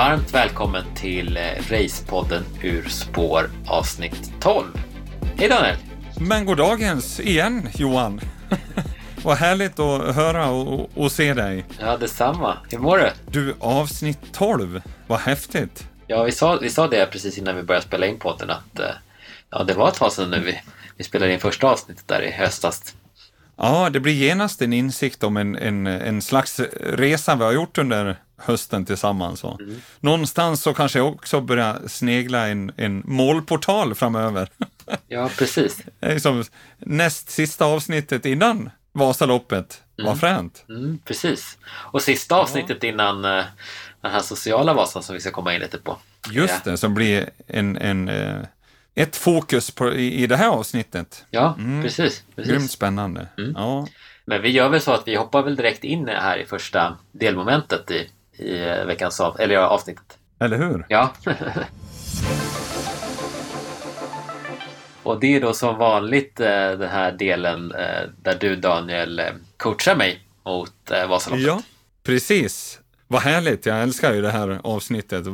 varmt 0.00 0.34
välkommen 0.34 0.84
till 0.94 1.36
eh, 1.36 1.42
Racepodden 1.70 2.44
Ur 2.62 2.88
spår 2.88 3.50
avsnitt 3.66 4.32
12. 4.40 4.66
Hej 5.36 5.48
Daniel! 5.48 5.76
Men 6.20 6.46
god 6.46 6.56
dagens 6.56 7.20
igen 7.20 7.68
Johan. 7.74 8.20
Vad 9.24 9.36
härligt 9.36 9.78
att 9.78 10.14
höra 10.14 10.50
och, 10.50 10.90
och, 10.94 11.12
se 11.12 11.34
dig. 11.34 11.64
Ja, 11.80 11.96
detsamma. 11.96 12.56
Hur 12.70 12.78
mår 12.78 12.98
du? 12.98 13.10
Du, 13.30 13.54
avsnitt 13.60 14.18
12. 14.32 14.82
Vad 15.06 15.20
häftigt. 15.20 15.88
Ja, 16.06 16.22
vi 16.22 16.32
sa, 16.32 16.58
vi 16.62 16.70
sa 16.70 16.88
det 16.88 17.06
precis 17.06 17.38
innan 17.38 17.56
vi 17.56 17.62
började 17.62 17.86
spela 17.86 18.06
in 18.06 18.18
podden 18.18 18.50
att 18.50 18.78
eh, 18.78 18.86
ja, 19.50 19.64
det 19.64 19.74
var 19.74 19.88
ett 19.88 19.94
tag 19.94 20.12
sedan 20.12 20.30
nu 20.30 20.40
vi, 20.40 20.60
vi 20.96 21.04
spelade 21.04 21.32
in 21.32 21.40
första 21.40 21.66
avsnittet 21.66 22.08
där 22.08 22.22
i 22.22 22.30
höstas. 22.30 22.94
Ja, 23.56 23.90
det 23.90 24.00
blir 24.00 24.12
genast 24.12 24.62
en 24.62 24.72
insikt 24.72 25.24
om 25.24 25.36
en, 25.36 25.56
en, 25.56 25.86
en 25.86 26.22
slags 26.22 26.60
resa 26.80 27.36
vi 27.36 27.44
har 27.44 27.52
gjort 27.52 27.78
under 27.78 28.16
hösten 28.40 28.84
tillsammans. 28.84 29.44
Mm. 29.44 29.80
Någonstans 30.00 30.62
så 30.62 30.74
kanske 30.74 30.98
jag 30.98 31.08
också 31.08 31.40
börjar 31.40 31.80
snegla 31.86 32.48
en, 32.48 32.72
en 32.76 33.02
målportal 33.06 33.94
framöver. 33.94 34.48
Ja, 35.08 35.30
precis. 35.38 35.78
liksom 36.00 36.44
näst 36.78 37.30
sista 37.30 37.64
avsnittet 37.64 38.26
innan 38.26 38.70
Vasaloppet. 38.92 39.82
Mm. 39.98 40.08
Vad 40.08 40.20
fränt. 40.20 40.64
Mm, 40.68 40.98
precis. 41.04 41.58
Och 41.66 42.02
sista 42.02 42.36
avsnittet 42.36 42.78
ja. 42.82 42.88
innan 42.88 43.24
uh, 43.24 43.44
den 44.00 44.10
här 44.12 44.20
sociala 44.20 44.74
Vasan 44.74 45.02
som 45.02 45.14
vi 45.14 45.20
ska 45.20 45.30
komma 45.30 45.54
in 45.54 45.60
lite 45.60 45.78
på. 45.78 45.98
Just 46.30 46.64
det, 46.64 46.76
som 46.76 46.94
blir 46.94 47.30
en, 47.46 47.76
en 47.76 48.08
uh, 48.08 48.44
ett 48.94 49.16
fokus 49.16 49.70
på, 49.70 49.92
i, 49.92 50.22
i 50.22 50.26
det 50.26 50.36
här 50.36 50.48
avsnittet. 50.48 51.24
Ja, 51.30 51.54
mm. 51.58 51.82
precis, 51.82 52.24
precis. 52.36 52.52
Grymt 52.52 52.70
spännande. 52.70 53.28
Mm. 53.38 53.52
Ja. 53.56 53.86
Men 54.24 54.42
vi 54.42 54.48
gör 54.48 54.68
väl 54.68 54.80
så 54.80 54.92
att 54.92 55.08
vi 55.08 55.16
hoppar 55.16 55.42
väl 55.42 55.56
direkt 55.56 55.84
in 55.84 56.08
här 56.08 56.38
i 56.38 56.44
första 56.44 56.98
delmomentet 57.12 57.90
i, 57.90 58.10
i 58.40 58.84
veckans 58.86 59.20
av, 59.20 59.40
eller 59.40 59.56
avsnittet. 59.56 60.18
Eller 60.40 60.56
hur? 60.58 60.86
Ja. 60.88 61.12
Och 65.02 65.20
det 65.20 65.36
är 65.36 65.40
då 65.40 65.52
som 65.52 65.78
vanligt 65.78 66.40
eh, 66.40 66.46
den 66.48 66.88
här 66.88 67.12
delen 67.12 67.72
eh, 67.72 68.08
där 68.22 68.34
du 68.40 68.56
Daniel 68.56 69.18
eh, 69.18 69.26
coachar 69.56 69.96
mig 69.96 70.20
mot 70.44 70.72
Vasaloppet. 71.08 71.46
Ja, 71.46 71.62
precis. 72.02 72.79
Vad 73.12 73.22
härligt, 73.22 73.66
jag 73.66 73.82
älskar 73.82 74.14
ju 74.14 74.22
det 74.22 74.30
här 74.30 74.60
avsnittet. 74.64 75.26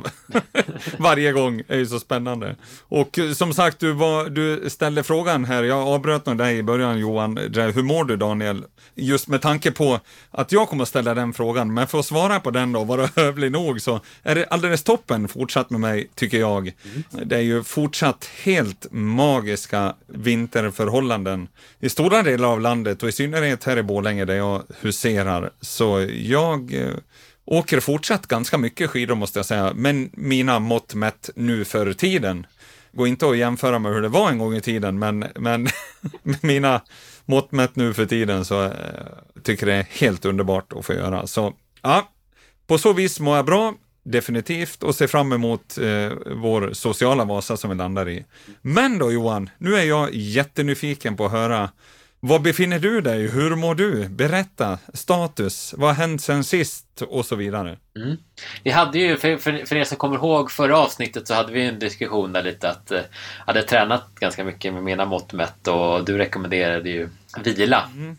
Varje 0.98 1.32
gång 1.32 1.62
är 1.68 1.76
ju 1.76 1.86
så 1.86 2.00
spännande. 2.00 2.56
Och 2.80 3.18
som 3.34 3.54
sagt, 3.54 3.80
du, 3.80 3.92
var, 3.92 4.28
du 4.28 4.70
ställde 4.70 5.02
frågan 5.02 5.44
här, 5.44 5.62
jag 5.62 5.88
avbröt 5.88 6.26
nog 6.26 6.38
dig 6.38 6.58
i 6.58 6.62
början 6.62 6.98
Johan, 6.98 7.36
hur 7.36 7.82
mår 7.82 8.04
du 8.04 8.16
Daniel? 8.16 8.64
Just 8.94 9.28
med 9.28 9.42
tanke 9.42 9.70
på 9.70 10.00
att 10.30 10.52
jag 10.52 10.68
kommer 10.68 10.82
att 10.82 10.88
ställa 10.88 11.14
den 11.14 11.32
frågan, 11.32 11.74
men 11.74 11.86
för 11.86 11.98
att 11.98 12.06
svara 12.06 12.40
på 12.40 12.50
den 12.50 12.72
då, 12.72 12.84
vara 12.84 13.08
hövlig 13.16 13.52
nog, 13.52 13.80
så 13.80 14.00
är 14.22 14.34
det 14.34 14.44
alldeles 14.44 14.82
toppen 14.82 15.28
fortsatt 15.28 15.70
med 15.70 15.80
mig, 15.80 16.10
tycker 16.14 16.38
jag. 16.38 16.72
Mm. 16.84 17.28
Det 17.28 17.36
är 17.36 17.40
ju 17.40 17.62
fortsatt 17.62 18.30
helt 18.44 18.86
magiska 18.90 19.94
vinterförhållanden 20.06 21.48
i 21.80 21.88
stora 21.88 22.22
delar 22.22 22.48
av 22.48 22.60
landet 22.60 23.02
och 23.02 23.08
i 23.08 23.12
synnerhet 23.12 23.64
här 23.64 23.76
i 23.76 23.82
Borlänge 23.82 24.24
där 24.24 24.36
jag 24.36 24.62
huserar. 24.80 25.50
Så 25.60 26.06
jag 26.12 26.74
Åker 27.46 27.80
fortsatt 27.80 28.26
ganska 28.26 28.58
mycket 28.58 28.90
skidor 28.90 29.14
måste 29.14 29.38
jag 29.38 29.46
säga, 29.46 29.72
men 29.74 30.10
mina 30.12 30.58
mått 30.58 30.94
mätt 30.94 31.30
nu 31.34 31.64
för 31.64 31.92
tiden. 31.92 32.46
Går 32.92 33.08
inte 33.08 33.28
att 33.28 33.36
jämföra 33.36 33.78
med 33.78 33.92
hur 33.92 34.02
det 34.02 34.08
var 34.08 34.30
en 34.30 34.38
gång 34.38 34.54
i 34.54 34.60
tiden, 34.60 34.98
men, 34.98 35.24
men 35.34 35.68
med 36.22 36.38
mina 36.42 36.80
mått 37.24 37.52
mätt 37.52 37.76
nu 37.76 37.94
för 37.94 38.06
tiden 38.06 38.44
så 38.44 38.64
äh, 38.64 38.70
tycker 39.42 39.66
det 39.66 39.74
är 39.74 39.86
helt 39.90 40.24
underbart 40.24 40.72
att 40.72 40.86
få 40.86 40.94
göra. 40.94 41.26
Så 41.26 41.54
ja, 41.82 42.08
på 42.66 42.78
så 42.78 42.92
vis 42.92 43.20
mår 43.20 43.36
jag 43.36 43.46
bra, 43.46 43.74
definitivt, 44.02 44.82
och 44.82 44.94
ser 44.94 45.06
fram 45.06 45.32
emot 45.32 45.78
eh, 45.78 46.12
vår 46.36 46.72
sociala 46.72 47.24
Vasa 47.24 47.56
som 47.56 47.70
vi 47.70 47.76
landar 47.76 48.08
i. 48.08 48.24
Men 48.62 48.98
då 48.98 49.12
Johan, 49.12 49.50
nu 49.58 49.74
är 49.74 49.84
jag 49.84 50.14
jättenyfiken 50.14 51.16
på 51.16 51.26
att 51.26 51.32
höra 51.32 51.70
var 52.26 52.38
befinner 52.38 52.78
du 52.78 53.00
dig? 53.00 53.28
Hur 53.28 53.56
mår 53.56 53.74
du? 53.74 54.08
Berätta. 54.08 54.78
Status. 54.94 55.74
Vad 55.76 55.88
har 55.88 55.94
hänt 55.94 56.22
sen 56.22 56.44
sist? 56.44 57.02
Och 57.02 57.26
så 57.26 57.36
vidare. 57.36 57.76
Mm. 57.96 58.16
Vi 58.62 58.70
hade 58.70 58.98
ju, 58.98 59.16
för, 59.16 59.36
för, 59.36 59.66
för 59.66 59.76
er 59.76 59.84
som 59.84 59.96
kommer 59.96 60.16
ihåg 60.16 60.50
förra 60.50 60.78
avsnittet 60.78 61.28
så 61.28 61.34
hade 61.34 61.52
vi 61.52 61.66
en 61.66 61.78
diskussion 61.78 62.32
där 62.32 62.42
lite 62.42 62.70
att 62.70 62.86
jag 62.90 62.98
eh, 62.98 63.04
hade 63.46 63.62
tränat 63.62 64.14
ganska 64.14 64.44
mycket 64.44 64.74
med 64.74 64.82
mina 64.82 65.04
mått 65.04 65.32
mätt 65.32 65.68
och 65.68 66.04
du 66.04 66.18
rekommenderade 66.18 66.90
ju 66.90 67.08
vila. 67.44 67.90
Mm. 67.94 68.16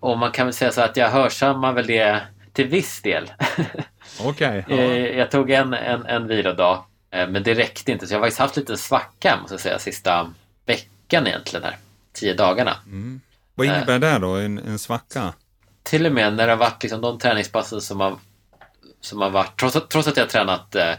Och 0.00 0.18
man 0.18 0.32
kan 0.32 0.46
väl 0.46 0.54
säga 0.54 0.72
så 0.72 0.80
att 0.80 0.96
jag 0.96 1.10
hörsammar 1.10 1.72
väl 1.72 1.86
det 1.86 2.22
till 2.52 2.66
viss 2.66 3.02
del. 3.02 3.32
Okej. 4.20 4.64
Okay, 4.66 4.76
ja. 4.76 5.18
Jag 5.18 5.30
tog 5.30 5.50
en, 5.50 5.74
en, 5.74 6.06
en 6.06 6.26
vilodag 6.26 6.84
eh, 7.10 7.28
men 7.28 7.42
det 7.42 7.54
räckte 7.54 7.92
inte 7.92 8.06
så 8.06 8.14
jag 8.14 8.18
har 8.18 8.26
faktiskt 8.26 8.40
haft 8.40 8.56
lite 8.56 8.76
svacka 8.76 9.38
måste 9.40 9.54
jag 9.54 9.60
säga 9.60 9.78
sista 9.78 10.32
veckan 10.66 11.26
egentligen 11.26 11.64
här. 11.64 11.76
Tio 12.12 12.34
dagarna. 12.34 12.76
Mm. 12.86 13.20
Vad 13.58 13.66
innebär 13.66 13.94
eh. 13.94 14.00
det 14.00 14.18
då, 14.18 14.34
en, 14.34 14.58
en 14.58 14.78
svacka? 14.78 15.34
Till 15.82 16.06
och 16.06 16.12
med 16.12 16.34
när 16.34 16.46
det 16.46 16.52
har 16.52 16.58
varit 16.58 16.82
liksom 16.82 17.00
de 17.00 17.18
träningspassen 17.18 17.80
som 17.80 18.00
har, 18.00 18.18
som 19.00 19.20
har 19.20 19.30
varit, 19.30 19.60
trots 19.60 19.76
att, 19.76 19.90
trots 19.90 20.08
att 20.08 20.16
jag 20.16 20.24
har 20.24 20.28
tränat 20.28 20.74
eh, 20.74 20.94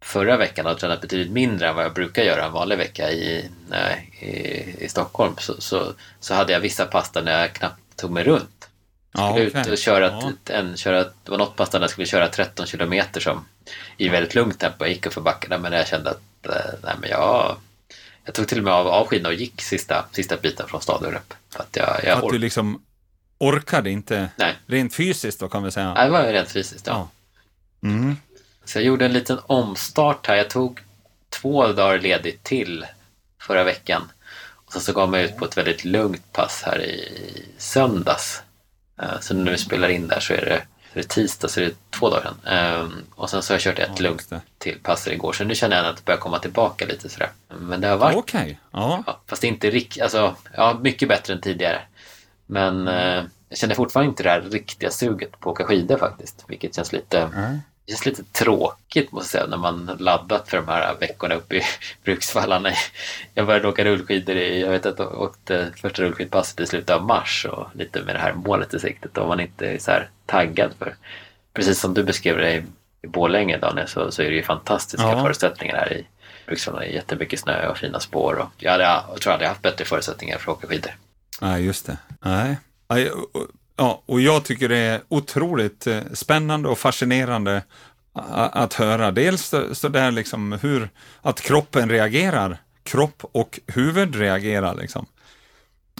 förra 0.00 0.36
veckan 0.36 0.66
och 0.66 0.78
tränat 0.78 1.00
betydligt 1.00 1.32
mindre 1.32 1.68
än 1.68 1.76
vad 1.76 1.84
jag 1.84 1.94
brukar 1.94 2.22
göra 2.22 2.44
en 2.44 2.52
vanlig 2.52 2.78
vecka 2.78 3.10
i, 3.10 3.50
nej, 3.68 4.10
i, 4.20 4.84
i 4.84 4.88
Stockholm 4.88 5.34
så, 5.38 5.60
så, 5.60 5.92
så, 6.20 6.34
hade 6.34 6.52
jag 6.52 6.60
vissa 6.60 6.86
pass 6.86 7.10
där 7.12 7.40
jag 7.40 7.52
knappt 7.52 7.96
tog 7.96 8.10
mig 8.10 8.24
runt. 8.24 8.68
Jag 9.12 9.30
skulle 9.30 9.44
ja, 9.44 9.50
okay. 9.50 9.62
ut 9.62 9.68
och 9.68 9.78
köra, 9.78 10.06
ja. 10.06 10.54
en, 10.54 10.76
köra, 10.76 10.98
det 10.98 11.30
var 11.30 11.38
något 11.38 11.56
pass 11.56 11.70
där 11.70 11.80
jag 11.80 11.90
skulle 11.90 12.06
köra 12.06 12.28
13 12.28 12.66
kilometer 12.66 13.20
som 13.20 13.44
i 13.96 14.08
väldigt 14.08 14.34
lugnt 14.34 14.58
tempo. 14.58 14.84
Jag 14.84 14.88
gick 14.88 15.06
upp 15.06 15.12
för 15.12 15.20
backarna 15.20 15.58
men 15.58 15.72
jag 15.72 15.88
kände 15.88 16.10
att 16.10 16.46
eh, 16.46 16.74
nej, 16.82 16.94
men 17.00 17.10
jag, 17.10 17.56
jag 18.30 18.34
tog 18.34 18.48
till 18.48 18.58
och 18.58 18.64
med 18.64 18.72
av, 18.72 19.06
skidorna 19.06 19.28
och 19.28 19.34
gick 19.34 19.60
sista, 19.60 20.04
sista 20.12 20.36
biten 20.36 20.68
från 20.68 20.80
stadion 20.80 21.14
upp. 21.14 21.34
För 21.50 21.62
att, 21.62 21.76
jag, 21.76 22.00
jag 22.04 22.24
att 22.24 22.32
du 22.32 22.38
liksom 22.38 22.82
orkade 23.38 23.90
inte? 23.90 24.28
Nej. 24.36 24.56
Rent 24.66 24.94
fysiskt 24.94 25.40
då 25.40 25.48
kan 25.48 25.62
vi 25.62 25.70
säga? 25.70 25.94
Nej, 25.94 26.04
det 26.04 26.10
var 26.10 26.22
rent 26.22 26.50
fysiskt, 26.50 26.86
ja. 26.86 27.08
ja. 27.80 27.88
Mm. 27.88 28.16
Så 28.64 28.78
jag 28.78 28.84
gjorde 28.84 29.04
en 29.04 29.12
liten 29.12 29.38
omstart 29.46 30.26
här. 30.26 30.36
Jag 30.36 30.50
tog 30.50 30.80
två 31.28 31.66
dagar 31.66 31.98
ledigt 31.98 32.42
till 32.42 32.86
förra 33.40 33.64
veckan. 33.64 34.12
Och 34.38 34.72
sen 34.72 34.82
så 34.82 34.92
gav 34.92 35.14
jag 35.14 35.24
ut 35.24 35.36
på 35.36 35.44
ett 35.44 35.58
väldigt 35.58 35.84
lugnt 35.84 36.32
pass 36.32 36.62
här 36.66 36.82
i 36.82 37.44
söndags. 37.58 38.42
Eh, 39.02 39.20
så 39.20 39.34
när 39.34 39.52
vi 39.52 39.58
spelar 39.58 39.88
in 39.88 40.08
där 40.08 40.20
så 40.20 40.32
är 40.32 40.44
det 40.44 40.62
det 40.92 41.00
är 41.00 41.04
tisdag, 41.04 41.48
så 41.48 41.60
det 41.60 41.66
är 41.66 41.72
två 41.90 42.10
dagar 42.10 42.22
sedan. 42.22 42.80
Um, 42.82 43.04
och 43.14 43.30
sen 43.30 43.42
så 43.42 43.52
har 43.52 43.54
jag 43.54 43.62
kört 43.62 43.78
ett 43.78 43.90
ja, 43.96 44.02
lugnt 44.02 44.32
till 44.58 44.78
pass 44.82 45.08
igår, 45.08 45.32
så 45.32 45.44
nu 45.44 45.54
känner 45.54 45.76
jag 45.76 45.86
att 45.86 45.96
det 45.96 46.04
börjar 46.04 46.20
komma 46.20 46.38
tillbaka 46.38 46.86
lite 46.86 47.08
sådär. 47.08 47.30
Men 47.48 47.80
det 47.80 47.88
har 47.88 47.96
varit... 47.96 48.16
Okej. 48.16 48.40
Okay. 48.40 48.56
Ja. 48.70 49.02
ja. 49.06 49.20
Fast 49.26 49.44
inte 49.44 49.70
riktigt, 49.70 50.02
alltså, 50.02 50.34
ja, 50.56 50.78
mycket 50.82 51.08
bättre 51.08 51.34
än 51.34 51.40
tidigare. 51.40 51.80
Men 52.46 52.88
uh, 52.88 53.24
jag 53.48 53.58
känner 53.58 53.74
fortfarande 53.74 54.10
inte 54.10 54.22
det 54.22 54.30
här 54.30 54.40
riktiga 54.40 54.90
suget 54.90 55.40
på 55.40 55.50
att 55.50 55.54
åka 55.54 55.64
skidor 55.64 55.96
faktiskt, 55.96 56.44
vilket 56.48 56.74
känns 56.74 56.92
lite... 56.92 57.18
Mm 57.20 57.58
det 57.90 57.96
känns 57.96 58.06
lite 58.06 58.32
tråkigt 58.32 59.12
måste 59.12 59.38
jag 59.38 59.44
säga 59.44 59.50
när 59.50 59.56
man 59.56 59.96
laddat 59.98 60.48
för 60.48 60.56
de 60.56 60.68
här 60.68 60.96
veckorna 61.00 61.34
uppe 61.34 61.56
i 61.56 61.62
Bruksvallarna. 62.04 62.70
Jag 63.34 63.46
började 63.46 63.68
åka 63.68 63.84
rullskidor 63.84 64.36
i, 64.36 64.60
jag 64.60 64.70
vet 64.70 64.86
att 64.86 64.98
jag 64.98 65.20
åkte 65.20 65.72
första 65.76 66.02
rullskidpasset 66.02 66.60
i 66.60 66.66
slutet 66.66 66.90
av 66.90 67.04
mars 67.04 67.46
och 67.50 67.66
lite 67.74 68.02
med 68.02 68.14
det 68.14 68.18
här 68.18 68.32
målet 68.32 68.74
i 68.74 68.78
siktet 68.78 69.18
och 69.18 69.28
man 69.28 69.40
inte 69.40 69.66
är 69.66 69.78
så 69.78 69.90
här 69.90 70.10
taggad 70.30 70.72
för. 70.78 70.96
Precis 71.52 71.80
som 71.80 71.94
du 71.94 72.02
beskrev 72.02 72.36
det 72.36 72.54
i, 72.54 72.62
i 73.02 73.06
Borlänge 73.06 73.58
Daniel 73.58 73.88
så, 73.88 74.10
så 74.10 74.22
är 74.22 74.30
det 74.30 74.36
ju 74.36 74.42
fantastiska 74.42 75.06
ja. 75.06 75.22
förutsättningar 75.22 75.76
här 75.76 75.92
i 75.92 76.06
Bruksvallarna. 76.46 76.86
Jättemycket 76.86 77.40
snö 77.40 77.68
och 77.68 77.78
fina 77.78 78.00
spår 78.00 78.34
och 78.34 78.50
jag, 78.56 78.72
hade, 78.72 78.84
jag 78.84 79.20
tror 79.20 79.32
jag 79.32 79.32
hade 79.32 79.48
haft 79.48 79.62
bättre 79.62 79.84
förutsättningar 79.84 80.38
för 80.38 80.52
att 80.52 80.58
åka 80.58 80.66
skidor. 80.66 80.92
Nej, 81.40 81.64
just 81.64 81.86
det. 81.86 81.96
Nej. 82.20 82.56
Ja, 83.76 84.02
och 84.06 84.20
jag 84.20 84.44
tycker 84.44 84.68
det 84.68 84.76
är 84.76 85.00
otroligt 85.08 85.86
eh, 85.86 86.00
spännande 86.12 86.68
och 86.68 86.78
fascinerande 86.78 87.62
att 88.52 88.74
höra. 88.74 89.10
Dels 89.10 89.54
så 89.72 89.88
där 89.88 90.10
liksom 90.10 90.52
hur, 90.62 90.88
att 91.22 91.40
kroppen 91.40 91.90
reagerar, 91.90 92.56
kropp 92.82 93.22
och 93.32 93.60
huvud 93.66 94.16
reagerar 94.16 94.74
liksom. 94.74 95.06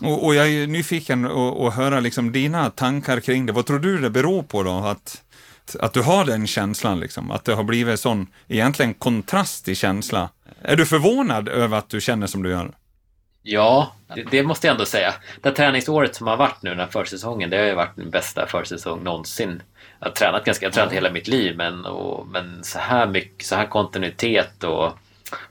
Och, 0.02 0.26
och 0.26 0.34
jag 0.34 0.48
är 0.48 0.66
nyfiken 0.66 1.24
att 1.26 1.74
höra 1.74 2.00
liksom 2.00 2.32
dina 2.32 2.70
tankar 2.70 3.20
kring 3.20 3.46
det. 3.46 3.52
Vad 3.52 3.66
tror 3.66 3.78
du 3.78 3.98
det 3.98 4.10
beror 4.10 4.42
på 4.42 4.62
då? 4.62 4.70
Att, 4.70 5.22
att 5.80 5.92
du 5.92 6.02
har 6.02 6.24
den 6.24 6.46
känslan, 6.46 7.00
liksom, 7.00 7.30
att 7.30 7.44
det 7.44 7.54
har 7.54 7.64
blivit 7.64 8.00
sån, 8.00 8.26
egentligen 8.48 8.94
kontrast 8.94 9.68
i 9.68 9.74
känsla. 9.74 10.28
Är 10.62 10.76
du 10.76 10.86
förvånad 10.86 11.48
över 11.48 11.78
att 11.78 11.88
du 11.88 12.00
känner 12.00 12.26
som 12.26 12.42
du 12.42 12.50
gör? 12.50 12.72
Ja, 13.42 13.92
det, 14.14 14.22
det, 14.30 14.42
måste 14.42 14.66
jag 14.66 14.74
ändå 14.74 14.84
säga. 14.84 15.14
Det 15.40 15.48
här 15.48 15.56
träningsåret 15.56 16.14
som 16.14 16.26
har 16.26 16.36
varit 16.36 16.62
nu, 16.62 16.70
den 16.70 16.78
här 16.78 16.86
försäsongen, 16.86 17.50
det 17.50 17.56
har 17.56 17.64
ju 17.64 17.74
varit 17.74 17.96
min 17.96 18.10
bästa 18.10 18.46
försäsong 18.46 19.04
någonsin. 19.04 19.62
Jag 20.00 20.06
har 20.06 20.12
tränat 20.12 20.44
ganska, 20.44 20.66
jag 20.66 20.70
har 20.70 20.74
tränat 20.74 20.92
hela 20.92 21.10
mitt 21.10 21.28
liv, 21.28 21.56
men, 21.56 21.84
och, 21.84 22.26
men 22.26 22.64
så 22.64 22.78
här 22.78 23.06
mycket, 23.06 23.46
så 23.46 23.54
här 23.54 23.66
kontinuitet 23.66 24.64
och 24.64 24.92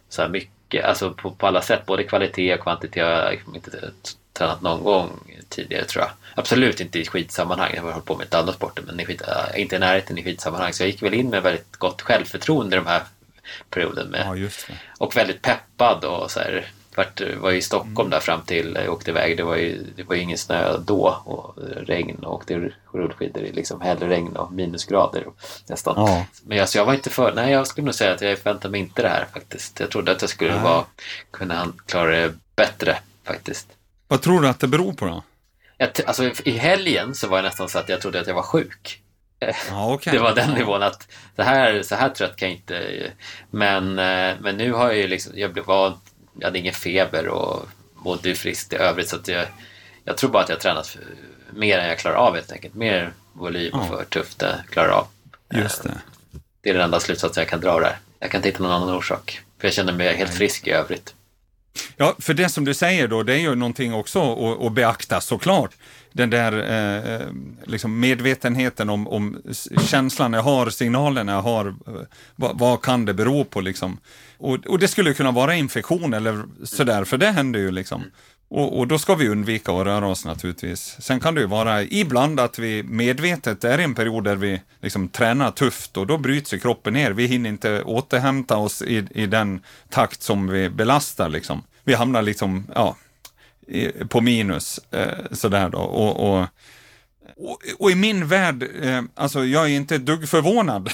så 0.09 0.21
här 0.21 0.29
mycket, 0.29 0.85
alltså 0.85 1.13
på, 1.13 1.31
på 1.31 1.47
alla 1.47 1.61
sätt, 1.61 1.85
både 1.85 2.03
kvalitet 2.03 2.53
och 2.53 2.59
kvantitet 2.59 3.05
har 3.05 3.11
jag 3.11 3.55
inte 3.55 3.91
tränat 4.39 4.61
någon 4.61 4.83
gång 4.83 5.19
tidigare 5.49 5.85
tror 5.85 6.03
jag. 6.03 6.11
Absolut 6.35 6.79
inte 6.79 6.99
i 6.99 7.05
skidsammanhang, 7.05 7.71
jag 7.75 7.83
har 7.83 7.91
hållit 7.91 8.05
på 8.05 8.15
med 8.15 8.27
ett 8.27 8.33
annat 8.33 8.55
sporter, 8.55 8.83
men 8.87 8.99
i 8.99 9.05
skid, 9.05 9.21
äh, 9.27 9.61
inte 9.61 9.75
i 9.75 9.79
närheten 9.79 10.17
i 10.17 10.23
skidsammanhang. 10.23 10.73
Så 10.73 10.83
jag 10.83 10.89
gick 10.89 11.03
väl 11.03 11.13
in 11.13 11.29
med 11.29 11.43
väldigt 11.43 11.75
gott 11.75 12.01
självförtroende 12.01 12.75
de 12.75 12.85
här 12.85 13.03
perioden 13.69 14.07
med, 14.07 14.39
ja, 14.41 14.75
och 14.97 15.15
väldigt 15.15 15.41
peppad 15.41 16.03
och 16.03 16.31
så 16.31 16.39
här, 16.39 16.71
vart, 16.95 17.21
var 17.37 17.51
i 17.51 17.61
Stockholm 17.61 17.99
mm. 17.99 18.09
där 18.09 18.19
fram 18.19 18.41
till 18.41 18.77
jag 18.85 18.93
åkte 18.93 19.11
iväg. 19.11 19.37
Det 19.37 19.43
var 19.43 19.55
ju, 19.55 19.85
det 19.95 20.03
var 20.03 20.15
ju 20.15 20.21
ingen 20.21 20.37
snö 20.37 20.77
då 20.77 21.21
och 21.25 21.55
regn 21.87 22.23
och 22.23 22.33
åkte 22.33 22.71
rullskidor 22.93 23.43
i 23.43 23.51
liksom 23.51 23.81
hällregn 23.81 24.35
och 24.35 24.51
minusgrader 24.51 25.25
nästan. 25.67 25.93
Ja. 25.97 26.25
Men 26.43 26.59
alltså, 26.59 26.77
jag 26.77 26.85
var 26.85 26.93
inte 26.93 27.09
för, 27.09 27.33
nej 27.35 27.51
jag 27.51 27.67
skulle 27.67 27.85
nog 27.85 27.95
säga 27.95 28.13
att 28.13 28.21
jag 28.21 28.37
förväntade 28.37 28.71
mig 28.71 28.81
inte 28.81 29.01
det 29.01 29.09
här 29.09 29.25
faktiskt. 29.33 29.79
Jag 29.79 29.91
trodde 29.91 30.11
att 30.11 30.21
jag 30.21 30.29
skulle 30.29 30.57
vara, 30.57 30.85
kunna 31.31 31.67
klara 31.85 32.11
det 32.11 32.33
bättre 32.55 32.97
faktiskt. 33.23 33.67
Vad 34.09 34.21
tror 34.21 34.41
du 34.41 34.47
att 34.47 34.59
det 34.59 34.67
beror 34.67 34.93
på 34.93 35.05
då? 35.05 35.23
Jag, 35.77 35.89
alltså, 36.05 36.31
I 36.43 36.51
helgen 36.51 37.15
så 37.15 37.27
var 37.27 37.37
jag 37.37 37.43
nästan 37.43 37.69
så 37.69 37.79
att 37.79 37.89
jag 37.89 38.01
trodde 38.01 38.19
att 38.19 38.27
jag 38.27 38.35
var 38.35 38.43
sjuk. 38.43 39.01
Ja, 39.69 39.93
okay. 39.93 40.13
Det 40.17 40.19
var 40.19 40.35
den 40.35 40.51
nivån 40.51 40.83
att 40.83 41.07
så 41.35 41.41
här, 41.41 41.81
så 41.83 41.95
här 41.95 42.09
trött 42.09 42.35
kan 42.35 42.49
jag 42.49 42.57
inte... 42.57 43.11
Men, 43.49 43.99
eh, 43.99 44.35
men 44.41 44.57
nu 44.57 44.71
har 44.71 44.87
jag 44.87 44.97
ju 44.97 45.07
liksom, 45.07 45.33
jag 45.35 45.65
var 45.65 45.97
jag 46.39 46.47
hade 46.47 46.59
ingen 46.59 46.73
feber 46.73 47.27
och 47.27 47.67
mådde 47.95 48.35
friskt 48.35 48.73
i 48.73 48.75
övrigt 48.75 49.09
så 49.09 49.15
att 49.15 49.27
jag, 49.27 49.45
jag 50.03 50.17
tror 50.17 50.29
bara 50.29 50.43
att 50.43 50.49
jag 50.49 50.59
tränat 50.59 50.97
mer 51.53 51.77
än 51.77 51.89
jag 51.89 51.99
klarar 51.99 52.15
av 52.15 52.35
helt 52.35 52.51
enkelt. 52.51 52.75
Mer 52.75 53.13
volym 53.33 53.73
och 53.73 53.87
för 53.87 54.03
tufft 54.03 54.39
det 54.39 54.63
klarar 54.69 54.89
av. 54.89 55.07
Just 55.53 55.83
det. 55.83 55.97
Det 56.61 56.69
är 56.69 56.73
den 56.73 56.83
enda 56.83 56.99
slutsatsen 56.99 57.41
jag 57.41 57.49
kan 57.49 57.59
dra 57.59 57.79
där. 57.79 57.97
Jag 58.19 58.31
kan 58.31 58.39
inte 58.39 58.49
hitta 58.49 58.63
någon 58.63 58.71
annan 58.71 58.95
orsak. 58.95 59.41
För 59.59 59.67
jag 59.67 59.73
känner 59.73 59.93
mig 59.93 60.15
helt 60.15 60.33
frisk 60.33 60.67
i 60.67 60.71
övrigt. 60.71 61.15
Ja, 61.97 62.15
för 62.19 62.33
det 62.33 62.49
som 62.49 62.65
du 62.65 62.73
säger 62.73 63.07
då, 63.07 63.23
det 63.23 63.33
är 63.33 63.39
ju 63.39 63.55
någonting 63.55 63.93
också 63.93 64.33
att, 64.33 64.65
att 64.65 64.73
beakta 64.73 65.21
såklart. 65.21 65.71
Den 66.11 66.29
där 66.29 66.53
eh, 66.53 67.13
eh 67.13 67.27
liksom 67.65 67.99
medvetenheten 67.99 68.89
om, 68.89 69.07
om 69.07 69.41
känslan 69.87 70.33
jag 70.33 70.43
har, 70.43 70.69
signalerna 70.69 71.31
jag 71.31 71.41
har, 71.41 71.67
eh, 71.67 71.93
vad, 72.35 72.59
vad 72.59 72.81
kan 72.81 73.05
det 73.05 73.13
bero 73.13 73.45
på 73.45 73.61
liksom? 73.61 73.97
Och, 74.37 74.67
och, 74.67 74.79
det 74.79 74.87
skulle 74.87 75.13
kunna 75.13 75.31
vara 75.31 75.55
infektion 75.55 76.13
eller 76.13 76.43
sådär, 76.63 77.03
för 77.03 77.17
det 77.17 77.31
händer 77.31 77.59
ju 77.59 77.71
liksom. 77.71 78.03
Och, 78.51 78.79
och, 78.79 78.87
då 78.87 78.99
ska 78.99 79.15
vi 79.15 79.27
undvika 79.27 79.71
att 79.71 79.85
röra 79.85 80.07
oss 80.07 80.25
naturligtvis. 80.25 80.95
Sen 80.99 81.19
kan 81.19 81.35
det 81.35 81.41
ju 81.41 81.47
vara 81.47 81.83
ibland 81.83 82.39
att 82.39 82.59
vi 82.59 82.83
medvetet 82.83 83.63
är 83.63 83.79
i 83.79 83.83
en 83.83 83.95
period 83.95 84.23
där 84.23 84.35
vi 84.35 84.61
liksom 84.81 85.07
tränar 85.07 85.51
tufft 85.51 85.97
och 85.97 86.07
då 86.07 86.17
bryts 86.17 86.53
ju 86.53 86.59
kroppen 86.59 86.93
ner. 86.93 87.11
Vi 87.11 87.25
hinner 87.25 87.49
inte 87.49 87.83
återhämta 87.83 88.57
oss 88.57 88.81
i, 88.81 89.07
i 89.11 89.25
den 89.25 89.61
takt 89.89 90.21
som 90.21 90.47
vi 90.47 90.69
belastar 90.69 91.29
liksom. 91.29 91.63
Vi 91.83 91.93
hamnar 91.93 92.21
liksom, 92.21 92.67
ja, 92.75 92.95
på 94.09 94.21
minus 94.21 94.79
eh, 94.91 95.25
sådär 95.31 95.69
då. 95.69 95.77
Och, 95.77 96.29
och, 96.29 96.47
och, 97.79 97.91
i 97.91 97.95
min 97.95 98.27
värld, 98.27 98.63
eh, 98.81 99.01
alltså 99.15 99.45
jag 99.45 99.65
är 99.65 99.69
inte 99.69 99.95
ett 99.95 100.05
dugg 100.05 100.29
förvånad 100.29 100.89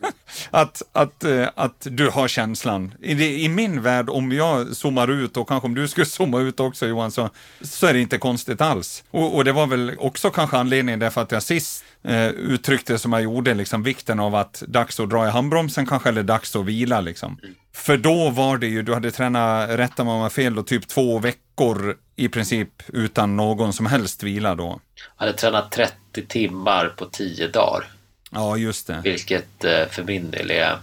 att, 0.50 0.82
att, 0.92 1.24
eh, 1.24 1.48
att 1.54 1.86
du 1.90 2.08
har 2.08 2.28
känslan. 2.28 2.94
I, 3.02 3.44
I, 3.44 3.48
min 3.48 3.82
värld, 3.82 4.10
om 4.10 4.32
jag 4.32 4.76
zoomar 4.76 5.08
ut 5.08 5.36
och 5.36 5.48
kanske 5.48 5.66
om 5.66 5.74
du 5.74 5.88
skulle 5.88 6.06
zooma 6.06 6.40
ut 6.40 6.60
också 6.60 6.86
Johan, 6.86 7.10
så, 7.10 7.30
så 7.60 7.86
är 7.86 7.92
det 7.92 8.00
inte 8.00 8.18
konstigt 8.18 8.60
alls. 8.60 9.04
Och, 9.10 9.36
och 9.36 9.44
det 9.44 9.52
var 9.52 9.66
väl 9.66 9.92
också 9.98 10.30
kanske 10.30 10.56
anledningen 10.56 11.00
därför 11.00 11.22
att 11.22 11.32
jag 11.32 11.42
sist 11.42 11.84
eh, 12.02 12.26
uttryckte 12.26 12.98
som 12.98 13.12
jag 13.12 13.22
gjorde, 13.22 13.54
liksom 13.54 13.82
vikten 13.82 14.20
av 14.20 14.34
att 14.34 14.62
dags 14.68 15.00
att 15.00 15.10
dra 15.10 15.26
i 15.26 15.30
handbromsen 15.30 15.86
kanske, 15.86 16.08
eller 16.08 16.22
dags 16.22 16.56
att 16.56 16.64
vila 16.64 17.00
liksom. 17.00 17.38
Mm. 17.42 17.54
För 17.76 17.96
då 17.96 18.30
var 18.30 18.58
det 18.58 18.66
ju, 18.66 18.82
du 18.82 18.94
hade 18.94 19.10
tränat, 19.10 19.70
rätta 19.70 20.04
mig 20.04 20.12
om 20.14 20.20
jag 20.20 20.32
fel, 20.32 20.54
då, 20.54 20.62
typ 20.62 20.88
två 20.88 21.18
veckor 21.18 21.96
i 22.16 22.28
princip 22.28 22.68
utan 22.86 23.36
någon 23.36 23.72
som 23.72 23.86
helst 23.86 24.22
vila 24.22 24.54
då. 24.54 24.80
Jag 25.18 25.26
hade 25.26 25.38
tränat 25.38 25.72
30 25.72 26.26
timmar 26.28 26.88
på 26.88 27.04
10 27.04 27.48
dagar. 27.48 27.84
Ja, 28.30 28.56
just 28.56 28.86
det. 28.86 29.00
Vilket 29.04 29.64
eh, 29.64 29.86
för 29.90 30.02
min 30.02 30.30
del 30.30 30.50
är 30.50 30.78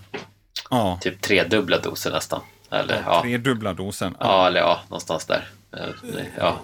ja. 0.70 1.00
typ 1.02 1.22
tredubbla 1.22 1.80
doser 1.80 2.12
nästan. 2.12 2.42
Eller, 2.72 2.96
ja, 2.96 3.02
ja. 3.06 3.22
Tredubbla 3.22 3.74
dosen? 3.74 4.16
Ja. 4.20 4.26
ja, 4.26 4.48
eller 4.48 4.60
ja, 4.60 4.82
någonstans 4.88 5.26
där. 5.26 5.48
Eh, 5.78 6.26
ja, 6.38 6.60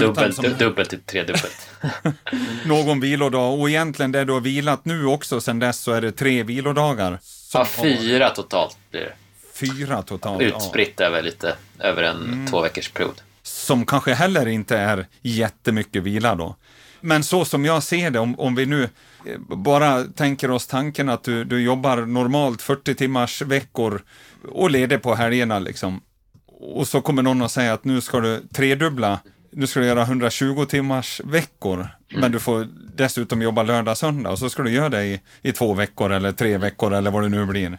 dubbelt, 0.00 0.34
som... 0.34 0.44
dubbelt 0.58 0.90
till 0.90 1.00
tredubbelt. 1.00 1.70
Någon 2.66 3.00
vilodag 3.00 3.60
och 3.60 3.70
egentligen 3.70 4.12
det 4.12 4.24
du 4.24 4.32
har 4.32 4.40
vilat 4.40 4.84
nu 4.84 5.06
också 5.06 5.40
sen 5.40 5.58
dess 5.58 5.78
så 5.78 5.92
är 5.92 6.00
det 6.00 6.12
tre 6.12 6.42
vilodagar. 6.42 7.18
Ja, 7.54 7.64
fyra 7.64 8.24
har... 8.24 8.30
totalt 8.30 8.76
blir 8.90 9.00
det. 9.00 9.12
Fyra 9.54 10.02
totalt? 10.02 10.42
Utspritt 10.42 11.00
över 11.00 11.22
lite, 11.22 11.56
över 11.78 12.02
en 12.02 12.16
mm. 12.16 12.46
två 12.46 12.62
veckors 12.62 12.90
period. 12.90 13.20
Som 13.42 13.86
kanske 13.86 14.14
heller 14.14 14.48
inte 14.48 14.78
är 14.78 15.06
jättemycket 15.22 16.02
vila 16.02 16.34
då. 16.34 16.56
Men 17.00 17.24
så 17.24 17.44
som 17.44 17.64
jag 17.64 17.82
ser 17.82 18.10
det, 18.10 18.18
om, 18.18 18.40
om 18.40 18.54
vi 18.54 18.66
nu 18.66 18.82
eh, 19.26 19.38
bara 19.38 20.04
tänker 20.04 20.50
oss 20.50 20.66
tanken 20.66 21.08
att 21.08 21.24
du, 21.24 21.44
du 21.44 21.62
jobbar 21.62 21.96
normalt 21.96 22.62
40 22.62 22.94
timmars 22.94 23.42
veckor 23.42 24.02
och 24.48 24.70
leder 24.70 24.98
på 24.98 25.14
helgerna 25.14 25.58
liksom. 25.58 26.00
Och 26.46 26.88
så 26.88 27.00
kommer 27.00 27.22
någon 27.22 27.42
och 27.42 27.50
säger 27.50 27.72
att 27.72 27.84
nu 27.84 28.00
ska 28.00 28.20
du 28.20 28.42
tredubbla, 28.52 29.20
nu 29.50 29.66
ska 29.66 29.80
du 29.80 29.86
göra 29.86 30.02
120 30.02 30.64
timmars 30.64 31.20
veckor, 31.24 31.74
mm. 31.74 32.20
men 32.20 32.32
du 32.32 32.40
får 32.40 32.68
dessutom 32.96 33.42
jobba 33.42 33.62
lördag, 33.62 33.96
söndag 33.96 34.30
och 34.30 34.38
så 34.38 34.50
ska 34.50 34.62
du 34.62 34.70
göra 34.70 34.88
det 34.88 35.04
i, 35.04 35.20
i 35.42 35.52
två 35.52 35.74
veckor 35.74 36.12
eller 36.12 36.32
tre 36.32 36.58
veckor 36.58 36.94
eller 36.94 37.10
vad 37.10 37.22
det 37.22 37.28
nu 37.28 37.46
blir. 37.46 37.78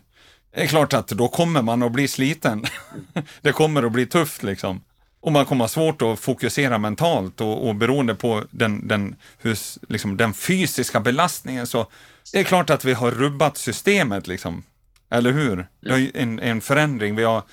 Det 0.56 0.64
är 0.64 0.68
klart 0.68 0.94
att 0.94 1.08
då 1.08 1.28
kommer 1.28 1.62
man 1.62 1.84
att 1.84 1.92
bli 1.92 2.08
sliten. 2.08 2.66
det 3.42 3.52
kommer 3.52 3.84
att 3.84 3.92
bli 3.92 4.06
tufft 4.06 4.44
liksom. 4.44 4.82
Och 5.20 5.32
man 5.32 5.46
kommer 5.46 5.64
ha 5.64 5.70
svårt 5.70 6.02
att 6.02 6.20
fokusera 6.20 6.78
mentalt 6.78 7.42
och, 7.42 7.68
och 7.68 7.76
beroende 7.76 8.16
på 8.16 8.44
den, 8.52 8.88
den, 8.88 9.16
hur, 9.38 9.58
liksom, 9.90 10.18
den 10.18 10.34
fysiska 10.34 11.00
belastningen 11.00 11.68
så 11.68 11.88
det 12.34 12.40
är 12.40 12.44
klart 12.44 12.70
att 12.70 12.86
vi 12.86 12.94
har 12.94 13.12
rubbat 13.12 13.58
systemet 13.58 14.28
liksom. 14.28 14.64
Eller 15.10 15.32
hur? 15.32 15.68
Det 15.80 15.90
är 15.90 16.12
en, 16.14 16.40
en 16.40 16.62
förändring. 16.62 17.16
Vi 17.16 17.24
har 17.24 17.44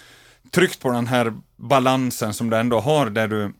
tryckt 0.50 0.80
på 0.80 0.90
den 0.90 1.06
här 1.06 1.32
balansen 1.56 2.34
som 2.34 2.50
du 2.50 2.56
ändå 2.56 2.80
har 2.80 3.10
där 3.10 3.28
du 3.28 3.52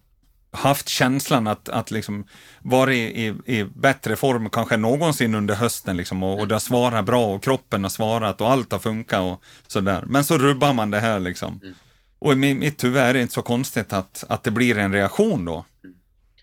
haft 0.52 0.88
känslan 0.88 1.46
att, 1.46 1.69
att 1.69 1.90
liksom 1.90 2.25
vara 2.62 2.94
i, 2.94 3.26
i, 3.26 3.58
i 3.58 3.64
bättre 3.64 4.16
form 4.16 4.50
kanske 4.50 4.76
någonsin 4.76 5.34
under 5.34 5.54
hösten 5.54 5.96
liksom 5.96 6.22
och, 6.22 6.40
och 6.40 6.49
det 6.49 6.54
har 6.54 6.60
svarat 6.60 7.04
bra 7.04 7.34
och 7.34 7.43
kroppen 7.43 7.82
har 7.82 7.90
svarat 7.90 8.40
och 8.40 8.50
allt 8.50 8.72
har 8.72 8.78
funkat 8.78 9.20
och 9.20 9.43
sådär. 9.66 10.04
Men 10.06 10.25
så 10.25 10.38
rubbar 10.38 10.72
man 10.72 10.90
det 10.90 11.00
här 11.00 11.20
liksom. 11.20 11.60
Mm. 11.62 11.75
Och 12.19 12.32
i 12.32 12.37
mitt 12.37 12.84
huvud 12.84 13.02
är 13.02 13.14
det 13.14 13.22
inte 13.22 13.34
så 13.34 13.43
konstigt 13.43 13.93
att, 13.93 14.25
att 14.28 14.43
det 14.43 14.50
blir 14.50 14.78
en 14.78 14.93
reaktion 14.93 15.44
då. 15.44 15.64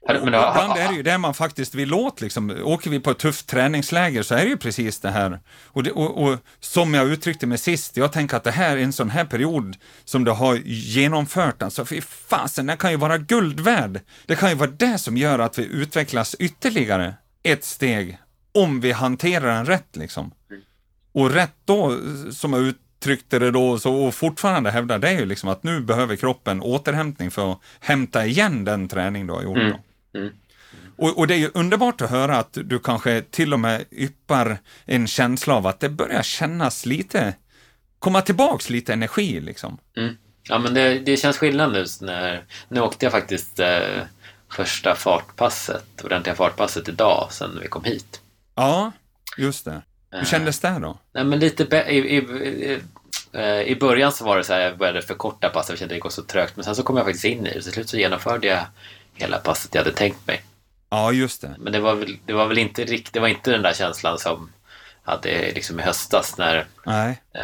Och 0.01 0.15
ibland 0.15 0.77
är 0.77 0.87
det 0.89 0.95
ju 0.95 1.03
det 1.03 1.17
man 1.17 1.33
faktiskt 1.33 1.75
vill 1.75 1.93
åt. 1.93 2.21
Liksom. 2.21 2.61
Åker 2.63 2.89
vi 2.89 2.99
på 2.99 3.11
ett 3.11 3.17
tufft 3.17 3.47
träningsläger 3.47 4.23
så 4.23 4.35
är 4.35 4.43
det 4.43 4.49
ju 4.49 4.57
precis 4.57 4.99
det 4.99 5.11
här. 5.11 5.39
Och, 5.65 5.83
det, 5.83 5.91
och, 5.91 6.23
och, 6.23 6.39
som 6.59 6.93
jag 6.93 7.07
uttryckte 7.07 7.47
mig 7.47 7.57
sist, 7.57 7.97
jag 7.97 8.11
tänker 8.11 8.37
att 8.37 8.43
det 8.43 8.51
här 8.51 8.77
är 8.77 8.81
en 8.81 8.93
sån 8.93 9.09
här 9.09 9.25
period 9.25 9.77
som 10.05 10.23
du 10.23 10.31
har 10.31 10.55
genomfört. 10.65 11.61
Alltså, 11.61 11.85
fy 11.85 12.01
fasen, 12.01 12.65
den 12.65 12.77
kan 12.77 12.91
ju 12.91 12.97
vara 12.97 13.17
guld 13.17 13.59
värd. 13.59 13.99
Det 14.25 14.35
kan 14.35 14.49
ju 14.49 14.55
vara 14.55 14.69
det 14.69 14.97
som 14.97 15.17
gör 15.17 15.39
att 15.39 15.59
vi 15.59 15.63
utvecklas 15.63 16.35
ytterligare 16.39 17.13
ett 17.43 17.63
steg, 17.63 18.17
om 18.51 18.81
vi 18.81 18.91
hanterar 18.91 19.55
den 19.55 19.65
rätt. 19.65 19.95
Liksom. 19.95 20.31
Och 21.11 21.31
rätt 21.31 21.55
då, 21.65 21.97
som 22.31 22.53
jag 22.53 22.61
ut 22.61 22.77
tryckte 22.99 23.39
det 23.39 23.51
då 23.51 23.79
så, 23.79 23.95
och 23.95 24.15
fortfarande 24.15 24.71
hävdar 24.71 24.99
det 24.99 25.13
ju 25.13 25.25
liksom 25.25 25.49
att 25.49 25.63
nu 25.63 25.81
behöver 25.81 26.15
kroppen 26.15 26.61
återhämtning 26.61 27.31
för 27.31 27.51
att 27.51 27.59
hämta 27.79 28.25
igen 28.25 28.65
den 28.65 28.87
träning 28.87 29.27
du 29.27 29.33
har 29.33 29.43
gjort. 29.43 29.57
Mm. 29.57 29.77
Mm. 30.15 30.33
Och, 30.97 31.17
och, 31.17 31.27
det 31.27 31.33
är 31.33 31.37
ju 31.37 31.51
underbart 31.53 32.01
att 32.01 32.09
höra 32.09 32.37
att 32.37 32.57
du 32.63 32.79
kanske 32.79 33.21
till 33.21 33.53
och 33.53 33.59
med 33.59 33.85
yppar 33.91 34.57
en 34.85 35.07
känsla 35.07 35.55
av 35.55 35.67
att 35.67 35.79
det 35.79 35.89
börjar 35.89 36.23
kännas 36.23 36.85
lite, 36.85 37.35
komma 37.99 38.21
tillbaks 38.21 38.69
lite 38.69 38.93
energi 38.93 39.39
liksom. 39.39 39.77
Mm. 39.97 40.17
Ja 40.43 40.59
men 40.59 40.73
det, 40.73 40.99
det 40.99 41.17
känns 41.17 41.37
skillnad 41.37 41.71
nu 41.71 41.85
när, 42.01 42.45
nu 42.69 42.81
åkte 42.81 43.05
jag 43.05 43.11
faktiskt 43.11 43.59
eh, 43.59 44.01
första 44.51 44.95
fartpasset, 44.95 46.03
ordentliga 46.03 46.35
fartpasset 46.35 46.89
idag 46.89 47.27
sen 47.31 47.59
vi 47.61 47.67
kom 47.67 47.83
hit. 47.83 48.21
Ja, 48.55 48.91
just 49.37 49.65
det. 49.65 49.81
Hur 50.11 50.25
kändes 50.25 50.59
det 50.59 50.79
då? 50.81 50.97
Nej, 51.13 51.23
men 51.23 51.39
lite 51.39 51.63
i, 51.89 51.97
i, 51.97 52.17
i, 52.17 52.79
eh, 53.33 53.61
i, 53.61 53.77
början 53.79 54.11
så 54.11 54.25
var 54.25 54.37
det 54.37 54.43
så 54.43 54.53
här, 54.53 54.61
jag 54.61 54.77
började 54.77 55.01
förkorta 55.01 55.49
passet, 55.49 55.69
jag 55.69 55.79
kände 55.79 55.95
att 55.95 56.01
det 56.01 56.07
gick 56.07 56.13
så 56.13 56.23
trögt. 56.23 56.55
Men 56.55 56.65
sen 56.65 56.75
så 56.75 56.83
kom 56.83 56.97
jag 56.97 57.05
faktiskt 57.05 57.25
in 57.25 57.47
i 57.47 57.53
det. 57.53 57.61
Till 57.61 57.71
slut 57.71 57.89
så 57.89 57.97
genomförde 57.97 58.47
jag 58.47 58.65
hela 59.19 59.37
passet 59.37 59.75
jag 59.75 59.81
hade 59.81 59.95
tänkt 59.95 60.27
mig. 60.27 60.43
Ja, 60.89 61.11
just 61.11 61.41
det. 61.41 61.55
Men 61.59 61.73
det 61.73 61.79
var 61.79 61.95
väl, 61.95 62.17
det 62.25 62.33
var 62.33 62.47
väl 62.47 62.57
inte 62.57 62.85
riktigt, 62.85 63.13
det 63.13 63.19
var 63.19 63.27
inte 63.27 63.51
den 63.51 63.61
där 63.61 63.73
känslan 63.73 64.17
som 64.19 64.51
hade 65.03 65.51
liksom 65.51 65.79
i 65.79 65.83
höstas 65.83 66.37
när, 66.37 66.65
Nej. 66.85 67.21
Eh, 67.33 67.41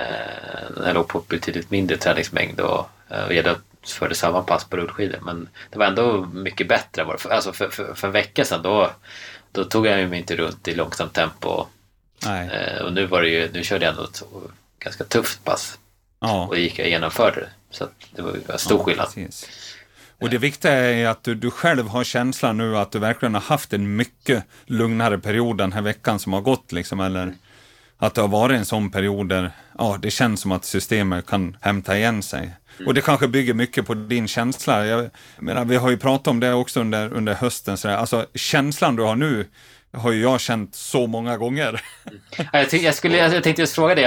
när 0.77 0.87
jag 0.87 0.93
låg 0.93 1.07
på 1.07 1.19
betydligt 1.19 1.71
mindre 1.71 1.97
träningsmängd 1.97 2.59
och, 2.59 2.89
eh, 3.09 3.23
och 3.25 3.33
jag 3.33 3.55
förde 3.85 4.15
samma 4.15 4.41
pass 4.41 4.65
på 4.65 4.77
rullskidor. 4.77 5.19
Men 5.21 5.49
det 5.69 5.79
var 5.79 5.85
ändå 5.85 6.25
mycket 6.33 6.67
bättre. 6.67 7.05
Alltså 7.29 7.53
för, 7.53 7.69
för, 7.69 7.93
för 7.93 8.07
en 8.07 8.13
vecka 8.13 8.45
sedan 8.45 8.61
då, 8.61 8.91
då 9.51 9.63
tog 9.63 9.87
jag 9.87 10.09
mig 10.09 10.19
inte 10.19 10.35
runt 10.35 10.67
i 10.67 10.75
långsamt 10.75 11.13
tempo 11.13 11.65
Eh, 12.25 12.81
och 12.81 12.93
nu 12.93 13.05
var 13.05 13.21
det 13.21 13.29
ju, 13.29 13.51
nu 13.51 13.63
körde 13.63 13.85
jag 13.85 13.91
ändå 13.91 14.03
ett 14.03 14.23
ganska 14.79 15.03
tufft 15.03 15.43
pass. 15.43 15.79
Ja. 16.19 16.47
Och 16.47 16.57
gick 16.57 16.79
jag 16.79 16.89
genomförde 16.89 17.39
det. 17.39 17.49
Så 17.71 17.87
det 18.11 18.21
var 18.21 18.37
en 18.47 18.59
stor 18.59 18.79
ja, 18.79 18.85
skillnad. 18.85 19.13
Precis. 19.13 19.49
Och 20.19 20.29
det 20.29 20.37
viktiga 20.37 20.73
är 20.73 21.07
att 21.07 21.23
du, 21.23 21.35
du 21.35 21.51
själv 21.51 21.87
har 21.87 22.03
känslan 22.03 22.57
nu 22.57 22.77
att 22.77 22.91
du 22.91 22.99
verkligen 22.99 23.33
har 23.33 23.41
haft 23.41 23.73
en 23.73 23.95
mycket 23.95 24.43
lugnare 24.65 25.17
period 25.17 25.57
den 25.57 25.73
här 25.73 25.81
veckan 25.81 26.19
som 26.19 26.33
har 26.33 26.41
gått, 26.41 26.71
liksom, 26.71 26.99
eller 26.99 27.33
att 27.97 28.15
det 28.15 28.21
har 28.21 28.27
varit 28.27 28.57
en 28.57 28.65
sån 28.65 28.91
period 28.91 29.29
där 29.29 29.51
ja, 29.77 29.97
det 30.01 30.11
känns 30.11 30.41
som 30.41 30.51
att 30.51 30.65
systemet 30.65 31.25
kan 31.25 31.57
hämta 31.61 31.97
igen 31.97 32.23
sig. 32.23 32.53
Och 32.85 32.93
det 32.93 33.01
kanske 33.01 33.27
bygger 33.27 33.53
mycket 33.53 33.87
på 33.87 33.93
din 33.93 34.27
känsla. 34.27 34.85
Jag 34.85 35.09
menar, 35.39 35.65
vi 35.65 35.75
har 35.75 35.89
ju 35.89 35.97
pratat 35.97 36.27
om 36.27 36.39
det 36.39 36.53
också 36.53 36.79
under, 36.79 37.13
under 37.13 37.33
hösten. 37.33 37.77
Så 37.77 37.87
där. 37.87 37.95
Alltså 37.95 38.25
känslan 38.33 38.95
du 38.95 39.03
har 39.03 39.15
nu 39.15 39.47
har 39.93 40.11
ju 40.11 40.21
jag 40.21 40.39
känt 40.39 40.75
så 40.75 41.07
många 41.07 41.37
gånger. 41.37 41.81
jag, 42.53 42.73
jag, 42.73 42.95
skulle, 42.95 43.17
jag 43.17 43.43
tänkte 43.43 43.61
just 43.61 43.75
fråga 43.75 43.95
dig. 43.95 44.05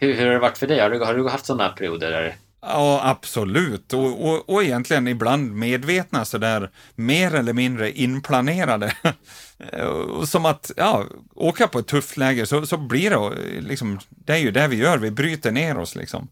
Hur, 0.00 0.14
hur, 0.14 0.26
har 0.26 0.32
det 0.32 0.38
varit 0.38 0.58
för 0.58 0.66
dig? 0.66 0.80
Har 0.80 0.90
du, 0.90 0.98
har 0.98 1.14
du 1.14 1.28
haft 1.28 1.46
sådana 1.46 1.68
perioder? 1.68 2.10
Där? 2.10 2.34
Ja, 2.70 3.00
absolut. 3.04 3.92
Och, 3.92 4.28
och, 4.28 4.50
och 4.50 4.62
egentligen 4.62 5.08
ibland 5.08 5.52
medvetna 5.52 6.24
sådär, 6.24 6.70
mer 6.94 7.34
eller 7.34 7.52
mindre 7.52 7.92
inplanerade. 7.92 8.92
Som 10.26 10.46
att, 10.46 10.70
ja, 10.76 11.04
åka 11.34 11.68
på 11.68 11.78
ett 11.78 11.86
tufft 11.86 12.16
läge 12.16 12.46
så, 12.46 12.66
så 12.66 12.76
blir 12.76 13.10
det 13.10 13.60
liksom, 13.60 13.98
det 14.08 14.32
är 14.32 14.38
ju 14.38 14.50
det 14.50 14.68
vi 14.68 14.76
gör, 14.76 14.98
vi 14.98 15.10
bryter 15.10 15.52
ner 15.52 15.78
oss 15.78 15.94
liksom. 15.94 16.28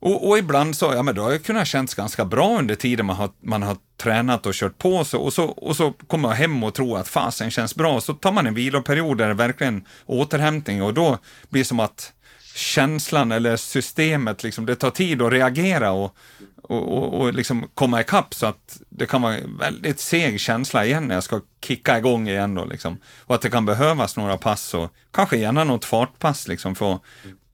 Och, 0.00 0.28
och, 0.28 0.38
ibland 0.38 0.76
så, 0.76 0.92
ja 0.94 1.02
men 1.02 1.14
då 1.14 1.22
har 1.22 1.30
jag 1.30 1.44
kunnat 1.44 1.68
känns 1.68 1.94
ganska 1.94 2.24
bra 2.24 2.58
under 2.58 2.74
tiden 2.74 3.06
man 3.06 3.16
har, 3.16 3.30
man 3.40 3.62
har 3.62 3.76
tränat 3.96 4.46
och 4.46 4.54
kört 4.54 4.78
på 4.78 5.04
så, 5.04 5.18
och 5.18 5.32
så, 5.32 5.44
och 5.44 5.76
så 5.76 5.92
kommer 5.92 6.28
man 6.28 6.36
hem 6.36 6.64
och 6.64 6.74
tror 6.74 6.98
att 6.98 7.08
fasen 7.08 7.50
känns 7.50 7.74
bra, 7.74 8.00
så 8.00 8.14
tar 8.14 8.32
man 8.32 8.46
en 8.46 8.54
viloperiod 8.54 9.18
där 9.18 9.28
det 9.28 9.34
verkligen 9.34 9.84
återhämtning 10.06 10.82
och 10.82 10.94
då 10.94 11.18
blir 11.48 11.60
det 11.62 11.68
som 11.68 11.80
att 11.80 12.12
känslan 12.56 13.32
eller 13.32 13.56
systemet, 13.56 14.42
liksom, 14.42 14.66
det 14.66 14.76
tar 14.76 14.90
tid 14.90 15.22
att 15.22 15.32
reagera 15.32 15.90
och, 15.90 16.16
och, 16.62 16.96
och, 16.96 17.20
och 17.20 17.34
liksom 17.34 17.68
komma 17.74 18.00
ikapp 18.00 18.34
så 18.34 18.46
att 18.46 18.80
det 18.88 19.06
kan 19.06 19.22
vara 19.22 19.36
en 19.36 19.58
väldigt 19.58 20.00
seg 20.00 20.40
känsla 20.40 20.86
igen 20.86 21.04
när 21.04 21.14
jag 21.14 21.24
ska 21.24 21.40
kicka 21.64 21.98
igång 21.98 22.28
igen 22.28 22.54
då 22.54 22.64
liksom. 22.64 22.98
Och 23.20 23.34
att 23.34 23.42
det 23.42 23.50
kan 23.50 23.66
behövas 23.66 24.16
några 24.16 24.36
pass 24.36 24.74
och 24.74 24.92
kanske 25.10 25.36
gärna 25.36 25.64
något 25.64 25.84
fartpass 25.84 26.48
liksom 26.48 26.74
för 26.74 26.94
att 26.94 27.02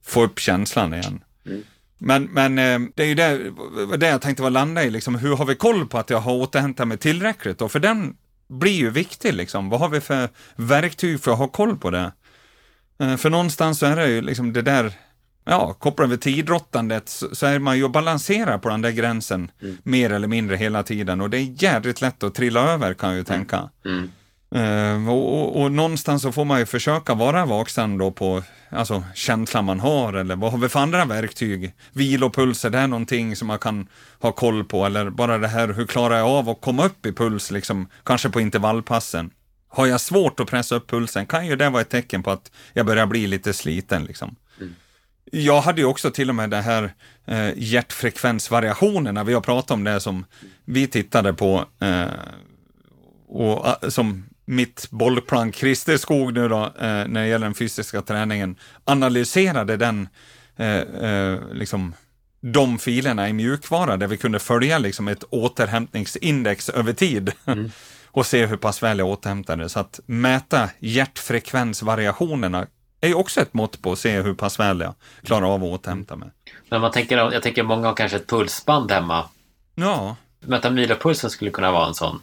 få 0.05 0.23
upp 0.23 0.39
känslan 0.39 0.93
igen. 0.93 1.23
Mm. 1.45 1.63
Men, 1.97 2.23
men 2.23 2.57
eh, 2.57 2.89
det 2.95 3.03
är 3.03 3.07
ju 3.07 3.15
det, 3.15 3.51
det 3.97 4.07
jag 4.07 4.21
tänkte 4.21 4.49
landa 4.49 4.83
i, 4.83 4.89
liksom, 4.89 5.15
hur 5.15 5.35
har 5.35 5.45
vi 5.45 5.55
koll 5.55 5.87
på 5.87 5.97
att 5.97 6.09
jag 6.09 6.19
har 6.19 6.33
återhämtat 6.33 6.87
mig 6.87 6.97
tillräckligt? 6.97 7.61
Och 7.61 7.71
för 7.71 7.79
den 7.79 8.15
blir 8.49 8.71
ju 8.71 8.89
viktig, 8.89 9.33
liksom. 9.33 9.69
vad 9.69 9.79
har 9.79 9.89
vi 9.89 10.01
för 10.01 10.29
verktyg 10.55 11.21
för 11.21 11.31
att 11.31 11.37
ha 11.37 11.47
koll 11.47 11.77
på 11.77 11.89
det? 11.89 12.11
Eh, 12.99 13.17
för 13.17 13.29
någonstans 13.29 13.79
så 13.79 13.85
är 13.85 13.95
det 13.95 14.07
ju 14.07 14.21
liksom 14.21 14.53
det 14.53 14.61
där, 14.61 14.93
ja, 15.45 15.73
kopplar 15.73 16.07
vi 16.07 16.17
till 16.17 16.39
idrottandet 16.39 17.09
så, 17.09 17.35
så 17.35 17.45
är 17.45 17.59
man 17.59 17.77
ju 17.77 17.83
och 17.83 17.91
balanserar 17.91 18.57
på 18.57 18.69
den 18.69 18.81
där 18.81 18.91
gränsen 18.91 19.51
mm. 19.61 19.77
mer 19.83 20.09
eller 20.09 20.27
mindre 20.27 20.55
hela 20.55 20.83
tiden 20.83 21.21
och 21.21 21.29
det 21.29 21.37
är 21.37 21.63
jädrigt 21.63 22.01
lätt 22.01 22.23
att 22.23 22.35
trilla 22.35 22.61
över 22.61 22.93
kan 22.93 23.09
jag 23.09 23.17
ju 23.17 23.23
tänka. 23.23 23.69
Mm. 23.85 23.97
Mm. 23.97 24.09
Uh, 24.55 25.09
och, 25.09 25.39
och, 25.39 25.61
och, 25.61 25.71
någonstans 25.71 26.21
så 26.21 26.31
får 26.31 26.45
man 26.45 26.59
ju 26.59 26.65
försöka 26.65 27.13
vara 27.13 27.45
vaksam 27.45 27.97
då 27.97 28.11
på 28.11 28.43
alltså, 28.69 29.03
känslan 29.13 29.65
man 29.65 29.79
har 29.79 30.13
eller 30.13 30.35
vad 30.35 30.51
har 30.51 30.59
vi 30.59 30.69
för 30.69 30.79
andra 30.79 31.05
verktyg? 31.05 31.73
Vilopuls, 31.93 32.65
är 32.65 32.69
det 32.69 32.87
någonting 32.87 33.35
som 33.35 33.47
man 33.47 33.59
kan 33.59 33.87
ha 34.19 34.31
koll 34.31 34.63
på 34.63 34.85
eller 34.85 35.09
bara 35.09 35.37
det 35.37 35.47
här, 35.47 35.67
hur 35.67 35.85
klarar 35.85 36.17
jag 36.17 36.27
av 36.27 36.49
att 36.49 36.61
komma 36.61 36.85
upp 36.85 37.05
i 37.05 37.11
puls, 37.11 37.51
liksom, 37.51 37.87
kanske 38.03 38.29
på 38.29 38.41
intervallpassen? 38.41 39.31
Har 39.73 39.85
jag 39.85 40.01
svårt 40.01 40.39
att 40.39 40.47
pressa 40.47 40.75
upp 40.75 40.89
pulsen 40.89 41.25
kan 41.25 41.47
ju 41.47 41.55
det 41.55 41.69
vara 41.69 41.81
ett 41.81 41.89
tecken 41.89 42.23
på 42.23 42.31
att 42.31 42.51
jag 42.73 42.85
börjar 42.85 43.05
bli 43.05 43.27
lite 43.27 43.53
sliten. 43.53 44.03
Liksom. 44.03 44.35
Mm. 44.59 44.75
Jag 45.31 45.61
hade 45.61 45.81
ju 45.81 45.87
också 45.87 46.11
till 46.11 46.29
och 46.29 46.35
med 46.35 46.49
det 46.49 46.61
här 46.61 46.93
eh, 47.25 47.49
hjärtfrekvensvariationerna, 47.55 49.23
vi 49.23 49.33
har 49.33 49.41
pratat 49.41 49.71
om 49.71 49.83
det 49.83 49.99
som 49.99 50.25
vi 50.65 50.87
tittade 50.87 51.33
på 51.33 51.65
eh, 51.79 52.05
och 53.27 53.65
uh, 53.67 53.89
som 53.89 54.23
mitt 54.45 54.87
bollplank 54.89 55.55
Christer 55.55 55.97
Skog 55.97 56.33
nu 56.33 56.47
då, 56.47 56.63
eh, 56.63 57.07
när 57.07 57.21
det 57.21 57.27
gäller 57.27 57.45
den 57.45 57.53
fysiska 57.53 58.01
träningen, 58.01 58.55
analyserade 58.83 59.77
den, 59.77 60.07
eh, 60.55 60.77
eh, 60.77 61.39
liksom, 61.51 61.93
de 62.41 62.79
filerna 62.79 63.29
i 63.29 63.33
mjukvara 63.33 63.97
där 63.97 64.07
vi 64.07 64.17
kunde 64.17 64.39
följa 64.39 64.77
liksom 64.77 65.07
ett 65.07 65.23
återhämtningsindex 65.29 66.69
över 66.69 66.93
tid. 66.93 67.31
Mm. 67.45 67.71
Och 68.13 68.25
se 68.25 68.45
hur 68.45 68.57
pass 68.57 68.83
väl 68.83 68.99
jag 68.99 69.07
återhämtade. 69.07 69.69
Så 69.69 69.79
att 69.79 69.99
mäta 70.05 70.69
hjärtfrekvensvariationerna 70.79 72.67
är 73.01 73.07
ju 73.07 73.13
också 73.13 73.41
ett 73.41 73.53
mått 73.53 73.81
på 73.81 73.91
att 73.91 73.99
se 73.99 74.21
hur 74.21 74.33
pass 74.33 74.59
väl 74.59 74.79
jag 74.79 74.93
klarar 75.23 75.53
av 75.53 75.63
att 75.63 75.69
återhämta 75.69 76.15
mig. 76.15 76.29
Men 76.69 76.81
man 76.81 76.91
tänker, 76.91 77.17
jag 77.17 77.43
tänker 77.43 77.63
många 77.63 77.87
har 77.87 77.95
kanske 77.95 78.17
ett 78.17 78.27
pulsband 78.27 78.91
hemma. 78.91 79.29
Ja. 79.75 80.15
Mäta 80.39 80.69
milopulsen 80.69 81.29
skulle 81.29 81.51
kunna 81.51 81.71
vara 81.71 81.87
en 81.87 81.93
sån 81.93 82.21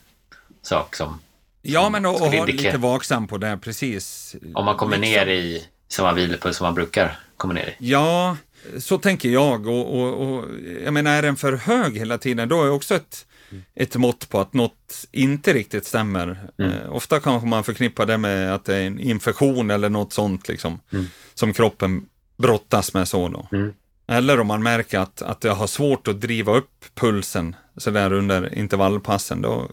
sak 0.62 0.96
som 0.96 1.20
Ja, 1.62 1.90
men 1.90 2.06
och, 2.06 2.14
och 2.14 2.32
vara 2.32 2.44
lite 2.44 2.78
vaksam 2.78 3.26
på 3.26 3.38
det, 3.38 3.58
precis. 3.62 4.36
Om 4.54 4.64
man 4.64 4.76
kommer 4.76 4.98
liksom. 4.98 5.12
ner 5.12 5.26
i 5.26 5.66
samma 5.88 6.12
vilopuls 6.12 6.56
som 6.56 6.64
man 6.64 6.74
brukar 6.74 7.18
komma 7.36 7.54
ner 7.54 7.66
i. 7.66 7.74
Ja, 7.78 8.36
så 8.78 8.98
tänker 8.98 9.28
jag. 9.28 9.66
Och, 9.66 10.00
och, 10.00 10.20
och, 10.20 10.44
jag 10.84 10.94
menar, 10.94 11.10
är 11.10 11.22
den 11.22 11.36
för 11.36 11.52
hög 11.52 11.98
hela 11.98 12.18
tiden, 12.18 12.48
då 12.48 12.64
är 12.64 12.70
också 12.70 12.94
ett, 12.94 13.26
ett 13.74 13.96
mått 13.96 14.28
på 14.28 14.40
att 14.40 14.54
något 14.54 15.06
inte 15.12 15.52
riktigt 15.52 15.86
stämmer. 15.86 16.50
Mm. 16.58 16.72
Eh, 16.72 16.92
ofta 16.92 17.20
kanske 17.20 17.48
man 17.48 17.64
förknippar 17.64 18.06
det 18.06 18.18
med 18.18 18.54
att 18.54 18.64
det 18.64 18.76
är 18.76 18.86
en 18.86 19.00
infektion 19.00 19.70
eller 19.70 19.88
något 19.88 20.12
sånt, 20.12 20.48
liksom, 20.48 20.80
mm. 20.92 21.06
som 21.34 21.52
kroppen 21.52 22.06
brottas 22.36 22.94
med 22.94 23.08
så 23.08 23.28
då. 23.28 23.48
Mm. 23.52 23.72
Eller 24.06 24.40
om 24.40 24.46
man 24.46 24.62
märker 24.62 24.98
att, 24.98 25.22
att 25.22 25.44
jag 25.44 25.54
har 25.54 25.66
svårt 25.66 26.08
att 26.08 26.20
driva 26.20 26.56
upp 26.56 26.84
pulsen 26.94 27.56
sådär 27.76 28.12
under 28.12 28.54
intervallpassen, 28.54 29.42
då 29.42 29.70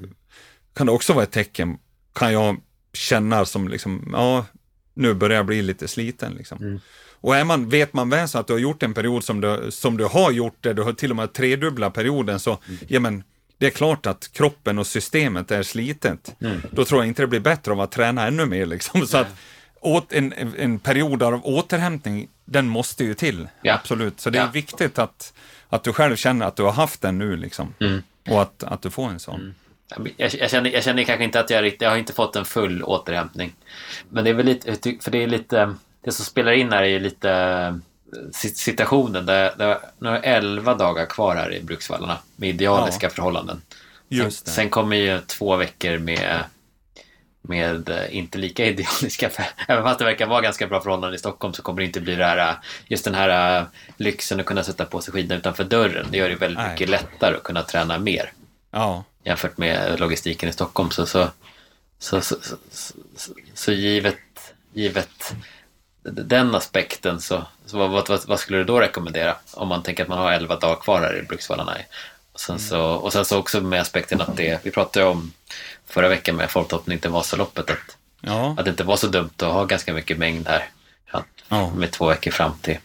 kan 0.75 0.85
det 0.85 0.91
också 0.91 1.13
vara 1.13 1.23
ett 1.23 1.31
tecken, 1.31 1.77
kan 2.13 2.33
jag 2.33 2.57
känna 2.93 3.45
som 3.45 3.67
liksom, 3.67 4.09
ja, 4.11 4.45
nu 4.93 5.13
börjar 5.13 5.35
jag 5.37 5.45
bli 5.45 5.61
lite 5.61 5.87
sliten 5.87 6.33
liksom. 6.33 6.57
Mm. 6.57 6.79
Och 7.19 7.35
är 7.35 7.43
man, 7.43 7.69
vet 7.69 7.93
man 7.93 8.09
väl 8.09 8.27
så 8.27 8.39
att 8.39 8.47
du 8.47 8.53
har 8.53 8.59
gjort 8.59 8.83
en 8.83 8.93
period 8.93 9.23
som 9.23 9.41
du, 9.41 9.71
som 9.71 9.97
du 9.97 10.05
har 10.05 10.31
gjort 10.31 10.57
det, 10.61 10.73
du 10.73 10.81
har 10.83 10.93
till 10.93 11.11
och 11.11 11.15
med 11.15 11.33
tredubbla 11.33 11.89
perioden, 11.89 12.39
så 12.39 12.59
mm. 12.67 12.79
ja 12.87 12.99
men 12.99 13.23
det 13.57 13.65
är 13.65 13.69
klart 13.69 14.05
att 14.05 14.33
kroppen 14.33 14.79
och 14.79 14.87
systemet 14.87 15.51
är 15.51 15.63
slitet. 15.63 16.35
Mm. 16.41 16.61
Då 16.71 16.85
tror 16.85 17.01
jag 17.01 17.07
inte 17.07 17.21
det 17.21 17.27
blir 17.27 17.39
bättre 17.39 17.71
av 17.71 17.81
att 17.81 17.91
träna 17.91 18.27
ännu 18.27 18.45
mer 18.45 18.65
liksom. 18.75 19.07
Så 19.07 19.17
att 19.17 19.27
åt, 19.81 20.13
en, 20.13 20.33
en 20.57 20.79
period 20.79 21.23
av 21.23 21.41
återhämtning, 21.45 22.29
den 22.45 22.67
måste 22.67 23.03
ju 23.03 23.13
till. 23.13 23.47
Ja. 23.61 23.73
Absolut. 23.73 24.19
Så 24.19 24.29
det 24.29 24.39
är 24.39 24.43
ja. 24.43 24.49
viktigt 24.51 24.99
att, 24.99 25.33
att 25.69 25.83
du 25.83 25.93
själv 25.93 26.15
känner 26.15 26.45
att 26.45 26.55
du 26.55 26.63
har 26.63 26.71
haft 26.71 27.01
den 27.01 27.17
nu 27.17 27.37
liksom. 27.37 27.73
Mm. 27.79 28.03
Och 28.29 28.41
att, 28.41 28.63
att 28.63 28.81
du 28.81 28.89
får 28.89 29.09
en 29.09 29.19
sån. 29.19 29.39
Mm. 29.95 30.13
Jag, 30.17 30.35
jag, 30.35 30.49
känner, 30.49 30.69
jag 30.69 30.83
känner 30.83 31.03
kanske 31.03 31.23
inte 31.23 31.39
att 31.39 31.49
jag 31.49 31.63
riktigt, 31.63 31.81
jag 31.81 31.89
har 31.89 31.97
inte 31.97 32.13
fått 32.13 32.35
en 32.35 32.45
full 32.45 32.83
återhämtning. 32.83 33.55
Men 34.09 34.23
det 34.23 34.29
är 34.29 34.33
väl 34.33 34.45
lite, 34.45 34.99
för 35.01 35.11
det 35.11 35.23
är 35.23 35.27
lite, 35.27 35.75
det 36.03 36.11
som 36.11 36.25
spelar 36.25 36.51
in 36.51 36.71
här 36.71 36.83
är 36.83 36.87
ju 36.87 36.99
lite 36.99 37.79
situationen 38.33 39.25
där, 39.25 39.53
där 39.57 39.79
nu 39.99 40.09
har 40.09 40.19
11 40.23 40.73
dagar 40.73 41.05
kvar 41.05 41.35
här 41.35 41.53
i 41.53 41.61
Bruksvallarna 41.61 42.17
med 42.35 42.49
idealiska 42.49 43.05
ja. 43.05 43.09
förhållanden. 43.09 43.61
Det. 44.09 44.31
Sen 44.31 44.69
kommer 44.69 44.95
ju 44.95 45.19
två 45.19 45.55
veckor 45.55 45.97
med, 45.97 46.43
med 47.41 47.89
eh, 47.89 48.17
inte 48.17 48.37
lika 48.37 48.65
idealiska, 48.71 49.29
även 49.67 49.83
fast 49.83 49.99
det 49.99 50.05
verkar 50.05 50.27
vara 50.27 50.41
ganska 50.41 50.67
bra 50.67 50.81
förhållanden 50.81 51.15
i 51.15 51.17
Stockholm 51.17 51.53
så 51.53 51.61
kommer 51.61 51.81
det 51.81 51.85
inte 51.85 52.01
bli 52.01 52.15
det 52.15 52.25
här, 52.25 52.55
just 52.87 53.05
den 53.05 53.15
här 53.15 53.59
eh, 53.59 53.65
lyxen 53.97 54.39
att 54.39 54.45
kunna 54.45 54.63
sätta 54.63 54.85
på 54.85 55.01
sig 55.01 55.13
skidorna 55.13 55.39
utanför 55.39 55.63
dörren. 55.63 56.07
Det 56.11 56.17
gör 56.17 56.29
det 56.29 56.35
väldigt 56.35 56.57
Nej. 56.57 56.71
mycket 56.71 56.89
lättare 56.89 57.35
att 57.35 57.43
kunna 57.43 57.63
träna 57.63 57.99
mer. 57.99 58.31
Ja 58.71 59.03
jämfört 59.27 59.57
med 59.57 59.99
logistiken 59.99 60.49
i 60.49 60.53
Stockholm. 60.53 60.91
Så, 60.91 61.05
så, 61.05 61.27
så, 61.99 62.21
så, 62.21 62.35
så, 62.71 63.33
så 63.53 63.71
givet, 63.71 64.53
givet 64.73 65.35
den 66.11 66.55
aspekten 66.55 67.21
så, 67.21 67.43
så 67.65 67.77
vad, 67.77 68.07
vad, 68.07 68.27
vad, 68.27 68.39
skulle 68.39 68.57
du 68.57 68.63
då 68.63 68.79
rekommendera? 68.79 69.35
Om 69.53 69.67
man 69.67 69.83
tänker 69.83 70.03
att 70.03 70.09
man 70.09 70.17
har 70.17 70.31
11 70.31 70.55
dagar 70.55 70.75
kvar 70.75 71.01
här 71.01 71.19
i 71.19 71.21
Bruksvallarna. 71.21 71.77
Och 72.33 72.39
sen, 72.39 72.59
så, 72.59 72.81
och 72.81 73.13
sen 73.13 73.25
så 73.25 73.37
också 73.37 73.61
med 73.61 73.81
aspekten 73.81 74.21
att 74.21 74.37
det, 74.37 74.65
vi 74.65 74.71
pratade 74.71 75.05
om 75.05 75.31
förra 75.85 76.09
veckan 76.09 76.35
med 76.35 76.51
folktoppning 76.51 76.99
till 76.99 77.09
Vasaloppet, 77.09 77.69
att, 77.69 77.97
ja. 78.21 78.55
att 78.57 78.65
det 78.65 78.71
inte 78.71 78.83
var 78.83 78.95
så 78.95 79.07
dumt 79.07 79.29
att 79.37 79.53
ha 79.53 79.65
ganska 79.65 79.93
mycket 79.93 80.17
mängd 80.17 80.47
här. 80.47 80.69
Ja. 81.49 81.71
Med 81.75 81.91
två 81.91 82.07
veckor 82.07 82.31
fram 82.31 82.57
till 82.61 82.77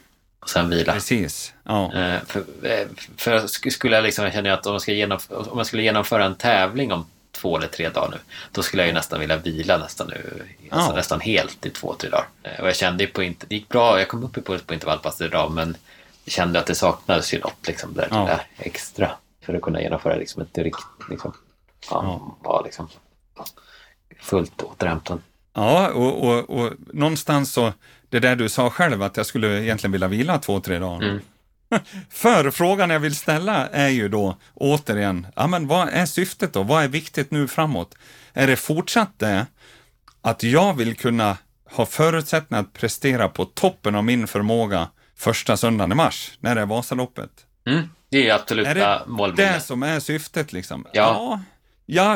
och 0.43 0.49
sen 0.49 0.69
vila. 0.69 0.93
Precis. 0.93 1.53
Ja. 1.63 1.93
Eh, 1.93 2.19
för, 2.25 2.39
eh, 2.63 2.87
för 3.17 3.47
skulle 3.69 3.95
jag 3.95 4.03
liksom 4.03 4.31
känna 4.31 4.53
att 4.53 4.65
om 4.65 4.79
jag, 4.87 4.95
genomföra, 4.95 5.37
om 5.37 5.57
jag 5.57 5.67
skulle 5.67 5.83
genomföra 5.83 6.25
en 6.25 6.35
tävling 6.35 6.91
om 6.91 7.05
två 7.43 7.57
eller 7.57 7.67
tre 7.67 7.89
dagar 7.89 8.09
nu, 8.09 8.17
då 8.51 8.63
skulle 8.63 8.81
jag 8.81 8.87
ju 8.87 8.93
nästan 8.93 9.19
vilja 9.19 9.37
vila 9.37 9.77
nästan 9.77 10.07
nu, 10.07 10.45
alltså 10.69 10.95
nästan 10.95 11.19
helt 11.19 11.65
i 11.65 11.69
två, 11.69 11.93
tre 11.93 12.09
dagar. 12.09 12.27
Eh, 12.43 12.61
och 12.61 12.67
jag 12.67 12.75
kände 12.75 13.03
ju 13.03 13.09
på, 13.09 13.23
inte, 13.23 13.45
det 13.49 13.55
gick 13.55 13.69
bra, 13.69 13.99
jag 13.99 14.07
kom 14.07 14.23
upp 14.23 14.37
i 14.37 14.41
puls 14.41 14.63
på 14.63 14.73
intervallpasset 14.73 15.27
idag, 15.27 15.51
men 15.51 15.77
kände 16.27 16.59
att 16.59 16.65
det 16.65 16.75
saknades 16.75 17.33
ju 17.33 17.39
något 17.39 17.67
liksom, 17.67 17.93
där 17.93 18.07
ja. 18.11 18.39
extra 18.57 19.11
för 19.45 19.53
att 19.53 19.61
kunna 19.61 19.81
genomföra 19.81 20.15
liksom 20.15 20.41
ett 20.41 20.57
riktigt, 20.57 21.09
liksom, 21.09 21.33
ja, 21.89 22.37
ja. 22.43 22.61
liksom 22.65 22.89
fullt 24.21 24.61
återhämtande. 24.61 25.23
Ja, 25.53 25.89
och, 25.89 26.23
och, 26.23 26.49
och 26.49 26.73
någonstans 26.93 27.53
så 27.53 27.73
det 28.09 28.19
där 28.19 28.35
du 28.35 28.49
sa 28.49 28.69
själv, 28.69 29.03
att 29.03 29.17
jag 29.17 29.25
skulle 29.25 29.63
egentligen 29.63 29.91
vilja 29.91 30.07
vila 30.07 30.37
två, 30.39 30.59
tre 30.59 30.79
dagar. 30.79 31.07
Mm. 31.09 31.21
För 32.09 32.89
jag 32.91 32.99
vill 32.99 33.15
ställa 33.15 33.67
är 33.67 33.89
ju 33.89 34.09
då 34.09 34.37
återigen, 34.53 35.27
ja 35.35 35.47
men 35.47 35.67
vad 35.67 35.89
är 35.89 36.05
syftet 36.05 36.53
då? 36.53 36.63
Vad 36.63 36.83
är 36.83 36.87
viktigt 36.87 37.31
nu 37.31 37.47
framåt? 37.47 37.95
Är 38.33 38.47
det 38.47 38.55
fortsatt 38.55 39.19
det 39.19 39.45
att 40.21 40.43
jag 40.43 40.73
vill 40.73 40.95
kunna 40.95 41.37
ha 41.71 41.85
förutsättningar 41.85 42.63
att 42.63 42.73
prestera 42.73 43.29
på 43.29 43.45
toppen 43.45 43.95
av 43.95 44.03
min 44.03 44.27
förmåga 44.27 44.87
första 45.17 45.57
söndagen 45.57 45.91
i 45.91 45.95
mars, 45.95 46.31
när 46.39 46.55
det 46.55 46.61
är 46.61 46.65
Vasaloppet? 46.65 47.29
Mm, 47.67 47.89
det 48.09 48.29
är 48.29 48.33
absoluta 48.35 48.69
Är 48.69 48.75
det 48.75 49.01
målbilden. 49.07 49.53
det 49.53 49.59
som 49.59 49.83
är 49.83 49.99
syftet 49.99 50.53
liksom? 50.53 50.85
Ja. 50.93 51.01
Ja, 51.01 51.39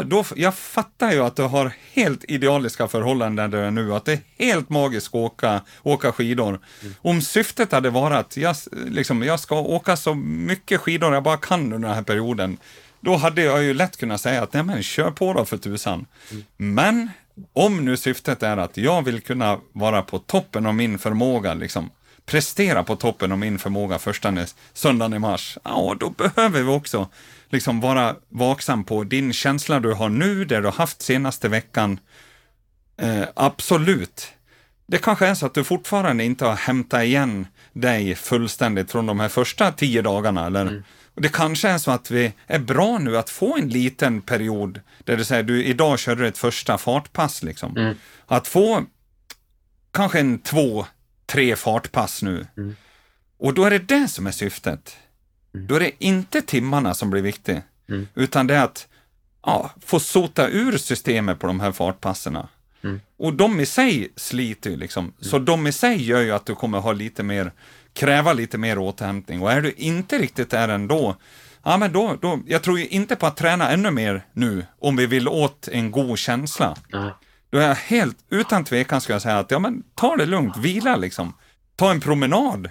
då, 0.05 0.25
jag 0.35 0.55
fattar 0.55 1.11
ju 1.11 1.23
att 1.23 1.35
du 1.35 1.41
har 1.41 1.71
helt 1.93 2.23
idealiska 2.27 2.87
förhållanden 2.87 3.51
där 3.51 3.57
du 3.57 3.65
är 3.65 3.71
nu, 3.71 3.93
att 3.93 4.05
det 4.05 4.13
är 4.13 4.45
helt 4.45 4.69
magiskt 4.69 5.07
att 5.07 5.15
åka, 5.15 5.61
åka 5.83 6.11
skidor. 6.11 6.59
Mm. 6.81 6.95
Om 7.01 7.21
syftet 7.21 7.71
hade 7.71 7.89
varit 7.89 8.17
att 8.17 8.37
jag, 8.37 8.55
liksom, 8.71 9.23
jag 9.23 9.39
ska 9.39 9.59
åka 9.59 9.97
så 9.97 10.13
mycket 10.13 10.81
skidor 10.81 11.13
jag 11.13 11.23
bara 11.23 11.37
kan 11.37 11.73
under 11.73 11.87
den 11.87 11.95
här 11.95 12.03
perioden, 12.03 12.57
då 12.99 13.15
hade 13.15 13.41
jag 13.41 13.63
ju 13.63 13.73
lätt 13.73 13.97
kunnat 13.97 14.21
säga 14.21 14.43
att 14.43 14.53
nej 14.53 14.63
men 14.63 14.83
kör 14.83 15.11
på 15.11 15.33
då 15.33 15.45
för 15.45 15.57
tusan. 15.57 16.05
Mm. 16.31 16.43
Men 16.57 17.09
om 17.53 17.85
nu 17.85 17.97
syftet 17.97 18.43
är 18.43 18.57
att 18.57 18.77
jag 18.77 19.01
vill 19.01 19.21
kunna 19.21 19.59
vara 19.71 20.01
på 20.01 20.19
toppen 20.19 20.65
av 20.65 20.75
min 20.75 20.99
förmåga, 20.99 21.53
liksom, 21.53 21.89
prestera 22.25 22.83
på 22.83 22.95
toppen 22.95 23.31
av 23.31 23.37
min 23.37 23.59
förmåga 23.59 23.99
första 23.99 24.33
söndagen 24.73 25.13
i 25.13 25.19
mars, 25.19 25.57
ja 25.63 25.95
då 25.99 26.09
behöver 26.09 26.61
vi 26.61 26.69
också 26.69 27.09
liksom 27.49 27.79
vara 27.79 28.15
vaksam 28.29 28.83
på 28.83 29.03
din 29.03 29.33
känsla 29.33 29.79
du 29.79 29.93
har 29.93 30.09
nu, 30.09 30.45
det 30.45 30.59
du 30.59 30.65
har 30.65 30.71
haft 30.71 31.01
senaste 31.01 31.49
veckan. 31.49 31.99
Eh, 33.01 33.23
absolut. 33.35 34.27
Det 34.87 34.97
kanske 34.97 35.27
är 35.27 35.33
så 35.33 35.45
att 35.45 35.53
du 35.53 35.63
fortfarande 35.63 36.23
inte 36.23 36.45
har 36.45 36.55
hämtat 36.55 37.03
igen 37.03 37.47
dig 37.73 38.15
fullständigt 38.15 38.91
från 38.91 39.05
de 39.05 39.19
här 39.19 39.29
första 39.29 39.71
tio 39.71 40.01
dagarna. 40.01 40.45
Eller? 40.45 40.65
Och 41.15 41.21
det 41.21 41.29
kanske 41.29 41.69
är 41.69 41.77
så 41.77 41.91
att 41.91 42.11
vi 42.11 42.33
är 42.47 42.59
bra 42.59 42.97
nu 42.97 43.17
att 43.17 43.29
få 43.29 43.57
en 43.57 43.69
liten 43.69 44.21
period 44.21 44.81
där 45.03 45.17
du 45.17 45.25
säger 45.25 45.43
du 45.43 45.63
idag 45.63 45.99
körde 45.99 46.21
du 46.21 46.27
ett 46.27 46.37
första 46.37 46.77
fartpass. 46.77 47.43
Liksom. 47.43 47.73
Att 48.25 48.47
få 48.47 48.85
kanske 49.93 50.19
en 50.19 50.39
två, 50.39 50.85
tre 51.25 51.55
fartpass 51.55 52.21
nu. 52.21 52.47
Och 53.39 53.53
då 53.53 53.63
är 53.65 53.69
det 53.69 53.79
det 53.79 54.07
som 54.07 54.27
är 54.27 54.31
syftet. 54.31 54.97
Då 55.65 55.75
är 55.75 55.79
det 55.79 55.91
inte 55.99 56.41
timmarna 56.41 56.93
som 56.93 57.09
blir 57.09 57.21
viktigt, 57.21 57.57
utan 58.15 58.47
det 58.47 58.55
är 58.55 58.63
att 58.63 58.87
ja, 59.45 59.71
få 59.85 59.99
sota 59.99 60.47
ur 60.49 60.77
systemet 60.77 61.39
på 61.39 61.47
de 61.47 61.59
här 61.59 61.71
fartpasserna. 61.71 62.47
Och 63.17 63.33
de 63.33 63.59
i 63.59 63.65
sig 63.65 64.09
sliter 64.15 64.69
ju 64.69 64.77
liksom, 64.77 65.13
så 65.19 65.39
de 65.39 65.67
i 65.67 65.71
sig 65.71 66.03
gör 66.03 66.21
ju 66.21 66.31
att 66.31 66.45
du 66.45 66.55
kommer 66.55 66.79
ha 66.79 66.91
lite 66.93 67.23
mer, 67.23 67.51
kräva 67.93 68.33
lite 68.33 68.57
mer 68.57 68.77
återhämtning. 68.77 69.41
Och 69.41 69.51
är 69.51 69.61
du 69.61 69.71
inte 69.71 70.17
riktigt 70.17 70.49
där 70.49 70.69
ändå, 70.69 71.15
ja 71.63 71.77
men 71.77 71.91
då, 71.93 72.17
då, 72.21 72.39
jag 72.47 72.61
tror 72.63 72.79
ju 72.79 72.87
inte 72.87 73.15
på 73.15 73.25
att 73.25 73.37
träna 73.37 73.69
ännu 73.69 73.91
mer 73.91 74.21
nu, 74.33 74.65
om 74.79 74.95
vi 74.95 75.05
vill 75.05 75.27
åt 75.27 75.67
en 75.67 75.91
god 75.91 76.17
känsla. 76.17 76.75
Då 77.49 77.57
är 77.57 77.67
jag 77.67 77.75
helt, 77.75 78.17
utan 78.29 78.63
tvekan 78.63 79.01
ska 79.01 79.13
jag 79.13 79.21
säga 79.21 79.39
att, 79.39 79.51
ja 79.51 79.59
men 79.59 79.83
ta 79.95 80.15
det 80.15 80.25
lugnt, 80.25 80.57
vila 80.57 80.95
liksom. 80.95 81.33
Ta 81.75 81.91
en 81.91 81.99
promenad. 81.99 82.69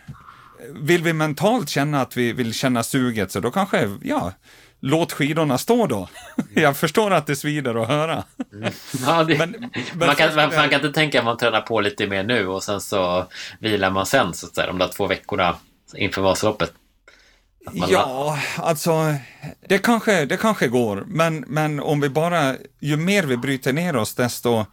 Vill 0.75 1.03
vi 1.03 1.13
mentalt 1.13 1.69
känna 1.69 2.01
att 2.03 2.17
vi 2.17 2.33
vill 2.33 2.55
känna 2.55 2.83
suget, 2.83 3.33
så 3.33 3.41
då 3.41 3.51
kanske, 3.51 3.91
ja, 4.03 4.33
låt 4.81 5.13
skidorna 5.13 5.59
stå 5.59 5.87
då. 5.87 6.09
Jag 6.55 6.77
förstår 6.77 7.11
att 7.11 7.27
det 7.27 7.37
svider 7.37 7.83
att 7.83 7.89
höra. 7.89 8.25
Ja, 9.07 9.25
det, 9.25 9.39
Men- 9.39 9.51
men 9.95 10.07
man, 10.07 10.17
kan, 10.17 10.35
man, 10.35 10.55
man 10.57 10.69
kan 10.69 10.75
inte 10.81 10.93
tänka 10.93 11.19
att 11.19 11.25
man 11.25 11.37
tränar 11.37 11.61
på 11.61 11.81
lite 11.81 12.07
mer 12.07 12.25
nu 12.25 12.47
och 12.47 12.63
sen 12.63 12.81
så 12.81 13.27
vilar 13.61 13.91
man 13.91 14.07
sen, 14.07 14.35
så 14.35 14.47
att 14.47 14.55
säga, 14.55 14.67
de 14.67 14.79
där 14.79 14.89
två 14.89 15.07
veckorna 15.07 15.57
inför 15.97 16.23
Vasaloppet. 16.23 16.73
Ja, 17.73 18.39
alltså, 18.57 19.15
det 19.69 19.79
kanske, 19.79 20.25
det 20.25 20.37
kanske 20.37 20.69
går, 20.69 21.05
men, 21.07 21.45
men 21.49 21.81
om 21.81 22.01
vi 22.01 22.09
bara, 22.09 22.55
ju 22.81 22.97
mer 22.97 23.23
vi 23.23 23.37
bryter 23.37 23.73
ner 23.73 23.97
oss, 23.97 24.15
desto 24.15 24.65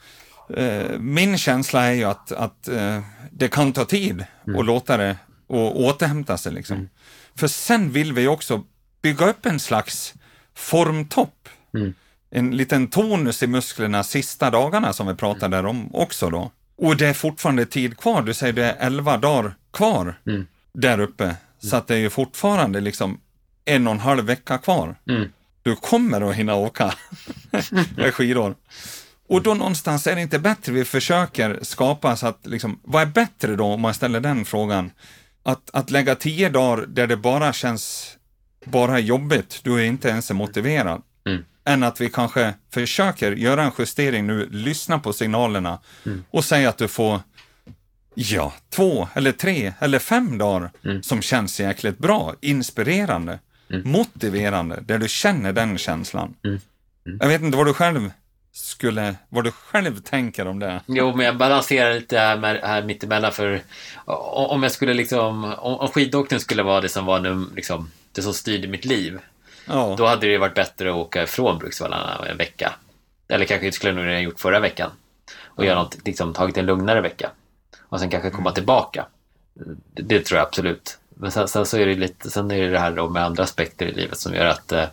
eh, 0.57 0.99
min 0.99 1.37
känsla 1.37 1.83
är 1.85 1.91
ju 1.93 2.03
att, 2.03 2.31
att 2.31 2.67
eh, 2.67 2.99
det 3.31 3.47
kan 3.47 3.73
ta 3.73 3.85
tid 3.85 4.25
att 4.59 4.65
låta 4.65 4.97
det 4.97 5.17
och 5.47 5.81
återhämta 5.81 6.37
sig. 6.37 6.53
Liksom. 6.53 6.89
För 7.35 7.47
sen 7.47 7.91
vill 7.91 8.13
vi 8.13 8.27
också 8.27 8.63
bygga 9.01 9.25
upp 9.25 9.45
en 9.45 9.59
slags 9.59 10.13
formtopp. 10.55 11.49
Mm. 11.73 11.93
En 12.31 12.57
liten 12.57 12.87
tonus 12.87 13.43
i 13.43 13.47
musklerna 13.47 14.03
sista 14.03 14.49
dagarna 14.49 14.93
som 14.93 15.07
vi 15.07 15.15
pratade 15.15 15.59
om 15.59 15.95
också 15.95 16.29
då. 16.29 16.51
Och 16.77 16.97
det 16.97 17.07
är 17.07 17.13
fortfarande 17.13 17.65
tid 17.65 17.97
kvar. 17.97 18.21
Du 18.21 18.33
säger 18.33 18.53
det 18.53 18.65
är 18.65 18.75
11 18.87 19.17
dagar 19.17 19.55
kvar 19.73 20.19
Mm. 20.27 20.47
där 20.73 20.99
uppe. 20.99 21.35
Så 21.59 21.75
att 21.75 21.87
det 21.87 21.95
är 21.95 21.99
ju 21.99 22.09
fortfarande 22.09 22.81
liksom 22.81 23.19
en 23.65 23.87
och 23.87 23.93
en 23.93 23.99
halv 23.99 24.25
vecka 24.25 24.57
kvar. 24.57 24.95
Mm. 25.09 25.29
Du 25.61 25.75
kommer 25.75 26.29
att 26.29 26.35
hinna 26.35 26.55
åka 26.55 26.93
med 27.97 28.13
skidor. 28.13 28.55
Och 29.29 29.41
då 29.43 29.53
någonstans 29.53 30.07
är 30.07 30.15
det 30.15 30.21
inte 30.21 30.39
bättre 30.39 30.71
vi 30.73 30.85
försöker 30.85 31.59
skapa 31.61 32.15
så 32.15 32.27
att, 32.27 32.39
liksom, 32.45 32.79
vad 32.83 33.01
är 33.01 33.05
bättre 33.05 33.55
då 33.55 33.65
om 33.65 33.81
man 33.81 33.93
ställer 33.93 34.19
den 34.19 34.45
frågan? 34.45 34.91
Att, 35.43 35.69
att 35.73 35.89
lägga 35.89 36.15
tio 36.15 36.49
dagar 36.49 36.85
där 36.85 37.07
det 37.07 37.17
bara 37.17 37.53
känns 37.53 38.17
bara 38.65 38.99
jobbigt, 38.99 39.59
du 39.63 39.79
är 39.79 39.83
inte 39.83 40.09
ens 40.09 40.31
motiverad. 40.31 41.01
Mm. 41.25 41.45
Än 41.65 41.83
att 41.83 42.01
vi 42.01 42.09
kanske 42.09 42.53
försöker 42.73 43.31
göra 43.31 43.63
en 43.63 43.71
justering 43.79 44.27
nu, 44.27 44.49
lyssna 44.51 44.99
på 44.99 45.13
signalerna 45.13 45.79
och 46.31 46.45
säga 46.45 46.69
att 46.69 46.77
du 46.77 46.87
får 46.87 47.19
Ja, 48.15 48.53
två 48.69 49.07
eller 49.13 49.31
tre 49.31 49.73
eller 49.79 49.99
fem 49.99 50.37
dagar 50.37 50.71
som 51.01 51.21
känns 51.21 51.59
jäkligt 51.59 51.97
bra, 51.97 52.35
inspirerande, 52.41 53.39
motiverande, 53.83 54.83
där 54.85 54.97
du 54.97 55.07
känner 55.09 55.53
den 55.53 55.77
känslan. 55.77 56.35
Jag 57.19 57.27
vet 57.27 57.41
inte 57.41 57.57
vad 57.57 57.67
du 57.67 57.73
själv 57.73 58.11
skulle, 58.53 59.15
vad 59.29 59.43
du 59.43 59.51
själv 59.51 59.99
tänker 59.99 60.47
om 60.47 60.59
det. 60.59 60.81
Jo, 60.85 61.15
men 61.15 61.25
jag 61.25 61.37
balanserar 61.37 61.93
lite 61.93 62.17
här, 62.17 62.37
med, 62.37 62.59
här 62.63 62.83
mittemellan 62.83 63.31
för 63.31 63.61
om 64.05 64.63
jag 64.63 64.71
skulle 64.71 64.93
liksom, 64.93 65.43
om, 65.43 65.79
om 65.79 65.87
skidåkning 65.87 66.39
skulle 66.39 66.63
vara 66.63 66.81
det 66.81 66.89
som 66.89 67.05
var 67.05 67.19
nu, 67.19 67.45
liksom, 67.55 67.91
det 68.11 68.21
som 68.21 68.33
styrde 68.33 68.67
mitt 68.67 68.85
liv, 68.85 69.19
Ja, 69.65 69.95
då 69.97 70.05
hade 70.05 70.27
det 70.27 70.37
varit 70.37 70.53
bättre 70.53 70.89
att 70.89 70.95
åka 70.95 71.23
ifrån 71.23 71.57
Bruksvallarna 71.59 72.25
en 72.29 72.37
vecka. 72.37 72.73
Eller 73.27 73.45
kanske 73.45 73.71
skulle 73.71 73.89
jag 73.89 73.95
nog 73.95 74.05
redan 74.05 74.23
gjort 74.23 74.39
förra 74.39 74.59
veckan. 74.59 74.91
Och 75.43 75.65
göra 75.65 75.83
något, 75.83 75.97
liksom 76.05 76.33
tagit 76.33 76.57
en 76.57 76.65
lugnare 76.65 77.01
vecka. 77.01 77.29
Och 77.89 77.99
sen 77.99 78.09
kanske 78.09 78.29
komma 78.29 78.51
tillbaka. 78.51 79.05
Det, 79.93 80.01
det 80.01 80.19
tror 80.19 80.37
jag 80.37 80.47
absolut. 80.47 80.97
Men 81.09 81.31
sen, 81.31 81.47
sen 81.47 81.65
så 81.65 81.77
är 81.77 81.85
det 81.85 81.95
lite, 81.95 82.29
sen 82.29 82.51
är 82.51 82.61
det 82.61 82.69
det 82.69 82.79
här 82.79 83.09
med 83.09 83.23
andra 83.23 83.43
aspekter 83.43 83.85
i 83.85 83.93
livet 83.93 84.17
som 84.17 84.33
gör 84.33 84.45
att 84.45 84.71
eh, 84.71 84.85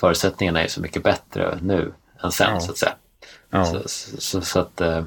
förutsättningarna 0.00 0.62
är 0.62 0.68
så 0.68 0.80
mycket 0.80 1.02
bättre 1.02 1.58
nu 1.62 1.92
än 2.22 2.32
sen 2.32 2.50
Ja. 2.54 2.60
så 2.60 2.70
att 2.70 2.78
säga. 2.78 2.94
ja. 3.50 3.64
Så, 3.64 3.82
så, 3.86 4.20
så, 4.20 4.40
så 4.40 4.58
att 4.60 4.80
eh, 4.80 5.04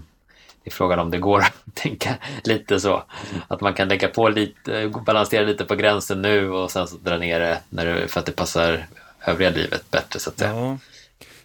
det 0.63 0.69
är 0.69 0.71
frågan 0.71 0.99
om 0.99 1.11
det 1.11 1.17
går 1.17 1.39
att 1.39 1.53
tänka 1.73 2.09
lite 2.43 2.79
så. 2.79 3.03
Att 3.47 3.61
man 3.61 3.73
kan 3.73 3.87
lägga 3.87 4.07
på 4.07 4.29
lite, 4.29 4.91
balansera 5.05 5.45
lite 5.45 5.65
på 5.65 5.75
gränsen 5.75 6.21
nu 6.21 6.51
och 6.51 6.71
sen 6.71 6.87
så 6.87 6.97
dra 6.97 7.17
ner 7.17 7.39
det, 7.39 7.61
när 7.69 7.85
det 7.85 8.07
för 8.07 8.19
att 8.19 8.25
det 8.25 8.31
passar 8.31 8.85
övriga 9.25 9.49
livet 9.49 9.91
bättre 9.91 10.19
så 10.19 10.29
att 10.29 10.39
säga. 10.39 10.51
ja. 10.53 10.77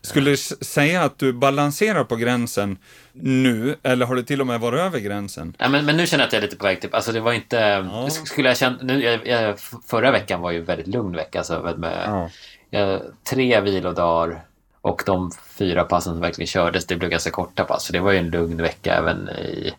Skulle 0.01 0.31
du 0.31 0.37
säga 0.37 1.03
att 1.03 1.19
du 1.19 1.33
balanserar 1.33 2.05
på 2.05 2.17
gränsen 2.17 2.79
nu, 3.13 3.77
eller 3.83 4.07
har 4.07 4.15
du 4.15 4.23
till 4.23 4.41
och 4.41 4.47
med 4.47 4.61
varit 4.61 4.81
över 4.81 4.99
gränsen? 4.99 5.57
Ja, 5.59 5.69
men, 5.69 5.85
men 5.87 5.97
nu 5.97 6.07
känner 6.07 6.23
jag 6.25 6.27
att 6.27 6.33
jag 6.33 6.39
är 6.39 6.43
lite 6.47 6.57
på 6.57 6.65
väg 6.65 6.81
till, 6.81 6.91
alltså 6.95 7.13
det 7.13 7.21
var 7.21 7.33
inte, 7.33 7.57
Ja. 7.57 8.11
skulle 8.11 8.49
jag 8.49 8.57
känt, 8.57 8.83
nu, 8.83 9.03
jag, 9.05 9.27
jag, 9.27 9.59
förra 9.87 10.11
veckan 10.11 10.41
var 10.41 10.51
ju 10.51 10.59
en 10.59 10.65
väldigt 10.65 10.87
lugn 10.87 11.17
vecka, 11.17 11.39
alltså 11.39 11.61
med, 11.63 11.79
med 11.79 12.31
jag, 12.71 13.01
tre 13.31 13.61
vilodagar 13.61 14.45
och 14.85 15.03
de 15.07 15.31
fyra 15.49 15.85
passen 15.85 16.13
som 16.13 16.21
verkligen 16.21 16.47
kördes, 16.47 16.87
det 16.87 16.97
blev 16.97 17.11
ganska 17.11 17.31
korta 17.31 17.65
pass, 17.65 17.85
så 17.85 17.93
det 17.93 18.01
var 18.01 18.13
ju 18.13 18.19
en 18.19 18.31
lugn 18.31 18.63
vecka 18.63 18.95
även 18.95 19.29
i 19.29 19.75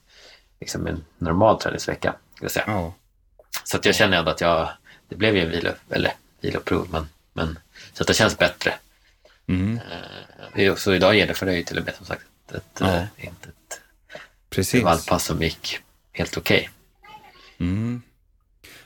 liksom 0.60 0.88
en 0.88 1.06
normal 1.18 1.60
träningsvecka. 1.60 2.16
Säga. 2.48 2.64
Ja. 2.68 2.94
Så 3.64 3.78
att 3.78 3.86
jag 3.86 3.96
känner 3.96 4.18
ändå 4.18 4.32
att 4.32 4.42
jag, 4.42 4.70
det 5.10 5.16
blev 5.16 5.36
ju 5.36 5.42
en 5.42 5.52
vilo, 5.52 5.72
eller 5.90 6.14
viloprov, 6.42 6.88
men, 6.92 7.10
men 7.34 7.60
så 7.94 8.04
att 8.04 8.08
det 8.08 8.14
känns 8.14 8.38
bättre. 8.38 8.74
Mm. 9.48 9.80
Eh, 10.56 10.76
Så 10.76 10.94
idag 10.94 11.16
genomförde 11.16 11.52
jag 11.52 11.58
ju 11.58 11.64
till 11.64 11.78
och 11.78 11.86
med 11.86 11.96
som 11.96 12.06
sagt 12.06 12.26
ett, 12.54 12.82
eh, 12.82 13.04
inte 13.18 13.50
ett 13.50 13.82
Precis. 14.50 14.84
vallpass 14.84 15.26
som 15.26 15.42
gick 15.42 15.80
helt 16.12 16.38
okej. 16.38 16.70
Mm. 17.60 18.02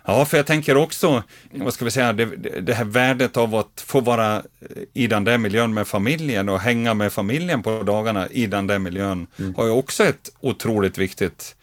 Ja, 0.09 0.25
för 0.25 0.37
jag 0.37 0.45
tänker 0.45 0.77
också, 0.77 1.23
vad 1.51 1.73
ska 1.73 1.85
vi 1.85 1.91
säga, 1.91 2.13
det, 2.13 2.25
det 2.61 2.73
här 2.73 2.85
värdet 2.85 3.37
av 3.37 3.55
att 3.55 3.83
få 3.87 3.99
vara 3.99 4.43
i 4.93 5.07
den 5.07 5.23
där 5.23 5.37
miljön 5.37 5.73
med 5.73 5.87
familjen 5.87 6.49
och 6.49 6.59
hänga 6.59 6.93
med 6.93 7.13
familjen 7.13 7.63
på 7.63 7.83
dagarna 7.83 8.27
i 8.27 8.47
den 8.47 8.67
där 8.67 8.79
miljön 8.79 9.27
har 9.55 9.65
ju 9.65 9.71
också 9.71 10.03
ett 10.03 10.29
otroligt 10.39 10.97
viktigt 10.97 11.55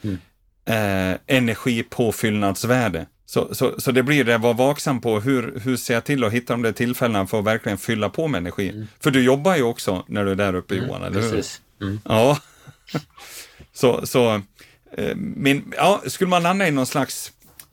eh, 0.69 1.19
energipåfyllnadsvärde. 1.27 3.07
Så, 3.27 3.55
så, 3.55 3.81
så 3.81 3.93
det 3.93 4.03
blir 4.03 4.25
det, 4.25 4.39
var 4.39 4.55
vaksam 4.55 5.01
på 5.01 5.21
hur, 5.21 5.61
hur 5.65 5.77
ser 5.77 5.95
jag 5.95 6.05
till 6.05 6.25
att 6.25 6.33
hitta 6.33 6.53
de 6.53 6.63
där 6.63 6.73
tillfällena 6.73 7.27
för 7.27 7.39
att 7.39 7.45
verkligen 7.45 7.79
fylla 7.79 8.09
på 8.09 8.29
med 8.29 8.39
energi. 8.39 8.87
För 9.01 9.11
du 9.11 9.23
jobbar 9.23 9.57
ju 9.57 9.63
också 9.63 10.05
när 10.09 10.25
du 10.25 10.31
är 10.31 10.35
där 10.35 10.55
uppe 10.55 10.75
Johan, 10.75 11.03
eller 11.03 11.21
hur? 11.21 11.31
Precis. 11.31 11.61
Mm. 11.81 12.01
Ja. 12.05 12.39
så, 13.73 14.07
så 14.07 14.35
eh, 14.93 15.17
min, 15.17 15.73
ja, 15.77 16.03
skulle 16.07 16.31
man 16.31 16.43
landa 16.43 16.69
i 16.69 16.71
någon 16.71 16.87
slags 16.87 17.33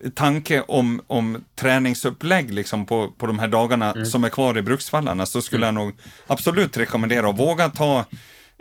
tanke 0.09 0.61
om, 0.61 1.01
om 1.07 1.43
träningsupplägg 1.55 2.53
liksom 2.53 2.85
på, 2.85 3.11
på 3.17 3.27
de 3.27 3.39
här 3.39 3.47
dagarna 3.47 3.91
mm. 3.91 4.05
som 4.05 4.23
är 4.23 4.29
kvar 4.29 4.57
i 4.57 4.61
Bruksvallarna 4.61 5.25
så 5.25 5.41
skulle 5.41 5.67
mm. 5.67 5.75
jag 5.75 5.85
nog 5.85 5.95
absolut 6.27 6.77
rekommendera 6.77 7.29
att 7.29 7.39
våga 7.39 7.69
ta 7.69 8.05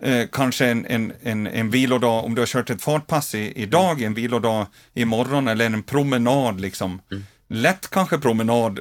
eh, 0.02 0.26
kanske 0.32 0.66
en, 0.66 0.86
en, 0.86 1.12
en, 1.22 1.46
en 1.46 1.70
vilodag, 1.70 2.24
om 2.24 2.34
du 2.34 2.40
har 2.40 2.46
kört 2.46 2.70
ett 2.70 2.82
fartpass 2.82 3.34
i, 3.34 3.52
idag, 3.62 4.02
en 4.02 4.14
vilodag 4.14 4.66
imorgon 4.94 5.48
eller 5.48 5.66
en 5.66 5.82
promenad 5.82 6.60
liksom. 6.60 7.00
Mm. 7.10 7.24
Lätt 7.48 7.90
kanske 7.90 8.18
promenad 8.18 8.80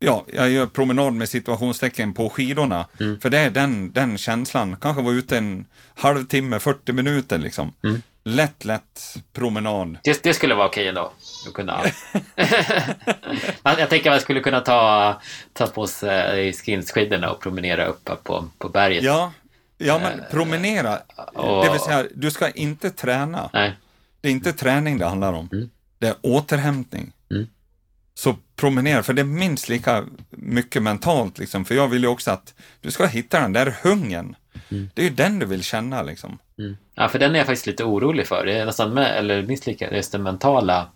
Ja, 0.00 0.26
jag 0.32 0.50
gör 0.50 0.66
promenad 0.66 1.14
med 1.14 1.28
situationstecken 1.28 2.14
på 2.14 2.30
skidorna. 2.30 2.86
Mm. 3.00 3.20
För 3.20 3.30
det 3.30 3.38
är 3.38 3.50
den, 3.50 3.92
den 3.92 4.18
känslan. 4.18 4.76
Kanske 4.80 5.02
vara 5.02 5.14
ute 5.14 5.38
en 5.38 5.66
halvtimme, 5.94 6.58
40 6.58 6.92
minuter 6.92 7.38
liksom. 7.38 7.72
Mm. 7.84 8.02
Lätt, 8.28 8.64
lätt 8.64 9.16
promenad. 9.32 9.98
Det, 10.04 10.22
det 10.22 10.34
skulle 10.34 10.54
vara 10.54 10.66
okej 10.66 10.88
ändå. 10.88 11.12
Att 11.46 11.52
kunna... 11.54 11.84
jag 13.62 13.90
tänker 13.90 14.10
att 14.10 14.14
man 14.14 14.20
skulle 14.20 14.40
kunna 14.40 14.60
ta, 14.60 15.20
ta 15.52 15.66
på 15.66 15.86
sig 15.86 16.52
skinsskidorna 16.52 17.30
och 17.30 17.40
promenera 17.40 17.86
upp 17.86 18.10
på, 18.24 18.48
på 18.58 18.68
berget. 18.68 19.02
Ja, 19.02 19.32
ja 19.78 19.98
men 19.98 20.20
eh, 20.20 20.24
promenera. 20.30 20.98
Och... 21.34 21.64
Det 21.64 21.72
vill 21.72 21.80
säga, 21.80 22.04
du 22.14 22.30
ska 22.30 22.50
inte 22.50 22.90
träna. 22.90 23.50
Nej. 23.52 23.76
Det 24.20 24.28
är 24.28 24.32
inte 24.32 24.52
träning 24.52 24.98
det 24.98 25.06
handlar 25.06 25.32
om. 25.32 25.48
Mm. 25.52 25.70
Det 25.98 26.06
är 26.06 26.14
återhämtning. 26.20 27.12
Mm. 27.30 27.46
Så 28.14 28.36
promenera, 28.56 29.02
för 29.02 29.12
det 29.12 29.22
är 29.22 29.24
minst 29.24 29.68
lika 29.68 30.04
mycket 30.30 30.82
mentalt 30.82 31.38
liksom. 31.38 31.64
För 31.64 31.74
jag 31.74 31.88
vill 31.88 32.02
ju 32.02 32.08
också 32.08 32.30
att 32.30 32.54
du 32.80 32.90
ska 32.90 33.06
hitta 33.06 33.40
den 33.40 33.52
där 33.52 33.76
hungern. 33.82 34.36
Mm. 34.68 34.90
Det 34.94 35.02
är 35.02 35.04
ju 35.04 35.14
den 35.14 35.38
du 35.38 35.46
vill 35.46 35.62
känna 35.62 36.02
liksom. 36.02 36.38
Mm. 36.58 36.76
Ja, 36.94 37.08
för 37.08 37.18
den 37.18 37.34
är 37.34 37.38
jag 37.38 37.46
faktiskt 37.46 37.66
lite 37.66 37.84
orolig 37.84 38.26
för. 38.26 38.46
Det 38.46 38.58
är 38.58 38.66
nästan 38.66 38.94
med, 38.94 39.18
eller 39.18 39.42
minst 39.42 39.66
lika, 39.66 39.96
just 39.96 40.12
den 40.12 40.22
mentala 40.22 40.88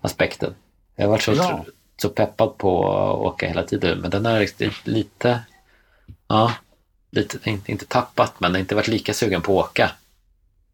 aspekten. 0.00 0.54
Jag 0.96 1.04
har 1.04 1.10
varit 1.10 1.22
så, 1.22 1.32
ja. 1.32 1.64
så 1.96 2.08
peppad 2.08 2.58
på 2.58 2.92
att 2.92 3.16
åka 3.16 3.48
hela 3.48 3.62
tiden, 3.62 3.98
men 3.98 4.10
den 4.10 4.24
har 4.24 4.38
riktigt 4.38 4.86
lite, 4.86 5.40
ja, 6.28 6.52
lite, 7.10 7.50
inte, 7.50 7.72
inte 7.72 7.86
tappat, 7.86 8.40
men 8.40 8.56
inte 8.56 8.74
varit 8.74 8.88
lika 8.88 9.14
sugen 9.14 9.42
på 9.42 9.60
att 9.60 9.66
åka. 9.70 9.90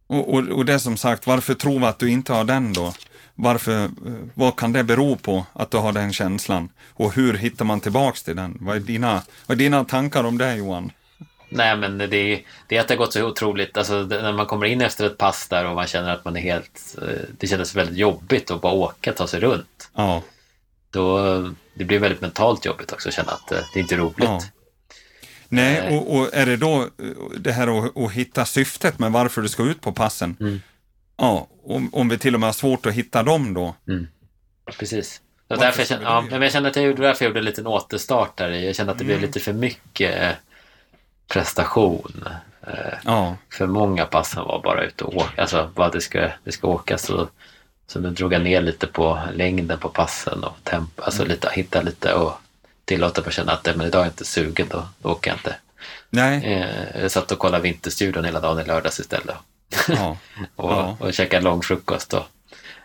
Och, 0.07 0.33
och, 0.33 0.47
och 0.49 0.65
det 0.65 0.79
som 0.79 0.97
sagt, 0.97 1.27
varför 1.27 1.53
tror 1.53 1.79
vi 1.79 1.85
att 1.85 1.99
du 1.99 2.09
inte 2.09 2.33
har 2.33 2.43
den 2.43 2.73
då? 2.73 2.93
Varför, 3.35 3.89
vad 4.33 4.55
kan 4.55 4.73
det 4.73 4.83
bero 4.83 5.15
på 5.15 5.45
att 5.53 5.71
du 5.71 5.77
har 5.77 5.91
den 5.91 6.13
känslan? 6.13 6.69
Och 6.93 7.13
hur 7.13 7.33
hittar 7.33 7.65
man 7.65 7.79
tillbaks 7.79 8.23
till 8.23 8.35
den? 8.35 8.57
Vad 8.61 8.75
är 8.75 8.79
dina, 8.79 9.21
vad 9.45 9.55
är 9.55 9.59
dina 9.59 9.85
tankar 9.85 10.23
om 10.23 10.37
det 10.37 10.55
Johan? 10.55 10.91
Nej, 11.55 11.77
men 11.77 11.97
det 11.97 12.15
är, 12.15 12.41
det 12.67 12.77
är 12.77 12.81
att 12.81 12.87
det 12.87 12.93
har 12.93 12.97
gått 12.97 13.13
så 13.13 13.23
otroligt. 13.23 13.77
Alltså, 13.77 13.93
när 14.01 14.33
man 14.33 14.45
kommer 14.45 14.65
in 14.65 14.81
efter 14.81 15.05
ett 15.05 15.17
pass 15.17 15.47
där 15.47 15.65
och 15.65 15.75
man 15.75 15.87
känner 15.87 16.13
att 16.13 16.25
man 16.25 16.37
är 16.37 16.41
helt... 16.41 16.97
Eh, 17.01 17.07
det 17.37 17.47
kändes 17.47 17.75
väldigt 17.75 17.97
jobbigt 17.97 18.51
att 18.51 18.61
bara 18.61 18.73
åka, 18.73 19.13
ta 19.13 19.27
sig 19.27 19.39
runt. 19.39 19.89
Ja. 19.95 20.21
Då, 20.89 21.19
det 21.73 21.85
blir 21.85 21.99
väldigt 21.99 22.21
mentalt 22.21 22.65
jobbigt 22.65 22.91
också 22.91 23.09
att 23.09 23.15
känna 23.15 23.31
att 23.31 23.51
eh, 23.51 23.57
det 23.73 23.79
är 23.79 23.81
inte 23.81 23.95
är 23.95 23.99
roligt. 23.99 24.15
Ja. 24.19 24.41
Nej, 25.49 25.77
eh. 25.77 25.97
och, 25.97 26.15
och, 26.15 26.33
är 26.33 26.45
det 26.45 26.57
då 26.57 26.89
det 27.37 27.51
här 27.51 27.85
att, 27.85 27.97
att, 27.97 28.11
hitta 28.11 28.45
syftet 28.45 28.99
med 28.99 29.11
varför 29.11 29.41
du 29.41 29.49
ska 29.49 29.63
ut 29.63 29.81
på 29.81 29.91
passen? 29.91 30.37
Mm. 30.39 30.61
Ja, 31.17 31.47
om, 31.63 31.89
om 31.93 32.09
vi 32.09 32.17
till 32.17 32.33
och 32.33 32.39
med 32.39 32.47
har 32.47 32.53
svårt 32.53 32.85
att 32.85 32.93
hitta 32.93 33.23
dem 33.23 33.53
då. 33.53 33.75
Mm. 33.87 34.07
Precis. 34.79 35.21
Därför 35.47 35.79
jag, 35.79 35.87
kände, 35.87 36.05
ja, 36.05 36.25
men 36.29 36.41
jag 36.41 36.51
kände 36.51 36.69
att 36.69 36.75
jag 36.75 36.85
gjorde, 36.85 37.01
därför 37.01 37.25
jag 37.25 37.29
gjorde 37.29 37.39
en 37.39 37.45
liten 37.45 37.67
återstart 37.67 38.37
där. 38.37 38.49
Jag 38.49 38.75
kände 38.75 38.91
att 38.91 38.97
det 38.97 39.03
mm. 39.03 39.17
blev 39.17 39.27
lite 39.27 39.39
för 39.39 39.53
mycket 39.53 40.35
prestation. 41.27 42.27
Eh, 42.67 42.93
ja. 43.05 43.35
För 43.49 43.67
många 43.67 44.05
passen 44.05 44.43
var 44.43 44.61
bara 44.61 44.83
ute 44.83 45.03
och 45.03 45.15
åka, 45.15 45.41
alltså 45.41 45.71
vad 45.75 45.91
det 45.91 46.01
ska, 46.01 46.29
det 46.43 46.51
ska 46.51 46.67
åkas. 46.67 47.05
Så, 47.05 47.27
så 47.87 47.99
nu 47.99 48.09
drog 48.09 48.33
jag 48.33 48.41
ner 48.41 48.61
lite 48.61 48.87
på 48.87 49.19
längden 49.33 49.79
på 49.79 49.89
passen 49.89 50.43
och 50.43 50.55
tempo, 50.63 51.03
alltså 51.03 51.21
mm. 51.21 51.31
lite, 51.31 51.49
hitta 51.53 51.81
lite 51.81 52.13
och 52.13 52.33
tillåta 52.85 53.21
mig 53.21 53.27
att 53.27 53.33
känna 53.33 53.51
att 53.51 53.75
men 53.75 53.87
idag 53.87 54.01
är 54.01 54.05
jag 54.05 54.11
inte 54.11 54.25
sugen, 54.25 54.67
då, 54.69 54.87
då 55.01 55.09
åker 55.09 55.31
jag 55.31 55.37
inte. 55.37 55.55
Nej. 56.09 56.45
Eh, 56.45 57.01
jag 57.01 57.11
satt 57.11 57.31
och 57.31 57.39
kollade 57.39 57.63
Vinterstudion 57.63 58.25
hela 58.25 58.39
dagen 58.39 58.59
i 58.59 58.65
lördags 58.65 58.99
istället. 58.99 59.35
Ja. 59.87 60.17
och, 60.55 60.71
ja. 60.71 60.97
och 60.99 61.13
käkade 61.13 61.43
lång 61.43 61.61
frukost 61.61 62.13
och 62.13 62.23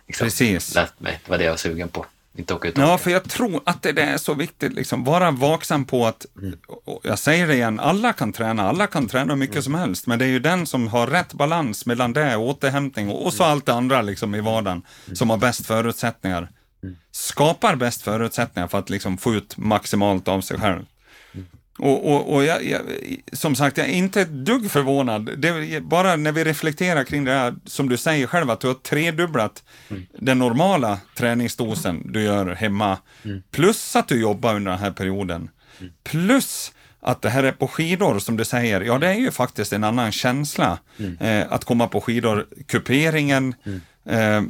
liksom, 0.06 0.26
Precis. 0.26 0.74
lät 0.74 1.00
mig, 1.00 1.20
det 1.24 1.30
var 1.30 1.38
det 1.38 1.44
jag 1.44 1.52
var 1.52 1.56
sugen 1.56 1.88
på. 1.88 2.06
Inte 2.38 2.54
åka 2.54 2.68
ut 2.68 2.78
Ja, 2.78 2.98
för 2.98 3.10
jag 3.10 3.28
tror 3.28 3.60
att 3.66 3.82
det 3.82 4.02
är 4.02 4.16
så 4.16 4.34
viktigt, 4.34 4.72
liksom, 4.72 5.04
vara 5.04 5.30
vaksam 5.30 5.84
på 5.84 6.06
att, 6.06 6.26
mm. 6.42 6.58
jag 7.02 7.18
säger 7.18 7.46
det 7.46 7.54
igen, 7.54 7.80
alla 7.80 8.12
kan 8.12 8.32
träna, 8.32 8.68
alla 8.68 8.86
kan 8.86 9.06
träna 9.08 9.36
mycket 9.36 9.54
mm. 9.54 9.62
som 9.62 9.74
helst, 9.74 10.06
men 10.06 10.18
det 10.18 10.24
är 10.24 10.28
ju 10.28 10.38
den 10.38 10.66
som 10.66 10.88
har 10.88 11.06
rätt 11.06 11.32
balans 11.32 11.86
mellan 11.86 12.12
det, 12.12 12.36
återhämtning 12.36 13.10
och, 13.10 13.26
och 13.26 13.32
så 13.32 13.42
mm. 13.42 13.52
allt 13.52 13.66
det 13.66 13.72
andra 13.72 14.02
liksom, 14.02 14.34
i 14.34 14.40
vardagen, 14.40 14.82
mm. 15.06 15.16
som 15.16 15.30
har 15.30 15.36
bäst 15.36 15.66
förutsättningar. 15.66 16.48
Skapar 17.10 17.76
bäst 17.76 18.02
förutsättningar 18.02 18.68
för 18.68 18.78
att 18.78 18.90
liksom, 18.90 19.18
få 19.18 19.34
ut 19.34 19.56
maximalt 19.56 20.28
av 20.28 20.40
sig 20.40 20.58
själv. 20.58 20.84
Och, 21.78 22.12
och, 22.12 22.34
och 22.34 22.44
jag, 22.44 22.64
jag, 22.64 22.80
som 23.32 23.54
sagt, 23.54 23.78
jag 23.78 23.88
är 23.88 23.92
inte 23.92 24.20
ett 24.20 24.30
dugg 24.30 24.70
förvånad. 24.70 25.30
Det, 25.38 25.80
bara 25.80 26.16
när 26.16 26.32
vi 26.32 26.44
reflekterar 26.44 27.04
kring 27.04 27.24
det 27.24 27.32
här, 27.32 27.54
som 27.64 27.88
du 27.88 27.96
säger 27.96 28.26
själv, 28.26 28.50
att 28.50 28.60
du 28.60 28.66
har 28.66 28.74
tredubblat 28.74 29.64
mm. 29.88 30.06
den 30.18 30.38
normala 30.38 30.98
träningsdosen 31.14 32.12
du 32.12 32.22
gör 32.22 32.54
hemma, 32.54 32.98
mm. 33.24 33.42
plus 33.50 33.96
att 33.96 34.08
du 34.08 34.20
jobbar 34.20 34.54
under 34.54 34.70
den 34.70 34.80
här 34.80 34.90
perioden, 34.90 35.50
mm. 35.80 35.92
plus 36.04 36.72
att 37.00 37.22
det 37.22 37.30
här 37.30 37.42
är 37.42 37.52
på 37.52 37.68
skidor, 37.68 38.18
som 38.18 38.36
du 38.36 38.44
säger, 38.44 38.80
ja 38.80 38.98
det 38.98 39.08
är 39.08 39.14
ju 39.14 39.30
faktiskt 39.30 39.72
en 39.72 39.84
annan 39.84 40.12
känsla 40.12 40.78
mm. 40.98 41.18
eh, 41.20 41.52
att 41.52 41.64
komma 41.64 41.88
på 41.88 42.00
skidor. 42.00 42.46
Kuperingen, 42.66 43.54
mm. 43.64 43.80
eh, 44.04 44.36
eh 44.36 44.42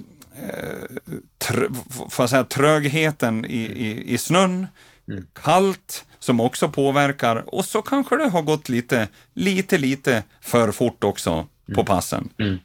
tr 1.38 1.68
får 2.10 2.26
säga, 2.26 2.44
trögheten 2.44 3.44
i, 3.44 3.58
i, 3.58 4.14
i 4.14 4.18
snön, 4.18 4.66
mm. 5.08 5.26
kallt, 5.42 6.04
som 6.28 6.40
också 6.40 6.68
påverkar 6.68 7.54
och 7.54 7.64
så 7.64 7.82
kanske 7.82 8.16
det 8.16 8.28
har 8.28 8.42
gått 8.42 8.68
lite, 8.68 9.08
lite, 9.34 9.78
lite 9.78 10.22
för 10.40 10.72
fort 10.72 11.04
också 11.04 11.30
mm. 11.30 11.46
på 11.74 11.84
passen. 11.84 12.28
Mm. 12.38 12.58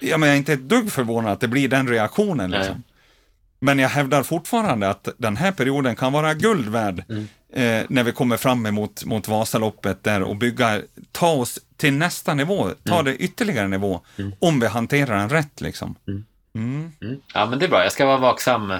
Ja, 0.00 0.18
men 0.18 0.28
jag 0.28 0.34
är 0.34 0.38
inte 0.38 0.52
ett 0.52 0.68
dugg 0.68 0.92
förvånad 0.92 1.32
att 1.32 1.40
det 1.40 1.48
blir 1.48 1.68
den 1.68 1.88
reaktionen. 1.88 2.50
Liksom. 2.50 2.82
Men 3.60 3.78
jag 3.78 3.88
hävdar 3.88 4.22
fortfarande 4.22 4.88
att 4.88 5.08
den 5.18 5.36
här 5.36 5.52
perioden 5.52 5.96
kan 5.96 6.12
vara 6.12 6.34
guld 6.34 6.68
värd 6.68 7.04
mm. 7.08 7.28
eh, 7.52 7.86
när 7.88 8.04
vi 8.04 8.12
kommer 8.12 8.36
fram 8.36 8.66
emot 8.66 9.04
mot 9.04 9.28
Vasaloppet 9.28 10.04
där 10.04 10.22
och 10.22 10.36
bygga, 10.36 10.80
ta 11.12 11.32
oss 11.32 11.58
till 11.76 11.92
nästa 11.92 12.34
nivå, 12.34 12.70
ta 12.84 12.94
mm. 12.94 13.04
det 13.04 13.16
ytterligare 13.16 13.68
nivå, 13.68 14.00
mm. 14.18 14.32
om 14.38 14.60
vi 14.60 14.66
hanterar 14.66 15.18
den 15.18 15.28
rätt. 15.28 15.60
Liksom. 15.60 15.94
Mm. 16.08 16.24
Mm. 16.54 16.92
Mm. 17.02 17.20
Ja, 17.34 17.46
men 17.46 17.58
det 17.58 17.64
är 17.64 17.68
bra. 17.68 17.82
Jag 17.82 17.92
ska 17.92 18.06
vara 18.06 18.18
vaksam. 18.18 18.74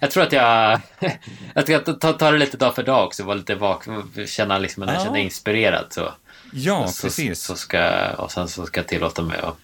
Jag 0.00 0.10
tror 0.10 0.22
att 0.22 0.32
jag, 0.32 0.80
jag 1.54 1.64
ska 1.64 1.78
ta, 1.78 2.12
ta 2.12 2.30
det 2.30 2.38
lite 2.38 2.56
dag 2.56 2.74
för 2.74 2.82
dag 2.82 3.06
också. 3.06 3.24
Vara 3.24 3.36
lite 3.36 3.54
vaksam, 3.54 4.12
känna 4.26 4.58
liksom 4.58 4.86
när 4.86 4.94
jag 4.94 5.02
känner 5.02 5.20
inspirerad. 5.20 5.86
Så, 5.90 6.12
ja, 6.52 6.88
så, 6.88 7.06
precis. 7.06 7.42
Så 7.42 7.56
ska, 7.56 8.10
och 8.10 8.32
sen 8.32 8.48
så 8.48 8.66
ska 8.66 8.80
jag 8.80 8.88
tillåta 8.88 9.22
mig 9.22 9.38
att... 9.38 9.56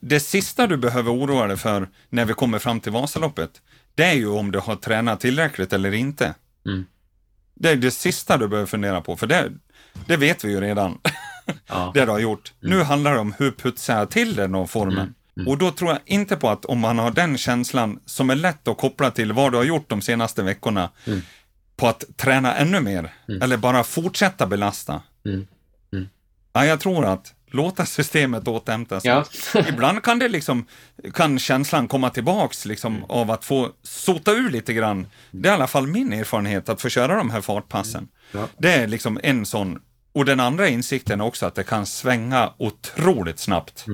Det 0.00 0.20
sista 0.20 0.66
du 0.66 0.76
behöver 0.76 1.12
oroa 1.12 1.46
dig 1.46 1.56
för 1.56 1.88
när 2.08 2.24
vi 2.24 2.34
kommer 2.34 2.58
fram 2.58 2.80
till 2.80 2.92
Vasaloppet, 2.92 3.50
det 3.94 4.04
är 4.04 4.14
ju 4.14 4.28
om 4.28 4.52
du 4.52 4.58
har 4.58 4.76
tränat 4.76 5.20
tillräckligt 5.20 5.72
eller 5.72 5.94
inte. 5.94 6.34
Mm. 6.66 6.86
Det 7.54 7.70
är 7.70 7.76
det 7.76 7.90
sista 7.90 8.36
du 8.36 8.48
behöver 8.48 8.66
fundera 8.66 9.00
på, 9.00 9.16
för 9.16 9.26
det, 9.26 9.52
det 10.06 10.16
vet 10.16 10.44
vi 10.44 10.50
ju 10.50 10.60
redan. 10.60 10.98
Ja. 11.66 11.90
det 11.94 12.04
du 12.04 12.10
har 12.10 12.18
gjort. 12.18 12.52
Mm. 12.62 12.78
Nu 12.78 12.84
handlar 12.84 13.12
det 13.12 13.18
om 13.18 13.34
hur 13.38 13.50
putsar 13.50 13.98
jag 13.98 14.10
till 14.10 14.34
den 14.34 14.54
och 14.54 14.70
formen. 14.70 14.98
Mm. 14.98 15.14
Mm. 15.38 15.48
Och 15.48 15.58
då 15.58 15.70
tror 15.70 15.90
jag 15.90 16.00
inte 16.04 16.36
på 16.36 16.48
att 16.50 16.64
om 16.64 16.78
man 16.78 16.98
har 16.98 17.10
den 17.10 17.38
känslan 17.38 18.00
som 18.06 18.30
är 18.30 18.34
lätt 18.34 18.68
att 18.68 18.78
koppla 18.78 19.10
till 19.10 19.32
vad 19.32 19.52
du 19.52 19.56
har 19.56 19.64
gjort 19.64 19.90
de 19.90 20.02
senaste 20.02 20.42
veckorna, 20.42 20.90
mm. 21.06 21.20
på 21.76 21.88
att 21.88 22.04
träna 22.16 22.54
ännu 22.54 22.80
mer, 22.80 23.14
mm. 23.28 23.42
eller 23.42 23.56
bara 23.56 23.84
fortsätta 23.84 24.46
belasta. 24.46 25.02
Mm. 25.26 25.46
Mm. 25.92 26.08
Ja, 26.52 26.66
jag 26.66 26.80
tror 26.80 27.04
att 27.04 27.34
låta 27.50 27.86
systemet 27.86 28.48
återhämta 28.48 29.00
sig. 29.00 29.10
Ja. 29.10 29.24
Ibland 29.68 30.02
kan 30.02 30.18
det 30.18 30.28
liksom, 30.28 30.66
kan 31.14 31.38
känslan 31.38 31.88
komma 31.88 32.10
tillbaks 32.10 32.64
liksom 32.64 33.04
av 33.08 33.30
att 33.30 33.44
få 33.44 33.70
sota 33.82 34.32
ur 34.32 34.50
lite 34.50 34.72
grann. 34.72 35.06
Det 35.30 35.48
är 35.48 35.52
i 35.52 35.54
alla 35.54 35.66
fall 35.66 35.86
min 35.86 36.12
erfarenhet 36.12 36.68
att 36.68 36.80
få 36.80 36.88
köra 36.88 37.16
de 37.16 37.30
här 37.30 37.40
fartpassen. 37.40 38.08
Ja. 38.32 38.48
Det 38.58 38.72
är 38.72 38.86
liksom 38.86 39.20
en 39.22 39.46
sån. 39.46 39.78
Och 40.12 40.24
den 40.24 40.40
andra 40.40 40.68
insikten 40.68 41.20
är 41.20 41.24
också 41.24 41.46
att 41.46 41.54
det 41.54 41.64
kan 41.64 41.86
svänga 41.86 42.52
otroligt 42.58 43.38
snabbt. 43.38 43.86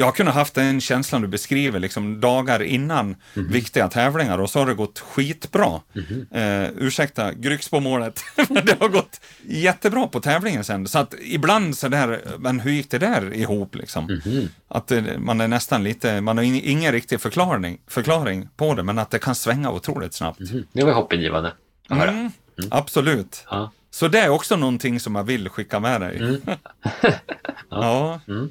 Mm. 0.00 0.06
Jag 0.06 0.06
har 0.06 0.12
kunnat 0.12 0.34
haft 0.34 0.54
den 0.54 0.80
känslan 0.80 1.22
du 1.22 1.28
beskriver, 1.28 1.78
liksom 1.78 2.20
dagar 2.20 2.62
innan 2.62 3.16
mm. 3.36 3.52
viktiga 3.52 3.88
tävlingar 3.88 4.38
och 4.38 4.50
så 4.50 4.58
har 4.58 4.66
det 4.66 4.74
gått 4.74 4.98
skitbra. 4.98 5.80
Mm. 5.94 6.26
Eh, 6.30 6.70
ursäkta, 6.78 7.32
Gryx 7.32 7.68
på 7.68 7.80
målet. 7.80 8.20
det 8.48 8.80
har 8.80 8.88
gått 8.88 9.20
jättebra 9.46 10.06
på 10.06 10.20
tävlingen 10.20 10.64
sen. 10.64 10.88
Så 10.88 10.98
att 10.98 11.14
ibland 11.22 11.76
så 11.76 11.88
där, 11.88 12.20
men 12.38 12.60
hur 12.60 12.70
gick 12.70 12.90
det 12.90 12.98
där 12.98 13.34
ihop 13.34 13.74
liksom? 13.74 14.20
Mm. 14.26 14.48
Att 14.68 14.90
eh, 14.90 15.02
man 15.18 15.40
är 15.40 15.48
nästan 15.48 15.84
lite, 15.84 16.20
man 16.20 16.36
har 16.36 16.44
ingen 16.44 16.92
riktig 16.92 17.20
förklaring, 17.20 17.78
förklaring 17.86 18.48
på 18.56 18.74
det, 18.74 18.82
men 18.82 18.98
att 18.98 19.10
det 19.10 19.18
kan 19.18 19.34
svänga 19.34 19.70
otroligt 19.70 20.14
snabbt. 20.14 20.40
Mm. 20.40 20.64
Det 20.72 20.84
var 20.84 20.92
hoppingivande 20.92 21.52
att 21.88 21.98
höra. 21.98 22.10
Mm. 22.10 22.30
Mm. 22.58 22.70
Absolut. 22.70 23.44
Ja. 23.50 23.72
Så 23.90 24.08
det 24.08 24.18
är 24.18 24.28
också 24.28 24.56
någonting 24.56 25.00
som 25.00 25.14
jag 25.14 25.24
vill 25.24 25.48
skicka 25.48 25.80
med 25.80 26.00
dig. 26.00 26.40
ja. 27.70 28.20
ja. 28.26 28.48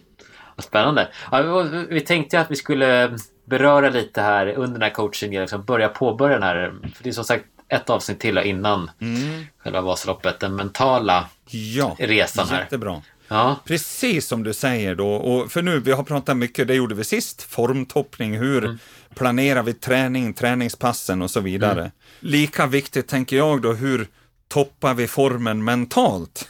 Spännande. 0.62 1.08
Ja, 1.32 1.62
vi 1.90 2.02
tänkte 2.02 2.40
att 2.40 2.52
vi 2.52 2.56
skulle 2.56 3.18
beröra 3.46 3.90
lite 3.90 4.22
här 4.22 4.48
under 4.48 4.74
den 4.74 4.82
här 4.82 4.90
coachingen, 4.90 5.42
liksom 5.42 5.64
börja 5.64 5.90
påbörja 5.90 6.34
den 6.34 6.44
här, 6.44 6.74
för 6.96 7.04
det 7.04 7.10
är 7.10 7.14
som 7.14 7.24
sagt 7.24 7.46
ett 7.70 7.90
avsnitt 7.90 8.20
till 8.20 8.38
innan 8.38 8.92
mm. 9.02 9.46
själva 9.64 9.82
Vasaloppet, 9.82 10.40
den 10.40 10.56
mentala 10.56 11.30
ja, 11.50 11.96
resan 12.00 12.48
här. 12.48 12.60
Jättebra. 12.60 13.02
Ja. 13.28 13.56
Precis 13.66 14.28
som 14.28 14.44
du 14.44 14.54
säger 14.54 14.96
då, 14.96 15.14
och 15.14 15.52
för 15.52 15.62
nu, 15.62 15.80
vi 15.80 15.92
har 15.92 16.04
pratat 16.04 16.38
mycket, 16.38 16.68
det 16.68 16.76
gjorde 16.76 16.96
vi 16.96 17.04
sist, 17.04 17.42
formtoppning, 17.42 18.38
hur 18.38 18.66
mm. 18.66 18.80
planerar 19.16 19.64
vi 19.64 19.74
träning, 19.74 20.34
träningspassen 20.34 21.22
och 21.22 21.32
så 21.32 21.40
vidare. 21.40 21.80
Mm. 21.80 21.92
Lika 22.20 22.68
viktigt 22.68 23.08
tänker 23.08 23.38
jag 23.38 23.62
då, 23.62 23.74
hur 23.74 24.08
toppar 24.48 24.94
vi 24.94 25.08
formen 25.08 25.64
mentalt? 25.64 26.50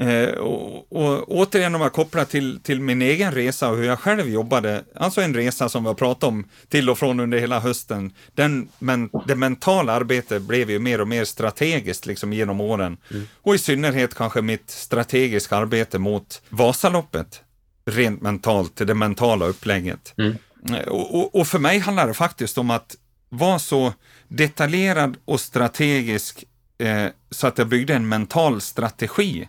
Eh, 0.00 0.28
och, 0.28 0.92
och 0.92 1.28
återigen 1.28 1.74
om 1.74 1.80
jag 1.80 1.92
kopplar 1.92 2.24
till, 2.24 2.60
till 2.62 2.80
min 2.80 3.02
egen 3.02 3.32
resa 3.32 3.68
och 3.68 3.76
hur 3.76 3.84
jag 3.84 4.00
själv 4.00 4.28
jobbade, 4.28 4.84
alltså 4.94 5.20
en 5.20 5.34
resa 5.34 5.68
som 5.68 5.84
vi 5.84 5.88
har 5.88 5.94
pratat 5.94 6.24
om 6.24 6.44
till 6.68 6.90
och 6.90 6.98
från 6.98 7.20
under 7.20 7.38
hela 7.38 7.60
hösten. 7.60 8.12
Den, 8.34 8.68
men, 8.78 9.10
det 9.26 9.34
mentala 9.34 9.92
arbetet 9.92 10.42
blev 10.42 10.70
ju 10.70 10.78
mer 10.78 11.00
och 11.00 11.08
mer 11.08 11.24
strategiskt 11.24 12.06
liksom 12.06 12.32
genom 12.32 12.60
åren. 12.60 12.96
Mm. 13.10 13.28
Och 13.42 13.54
i 13.54 13.58
synnerhet 13.58 14.14
kanske 14.14 14.42
mitt 14.42 14.70
strategiska 14.70 15.56
arbete 15.56 15.98
mot 15.98 16.42
Vasaloppet, 16.48 17.42
rent 17.86 18.22
mentalt, 18.22 18.76
det 18.76 18.94
mentala 18.94 19.46
upplägget. 19.46 20.14
Mm. 20.18 20.36
Eh, 20.70 20.88
och, 20.88 21.14
och, 21.14 21.34
och 21.34 21.46
för 21.46 21.58
mig 21.58 21.78
handlar 21.78 22.06
det 22.06 22.14
faktiskt 22.14 22.58
om 22.58 22.70
att 22.70 22.96
vara 23.28 23.58
så 23.58 23.92
detaljerad 24.28 25.16
och 25.24 25.40
strategisk 25.40 26.44
eh, 26.78 27.06
så 27.30 27.46
att 27.46 27.58
jag 27.58 27.68
byggde 27.68 27.94
en 27.94 28.08
mental 28.08 28.60
strategi 28.60 29.48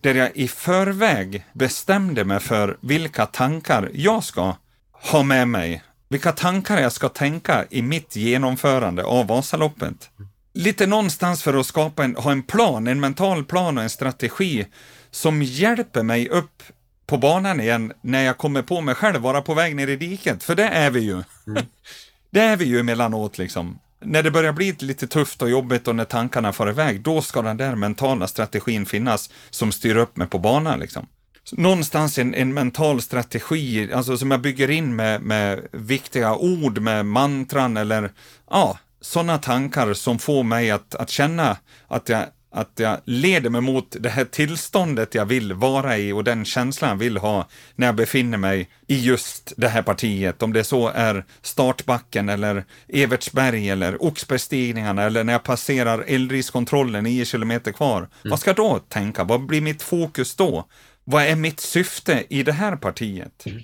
där 0.00 0.14
jag 0.14 0.36
i 0.36 0.48
förväg 0.48 1.44
bestämde 1.52 2.24
mig 2.24 2.40
för 2.40 2.78
vilka 2.80 3.26
tankar 3.26 3.90
jag 3.94 4.24
ska 4.24 4.56
ha 4.92 5.22
med 5.22 5.48
mig, 5.48 5.82
vilka 6.08 6.32
tankar 6.32 6.80
jag 6.80 6.92
ska 6.92 7.08
tänka 7.08 7.64
i 7.70 7.82
mitt 7.82 8.16
genomförande 8.16 9.04
av 9.04 9.26
Vasaloppet. 9.26 10.10
Lite 10.54 10.86
någonstans 10.86 11.42
för 11.42 11.54
att 11.54 11.66
skapa 11.66 12.04
en, 12.04 12.16
ha 12.16 12.32
en 12.32 12.42
plan, 12.42 12.86
en 12.86 13.00
mental 13.00 13.44
plan 13.44 13.78
och 13.78 13.84
en 13.84 13.90
strategi 13.90 14.66
som 15.10 15.42
hjälper 15.42 16.02
mig 16.02 16.28
upp 16.28 16.62
på 17.06 17.18
banan 17.18 17.60
igen 17.60 17.92
när 18.02 18.22
jag 18.22 18.38
kommer 18.38 18.62
på 18.62 18.80
mig 18.80 18.94
själv 18.94 19.20
vara 19.20 19.42
på 19.42 19.54
väg 19.54 19.76
ner 19.76 19.88
i 19.88 19.96
diket, 19.96 20.42
för 20.42 20.54
det 20.54 20.68
är 20.68 20.90
vi 20.90 21.00
ju. 21.00 21.22
Mm. 21.46 21.66
det 22.30 22.40
är 22.40 22.56
vi 22.56 22.64
ju 22.64 22.80
emellanåt 22.80 23.38
liksom 23.38 23.78
när 24.00 24.22
det 24.22 24.30
börjar 24.30 24.52
bli 24.52 24.76
lite 24.78 25.06
tufft 25.06 25.42
och 25.42 25.50
jobbigt 25.50 25.88
och 25.88 25.96
när 25.96 26.04
tankarna 26.04 26.52
far 26.52 26.68
iväg, 26.68 27.00
då 27.02 27.22
ska 27.22 27.42
den 27.42 27.56
där 27.56 27.74
mentala 27.74 28.26
strategin 28.26 28.86
finnas 28.86 29.30
som 29.50 29.72
styr 29.72 29.96
upp 29.96 30.16
mig 30.16 30.26
på 30.26 30.38
banan. 30.38 30.80
Liksom. 30.80 31.06
Någonstans 31.52 32.18
en, 32.18 32.34
en 32.34 32.54
mental 32.54 33.02
strategi, 33.02 33.92
alltså 33.92 34.18
som 34.18 34.30
jag 34.30 34.40
bygger 34.40 34.70
in 34.70 34.96
med, 34.96 35.22
med 35.22 35.66
viktiga 35.72 36.34
ord, 36.34 36.78
med 36.78 37.06
mantran 37.06 37.76
eller 37.76 38.12
ja, 38.50 38.78
sådana 39.00 39.38
tankar 39.38 39.94
som 39.94 40.18
får 40.18 40.42
mig 40.42 40.70
att, 40.70 40.94
att 40.94 41.10
känna 41.10 41.56
att 41.88 42.08
jag 42.08 42.24
att 42.50 42.72
jag 42.76 43.00
leder 43.04 43.50
mig 43.50 43.60
mot 43.60 43.96
det 44.00 44.08
här 44.08 44.24
tillståndet 44.24 45.14
jag 45.14 45.26
vill 45.26 45.52
vara 45.52 45.98
i 45.98 46.12
och 46.12 46.24
den 46.24 46.44
känslan 46.44 46.90
jag 46.90 46.96
vill 46.96 47.16
ha 47.16 47.48
när 47.74 47.86
jag 47.86 47.94
befinner 47.94 48.38
mig 48.38 48.68
i 48.86 49.00
just 49.00 49.52
det 49.56 49.68
här 49.68 49.82
partiet. 49.82 50.42
Om 50.42 50.52
det 50.52 50.64
så 50.64 50.88
är 50.88 51.24
startbacken 51.42 52.28
eller 52.28 52.64
Evertsberg 52.88 53.70
eller 53.70 54.02
Oxbergstigningarna 54.02 55.02
eller 55.02 55.24
när 55.24 55.32
jag 55.32 55.42
passerar 55.42 56.04
eldriskontrollen 56.06 57.04
9 57.04 57.24
kilometer 57.24 57.72
kvar. 57.72 57.98
Mm. 57.98 58.10
Vad 58.24 58.40
ska 58.40 58.50
jag 58.50 58.56
då 58.56 58.78
tänka? 58.78 59.24
Vad 59.24 59.46
blir 59.46 59.60
mitt 59.60 59.82
fokus 59.82 60.36
då? 60.36 60.68
Vad 61.04 61.22
är 61.22 61.36
mitt 61.36 61.60
syfte 61.60 62.24
i 62.28 62.42
det 62.42 62.52
här 62.52 62.76
partiet? 62.76 63.46
Mm. 63.46 63.62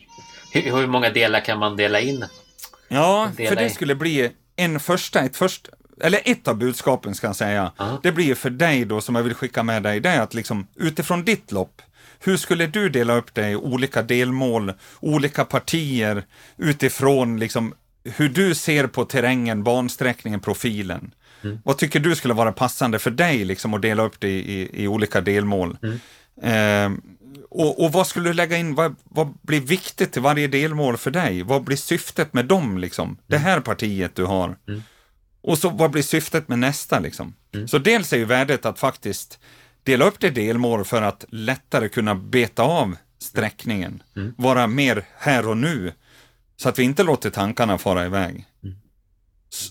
Hur, 0.53 0.63
hur, 0.63 0.87
många 0.87 1.11
delar 1.11 1.41
kan 1.41 1.59
man 1.59 1.77
dela 1.77 2.01
in? 2.01 2.25
Ja, 2.89 3.31
dela 3.37 3.49
för 3.49 3.57
det 3.57 3.71
skulle 3.71 3.95
bli 3.95 4.31
en 4.57 4.81
första, 4.81 5.21
ett 5.21 5.37
första 5.37 5.71
eller 6.01 6.21
ett 6.25 6.49
av 6.49 6.57
budskapen 6.57 7.15
ska 7.15 7.27
jag 7.27 7.37
säga, 7.37 7.73
Aha. 7.77 8.01
det 8.03 8.13
blir 8.13 8.35
för 8.35 8.51
dig 8.51 8.85
då 8.85 9.01
som 9.01 9.15
jag 9.15 9.23
vill 9.23 9.35
skicka 9.35 9.63
med 9.63 9.83
dig, 9.83 10.01
det 10.01 10.09
är 10.09 10.21
att 10.21 10.35
liksom 10.35 10.67
utifrån 10.77 11.25
ditt 11.25 11.53
lopp, 11.53 11.83
hur 12.21 12.37
skulle 12.37 12.67
du 12.67 12.89
dela 12.89 13.15
upp 13.15 13.35
det 13.35 13.51
i 13.51 13.57
olika 13.57 14.03
delmål, 14.03 14.73
olika 15.01 15.45
partier 15.45 16.25
utifrån 16.57 17.39
liksom 17.39 17.75
hur 18.05 18.29
du 18.29 18.55
ser 18.55 18.87
på 18.87 19.05
terrängen, 19.05 19.63
bansträckningen, 19.63 20.41
profilen? 20.41 21.15
Mm. 21.43 21.59
Vad 21.65 21.79
tycker 21.79 22.01
du 22.01 22.17
skulle 22.17 22.35
vara 22.35 22.53
passande 22.53 22.99
för 22.99 23.11
dig 23.11 23.45
liksom 23.45 23.75
att 23.75 23.83
dela 23.83 24.03
upp 24.03 24.21
det 24.21 24.31
i, 24.31 24.83
i, 24.83 24.89
olika 24.89 25.21
delmål? 25.21 25.77
Mm. 25.83 25.99
Eh, 26.43 26.99
och, 27.51 27.85
och, 27.85 27.93
vad 27.93 28.07
skulle 28.07 28.29
du 28.29 28.33
lägga 28.33 28.57
in, 28.57 28.75
vad, 28.75 28.97
vad, 29.05 29.35
blir 29.43 29.61
viktigt 29.61 30.13
till 30.13 30.23
varje 30.23 30.47
delmål 30.47 30.97
för 30.97 31.11
dig? 31.11 31.43
Vad 31.43 31.65
blir 31.65 31.77
syftet 31.77 32.33
med 32.33 32.47
dem 32.47 32.79
liksom? 32.79 33.05
Mm. 33.05 33.17
Det 33.27 33.39
här 33.39 33.61
partiet 33.61 34.17
du 34.17 34.25
har. 34.25 34.57
Mm. 34.69 34.83
Och 35.45 35.59
så 35.59 35.69
vad 35.69 35.91
blir 35.91 36.03
syftet 36.03 36.49
med 36.49 36.59
nästa 36.59 36.99
liksom? 36.99 37.35
Mm. 37.55 37.69
Så 37.69 37.79
dels 37.79 38.13
är 38.13 38.17
ju 38.17 38.25
värdet 38.25 38.67
att 38.67 38.79
faktiskt 38.79 39.39
dela 39.83 40.05
upp 40.05 40.21
det 40.21 40.31
delmål 40.31 40.85
för 40.85 41.03
att 41.03 41.25
lättare 41.29 41.89
kunna 41.89 42.15
beta 42.15 42.63
av 42.63 42.97
sträckningen. 43.19 44.03
Mm. 44.17 44.35
Vara 44.39 44.67
mer 44.67 45.07
här 45.19 45.49
och 45.49 45.57
nu. 45.57 45.93
Så 46.57 46.69
att 46.69 46.79
vi 46.79 46.83
inte 46.83 47.03
låter 47.03 47.31
tankarna 47.31 47.79
fara 47.79 48.07
iväg. 48.07 48.47
Mm. 48.63 48.77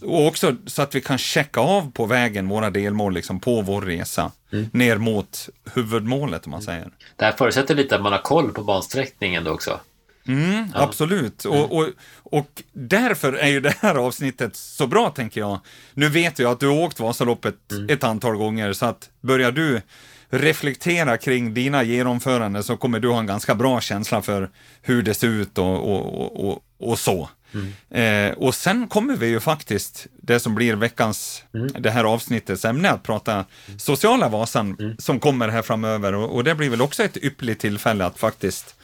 Och 0.01 0.27
också 0.27 0.55
så 0.65 0.81
att 0.81 0.95
vi 0.95 1.01
kan 1.01 1.17
checka 1.17 1.59
av 1.59 1.91
på 1.91 2.05
vägen 2.05 2.47
våra 2.47 2.69
delmål 2.69 3.13
liksom 3.13 3.39
på 3.39 3.61
vår 3.61 3.81
resa. 3.81 4.31
Mm. 4.51 4.69
Ner 4.73 4.97
mot 4.97 5.49
huvudmålet 5.73 6.45
om 6.45 6.51
man 6.51 6.61
mm. 6.61 6.65
säger. 6.65 6.91
Det 7.15 7.25
här 7.25 7.31
förutsätter 7.31 7.75
lite 7.75 7.95
att 7.95 8.01
man 8.01 8.11
har 8.11 8.21
koll 8.21 8.51
på 8.51 8.63
bansträckningen 8.63 9.43
då 9.43 9.51
också. 9.51 9.79
Mm, 10.27 10.71
ja. 10.73 10.81
Absolut. 10.81 11.45
Mm. 11.45 11.57
Och, 11.57 11.77
och, 11.77 11.89
och 12.23 12.63
därför 12.73 13.33
är 13.33 13.47
ju 13.47 13.59
det 13.59 13.75
här 13.79 13.95
avsnittet 13.95 14.55
så 14.55 14.87
bra, 14.87 15.09
tänker 15.09 15.41
jag. 15.41 15.59
Nu 15.93 16.09
vet 16.09 16.39
jag 16.39 16.51
att 16.51 16.59
du 16.59 16.67
har 16.67 16.75
åkt 16.75 16.99
Vasaloppet 16.99 17.71
mm. 17.71 17.89
ett 17.89 18.03
antal 18.03 18.35
gånger, 18.35 18.73
så 18.73 18.85
att 18.85 19.09
börjar 19.21 19.51
du 19.51 19.81
reflektera 20.29 21.17
kring 21.17 21.53
dina 21.53 21.83
genomföranden 21.83 22.63
så 22.63 22.77
kommer 22.77 22.99
du 22.99 23.09
ha 23.09 23.19
en 23.19 23.25
ganska 23.25 23.55
bra 23.55 23.81
känsla 23.81 24.21
för 24.21 24.49
hur 24.81 25.03
det 25.03 25.13
ser 25.13 25.27
ut 25.27 25.57
och, 25.57 26.49
och, 26.49 26.63
och, 26.79 26.99
så. 26.99 27.29
Mm. 27.53 28.31
Eh, 28.31 28.37
och 28.37 28.55
sen 28.55 28.87
kommer 28.87 29.15
vi 29.15 29.27
ju 29.27 29.39
faktiskt, 29.39 30.07
det 30.21 30.39
som 30.39 30.55
blir 30.55 30.75
veckans, 30.75 31.43
mm. 31.53 31.67
det 31.79 31.91
här 31.91 32.03
avsnittets 32.03 32.65
ämne, 32.65 32.89
att 32.89 33.03
prata 33.03 33.45
sociala 33.77 34.29
Vasan 34.29 34.75
mm. 34.79 34.95
som 34.97 35.19
kommer 35.19 35.47
här 35.47 35.61
framöver 35.61 36.13
och, 36.13 36.43
det 36.43 36.55
blir 36.55 36.69
väl 36.69 36.81
också 36.81 37.03
ett 37.03 37.17
ypperligt 37.17 37.61
tillfälle 37.61 38.05
att 38.05 38.19
faktiskt, 38.19 38.75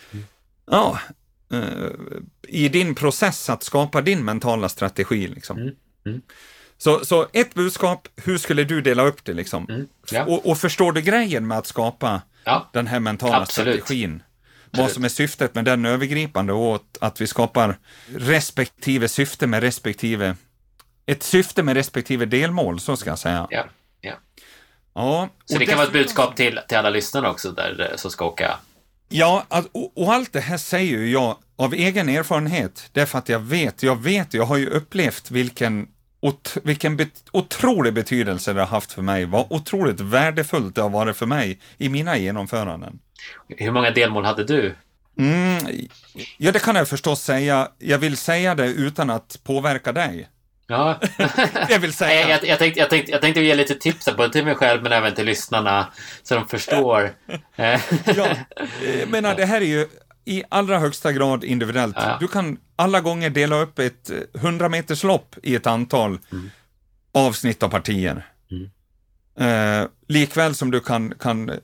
ja, 0.71 0.99
i 2.47 2.69
din 2.69 2.95
process 2.95 3.49
att 3.49 3.63
skapa 3.63 4.01
din 4.01 4.25
mentala 4.25 4.69
strategi. 4.69 5.27
Liksom. 5.27 5.57
Mm. 5.57 5.75
Mm. 6.05 6.21
Så, 6.77 7.05
så 7.05 7.27
ett 7.33 7.53
budskap, 7.53 8.07
hur 8.15 8.37
skulle 8.37 8.63
du 8.63 8.81
dela 8.81 9.03
upp 9.03 9.25
det 9.25 9.33
liksom? 9.33 9.65
Mm. 9.69 9.87
Ja. 10.11 10.25
Och, 10.25 10.49
och, 10.49 10.57
förstår 10.57 10.91
du 10.91 11.01
grejen 11.01 11.47
med 11.47 11.57
att 11.57 11.67
skapa 11.67 12.21
ja. 12.43 12.69
den 12.73 12.87
här 12.87 12.99
mentala 12.99 13.41
Absolut. 13.41 13.75
strategin? 13.75 14.11
Absolut. 14.11 14.85
Vad 14.85 14.91
som 14.91 15.03
är 15.03 15.09
syftet 15.09 15.55
med 15.55 15.65
den 15.65 15.85
övergripande 15.85 16.53
och 16.53 16.83
att 17.01 17.21
vi 17.21 17.27
skapar 17.27 17.77
respektive 18.15 19.07
syfte 19.07 19.47
med 19.47 19.61
respektive, 19.61 20.35
ett 21.05 21.23
syfte 21.23 21.63
med 21.63 21.75
respektive 21.75 22.25
delmål, 22.25 22.79
så 22.79 22.97
ska 22.97 23.09
jag 23.09 23.19
säga. 23.19 23.47
Ja. 23.49 23.65
Ja. 24.01 24.13
ja 24.93 25.29
så 25.45 25.57
det 25.57 25.65
kan 25.65 25.77
vara 25.77 25.87
ett 25.87 25.93
budskap 25.93 26.35
till, 26.35 26.59
till 26.67 26.77
alla 26.77 26.89
lyssnare 26.89 27.29
också 27.29 27.51
där, 27.51 27.89
eh, 27.91 27.97
som 27.97 28.11
ska 28.11 28.25
åka 28.25 28.59
Ja, 29.09 29.45
och, 29.71 29.97
och, 29.97 30.13
allt 30.13 30.33
det 30.33 30.39
här 30.39 30.57
säger 30.57 30.97
ju 30.97 31.11
jag 31.11 31.37
av 31.55 31.73
egen 31.73 32.09
erfarenhet, 32.09 32.89
därför 32.93 33.17
att 33.17 33.29
jag 33.29 33.39
vet, 33.39 33.83
jag 33.83 34.03
vet, 34.03 34.33
jag 34.33 34.43
har 34.43 34.57
ju 34.57 34.67
upplevt 34.67 35.31
vilken, 35.31 35.87
ot, 36.19 36.57
vilken 36.63 36.97
bet, 36.97 37.23
otrolig 37.31 37.93
betydelse 37.93 38.53
det 38.53 38.59
har 38.59 38.67
haft 38.67 38.91
för 38.91 39.01
mig, 39.01 39.25
vad 39.25 39.45
otroligt 39.49 39.99
värdefullt 39.99 40.75
det 40.75 40.81
har 40.81 40.89
varit 40.89 41.17
för 41.17 41.25
mig 41.25 41.59
i 41.77 41.89
mina 41.89 42.17
genomföranden. 42.17 42.99
Hur 43.47 43.71
många 43.71 43.91
delmål 43.91 44.25
hade 44.25 44.43
du? 44.43 44.75
Mm, 45.17 45.87
ja, 46.37 46.51
det 46.51 46.59
kan 46.59 46.75
jag 46.75 46.87
förstås 46.87 47.21
säga. 47.21 47.67
Jag 47.77 47.97
vill 47.97 48.17
säga 48.17 48.55
det 48.55 48.67
utan 48.67 49.09
att 49.09 49.39
påverka 49.43 49.91
dig. 49.91 50.27
Ja. 50.69 50.99
jag 51.69 51.79
vill 51.79 51.93
säga. 51.93 52.29
Jag, 52.29 52.45
jag, 52.45 52.59
tänkte, 52.59 52.79
jag, 52.79 52.89
tänkte, 52.89 53.11
jag 53.11 53.21
tänkte 53.21 53.41
ge 53.41 53.55
lite 53.55 53.75
tips 53.75 54.05
både 54.17 54.29
till 54.29 54.45
mig 54.45 54.55
själv 54.55 54.83
men 54.83 54.91
även 54.91 55.15
till 55.15 55.25
lyssnarna 55.25 55.87
så 56.23 56.35
de 56.35 56.47
förstår. 56.47 57.11
ja, 57.55 57.79
jag 58.99 59.09
menar 59.09 59.35
det 59.35 59.45
här 59.45 59.61
är 59.61 59.65
ju 59.65 59.87
i 60.25 60.43
allra 60.49 60.79
högsta 60.79 61.11
grad 61.11 61.43
individuellt. 61.43 61.95
Ja. 61.97 62.17
Du 62.19 62.27
kan 62.27 62.57
alla 62.75 63.01
gånger 63.01 63.29
dela 63.29 63.61
upp 63.61 63.79
ett 63.79 64.11
100 64.33 64.69
meters 64.69 65.03
lopp 65.03 65.35
i 65.43 65.55
ett 65.55 65.67
antal 65.67 66.19
mm. 66.31 66.49
avsnitt 67.11 67.63
av 67.63 67.69
partier. 67.69 68.25
Mm. 68.51 68.69
Eh, 69.39 69.87
likväl 70.07 70.55
som 70.55 70.71
du 70.71 70.79
kan, 70.79 71.13
kan 71.19 71.49
eh, 71.49 71.57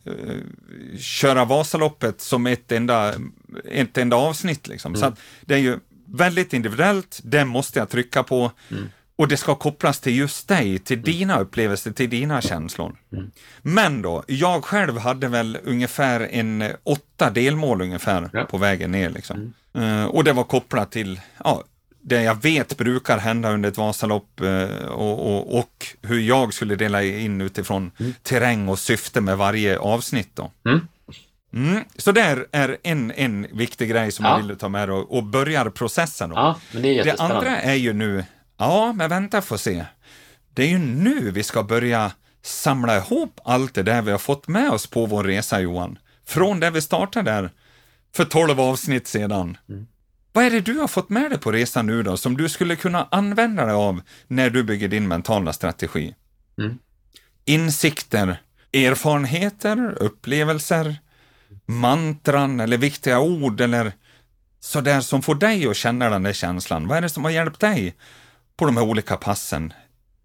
köra 1.00 1.46
Vasaloppet 1.46 2.22
som 2.22 2.48
ett 2.48 2.72
enda, 2.72 3.14
ett 3.72 3.98
enda 3.98 4.16
avsnitt. 4.16 4.68
Liksom. 4.68 4.96
Mm. 4.96 5.02
Så 5.02 5.22
det 5.42 5.54
är 5.54 5.60
ju 5.60 5.80
väldigt 6.16 6.54
individuellt, 6.54 7.20
det 7.24 7.46
måste 7.46 7.80
jag 7.80 7.90
trycka 7.90 8.24
på. 8.24 8.52
Mm. 8.72 8.90
Och 9.18 9.28
det 9.28 9.38
ska 9.38 9.56
kopplas 9.56 10.00
till 10.00 10.16
just 10.16 10.48
dig, 10.48 10.80
till 10.80 10.98
mm. 10.98 11.06
dina 11.06 11.40
upplevelser, 11.40 11.92
till 11.92 12.10
dina 12.10 12.42
känslor. 12.42 12.96
Mm. 13.14 13.32
Men 13.62 14.02
då, 14.02 14.24
jag 14.28 14.66
själv 14.66 14.98
hade 14.98 15.28
väl 15.28 15.58
ungefär 15.64 16.28
en 16.32 16.64
åtta 16.84 17.30
delmål 17.30 17.82
ungefär 17.82 18.30
ja. 18.34 18.46
på 18.46 18.58
vägen 18.58 18.92
ner. 18.92 19.10
Liksom. 19.10 19.54
Mm. 19.74 20.00
Uh, 20.00 20.06
och 20.06 20.24
det 20.24 20.34
var 20.34 20.44
kopplat 20.44 20.92
till 20.92 21.22
ja, 21.44 21.64
det 22.02 22.24
jag 22.24 22.42
vet 22.42 22.78
brukar 22.78 23.18
hända 23.18 23.52
under 23.52 23.70
ett 23.70 23.78
Vasalopp 23.78 24.42
eh, 24.42 24.86
och, 24.86 25.36
och, 25.36 25.60
och, 25.60 25.88
hur 26.02 26.20
jag 26.20 26.54
skulle 26.54 26.76
dela 26.76 27.04
in 27.04 27.42
utifrån 27.42 27.92
mm. 27.98 28.14
terräng 28.24 28.68
och 28.70 28.80
syfte 28.80 29.22
med 29.22 29.38
varje 29.38 29.78
avsnitt. 29.78 30.30
Då. 30.34 30.52
Mm. 30.66 30.88
Mm. 31.56 31.84
Så 31.96 32.12
det 32.12 32.48
är 32.52 32.78
en, 32.84 33.12
en 33.12 33.48
viktig 33.54 33.90
grej 33.90 34.12
som 34.12 34.26
ja. 34.26 34.40
jag 34.40 34.48
vill 34.48 34.58
ta 34.58 34.70
med 34.70 34.90
och, 34.90 35.18
och 35.18 35.24
börjar 35.24 35.70
processen. 35.70 36.30
Då. 36.30 36.36
Ja, 36.36 36.60
men 36.72 36.82
det, 36.82 37.00
är 37.00 37.04
det 37.04 37.16
andra 37.20 37.62
är 37.62 37.74
ju 37.74 37.94
nu, 37.94 38.26
ja, 38.58 38.94
men 38.94 39.10
vänta 39.10 39.42
får 39.42 39.58
se. 39.58 39.86
Det 40.54 40.64
är 40.64 40.68
ju 40.68 40.78
nu 40.78 41.32
vi 41.32 41.44
ska 41.44 41.64
börja 41.64 42.12
samla 42.42 42.98
ihop 42.98 43.40
allt 43.44 43.74
det 43.74 43.84
där 43.84 44.02
vi 44.02 44.12
har 44.12 44.18
fått 44.18 44.48
med 44.48 44.72
oss 44.72 44.88
på 44.88 45.06
vår 45.06 45.24
resa, 45.24 45.60
Johan. 45.60 45.98
Från 46.26 46.60
där 46.60 46.72
vi 46.72 46.82
startade 46.82 47.32
där 47.32 47.50
för 48.16 48.26
tolv 48.26 48.62
avsnitt 48.62 49.08
sedan. 49.08 49.58
Mm. 49.70 49.88
Vad 50.32 50.46
är 50.46 50.52
det 50.52 50.62
du 50.62 50.74
har 50.74 50.88
fått 50.88 51.10
med 51.10 51.32
dig 51.32 51.40
på 51.40 51.52
resan 51.52 51.86
nu 51.86 52.04
då, 52.04 52.18
som 52.18 52.38
du 52.38 52.50
skulle 52.50 52.76
kunna 52.76 53.08
använda 53.12 53.66
dig 53.66 53.74
av 53.74 54.02
när 54.28 54.50
du 54.50 54.64
bygger 54.64 54.88
din 54.88 55.08
mentala 55.08 55.54
strategi? 55.54 56.16
Mm. 56.58 56.78
Insikter, 57.46 58.42
erfarenheter, 58.74 59.98
upplevelser, 60.00 60.96
mantran 61.66 62.60
eller 62.60 62.78
viktiga 62.78 63.20
ord 63.20 63.62
eller 63.62 63.94
sådär 64.60 65.02
som 65.02 65.22
får 65.22 65.36
dig 65.36 65.68
att 65.68 65.76
känna 65.76 66.10
den 66.10 66.24
där 66.24 66.34
känslan. 66.34 66.88
Vad 66.88 66.98
är 66.98 67.02
det 67.02 67.10
som 67.10 67.24
har 67.24 67.32
hjälpt 67.32 67.60
dig 67.60 67.96
på 68.58 68.66
de 68.66 68.78
här 68.78 68.84
olika 68.84 69.18
passen? 69.18 69.74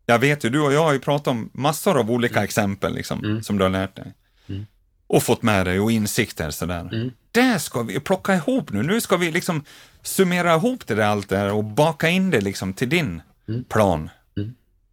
Jag 0.07 0.19
vet 0.19 0.45
ju, 0.45 0.51
du 0.51 0.61
och 0.61 0.73
jag 0.73 0.85
har 0.85 0.93
ju 0.93 1.01
pratat 1.01 1.27
om 1.27 1.51
massor 1.53 1.99
av 1.99 2.11
olika 2.11 2.35
mm. 2.35 2.45
exempel 2.45 2.95
liksom, 2.95 3.25
mm. 3.25 3.43
som 3.43 3.59
du 3.59 3.65
har 3.65 3.71
lärt 3.71 3.97
dig. 3.97 4.15
Mm. 4.49 4.67
Och 5.07 5.23
fått 5.23 5.43
med 5.43 5.67
dig 5.67 5.81
och 5.81 5.93
insikter 5.93 6.51
sådär. 6.51 6.81
Mm. 6.93 7.11
Det 7.33 7.59
ska 7.59 7.83
vi 7.83 8.01
plocka 8.01 8.35
ihop 8.35 8.73
nu. 8.73 8.83
Nu 8.83 9.01
ska 9.01 9.17
vi 9.17 9.31
liksom 9.31 9.65
summera 10.03 10.55
ihop 10.55 10.87
det 10.87 10.95
där 10.95 11.05
allt 11.05 11.29
där 11.29 11.53
och 11.53 11.65
baka 11.65 12.09
in 12.09 12.31
det 12.31 12.41
liksom 12.41 12.73
till 12.73 12.89
din 12.89 13.23
mm. 13.49 13.65
plan. 13.65 14.11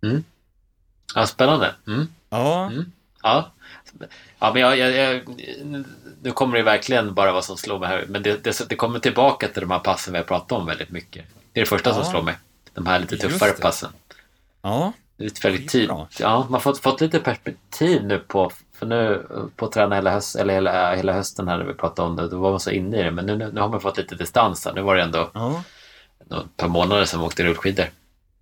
Mm. 0.04 0.24
Ja, 1.16 1.28
spännande. 1.28 1.76
Ja. 2.30 2.72
Ja. 3.24 3.52
Ja, 4.40 4.54
men 4.54 4.62
jag, 4.62 4.78
jag, 4.78 4.92
jag, 4.92 5.22
nu 6.22 6.32
kommer 6.32 6.58
det 6.58 6.64
verkligen 6.64 7.14
bara 7.14 7.32
vad 7.32 7.46
som 7.46 7.58
slår 7.58 7.80
mig 7.80 7.90
här. 7.90 8.06
Men 8.08 8.24
det, 8.24 8.44
det, 8.44 8.70
det, 8.70 8.76
kommer 8.76 9.00
tillbaka 9.00 9.48
till 9.48 9.62
de 9.62 9.72
här 9.72 9.80
passen 9.80 10.14
vi 10.14 10.18
har 10.18 10.26
pratat 10.26 10.52
om 10.52 10.66
väldigt 10.66 10.90
mycket. 10.90 11.26
Det 11.54 11.60
är 11.60 11.64
det 11.64 11.70
första 11.70 11.90
ja. 11.90 11.96
som 11.96 12.06
slår 12.06 12.22
mig. 12.22 12.36
De 12.74 12.86
här 12.86 13.00
lite 13.00 13.18
tuffare 13.18 13.52
passen. 13.52 13.90
Ja. 14.62 14.94
Lite 15.18 15.48
väldigt 15.48 15.70
tid. 15.70 15.90
Ja, 16.20 16.40
man 16.40 16.54
har 16.54 16.60
fått, 16.60 16.80
fått 16.80 17.02
lite 17.02 17.20
perspektiv 17.20 18.04
nu 18.04 18.20
på, 18.20 18.52
för 18.74 18.86
nu 18.86 19.28
på 19.56 19.68
träna 19.68 19.96
hela, 19.96 20.12
höst, 20.12 20.36
eller 20.36 20.54
hela, 20.54 20.96
hela 20.96 21.14
hösten 21.14 21.48
här 21.48 21.58
när 21.58 21.66
vi 21.66 21.74
pratade 21.74 22.10
om 22.10 22.16
det, 22.16 22.28
då 22.28 22.38
var 22.38 22.50
man 22.50 22.60
så 22.60 22.72
inne 22.72 23.00
i 23.00 23.04
det. 23.04 23.12
Men 23.12 23.26
nu, 23.26 23.38
nu 23.38 23.62
har 23.62 23.70
man 23.70 23.82
fått 23.82 23.98
lite 23.98 24.16
distans 24.16 24.66
här. 24.66 24.74
Nu 24.74 24.82
var 24.82 24.96
det 24.96 25.02
ändå 25.02 25.30
ja. 25.34 25.64
ett 26.20 26.58
par 26.58 26.68
månader 26.68 27.06
sedan 27.06 27.20
man 27.20 27.28
åkte 27.28 27.44
rullskidor. 27.44 27.86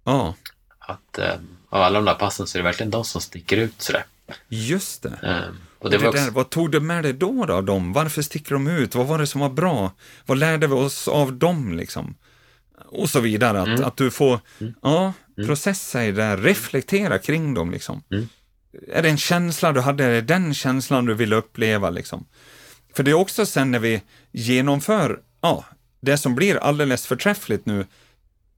Ja. 0.04 0.34
Att 0.80 1.18
eh, 1.18 1.36
av 1.70 1.82
alla 1.82 2.00
de 2.00 2.06
där 2.06 2.14
passen 2.14 2.48
så 2.48 2.58
är 2.58 2.60
det 2.60 2.64
verkligen 2.64 2.92
de 2.92 3.06
som 3.06 3.22
sticker 3.22 3.58
ut 3.58 3.82
sådär. 3.82 4.06
Just 4.50 5.04
det. 5.04 5.20
Mm. 5.24 5.56
Och 5.80 5.90
det, 5.90 5.98
det 5.98 6.08
också... 6.08 6.24
där, 6.24 6.32
vad 6.32 6.50
tog 6.50 6.72
du 6.72 6.80
med 6.80 7.04
dig 7.04 7.14
då, 7.14 7.46
då 7.46 7.54
av 7.54 7.64
dem? 7.64 7.94
Varför 7.94 8.22
sticker 8.22 8.54
de 8.54 8.68
ut? 8.68 8.96
Vad 8.96 9.08
var 9.08 9.18
det 9.18 9.28
som 9.28 9.42
var 9.42 9.50
bra? 9.50 9.92
Vad 10.26 10.38
lärde 10.38 10.68
vi 10.68 10.74
oss 10.74 11.08
av 11.08 11.34
dem 11.34 11.78
liksom? 11.78 12.16
Och 12.86 13.10
så 13.10 13.20
vidare. 13.20 13.62
Att, 13.62 13.68
mm. 13.68 13.84
att 13.84 13.98
du 13.98 14.12
får 14.12 14.40
mm. 14.60 14.74
ja, 14.82 15.14
mm. 15.38 15.48
processa 15.48 16.06
i 16.06 16.12
det 16.12 16.22
där, 16.22 16.38
reflektera 16.38 17.20
kring 17.20 17.54
dem 17.54 17.72
liksom. 17.72 18.04
Mm. 18.12 18.28
Är 18.88 19.02
det 19.02 19.10
en 19.10 19.18
känsla 19.18 19.72
du 19.72 19.82
hade? 19.82 20.04
Är 20.06 20.12
det 20.12 20.22
den 20.22 20.54
känslan 20.54 21.06
du 21.06 21.14
vill 21.14 21.34
uppleva 21.34 21.90
liksom? 21.90 22.26
För 22.94 23.04
det 23.04 23.12
är 23.12 23.16
också 23.16 23.46
sen 23.46 23.72
när 23.72 23.80
vi 23.80 24.02
genomför, 24.32 25.20
ja, 25.42 25.66
det 26.02 26.18
som 26.18 26.36
blir 26.36 26.56
alldeles 26.56 27.08
förträffligt 27.08 27.66
nu, 27.66 27.86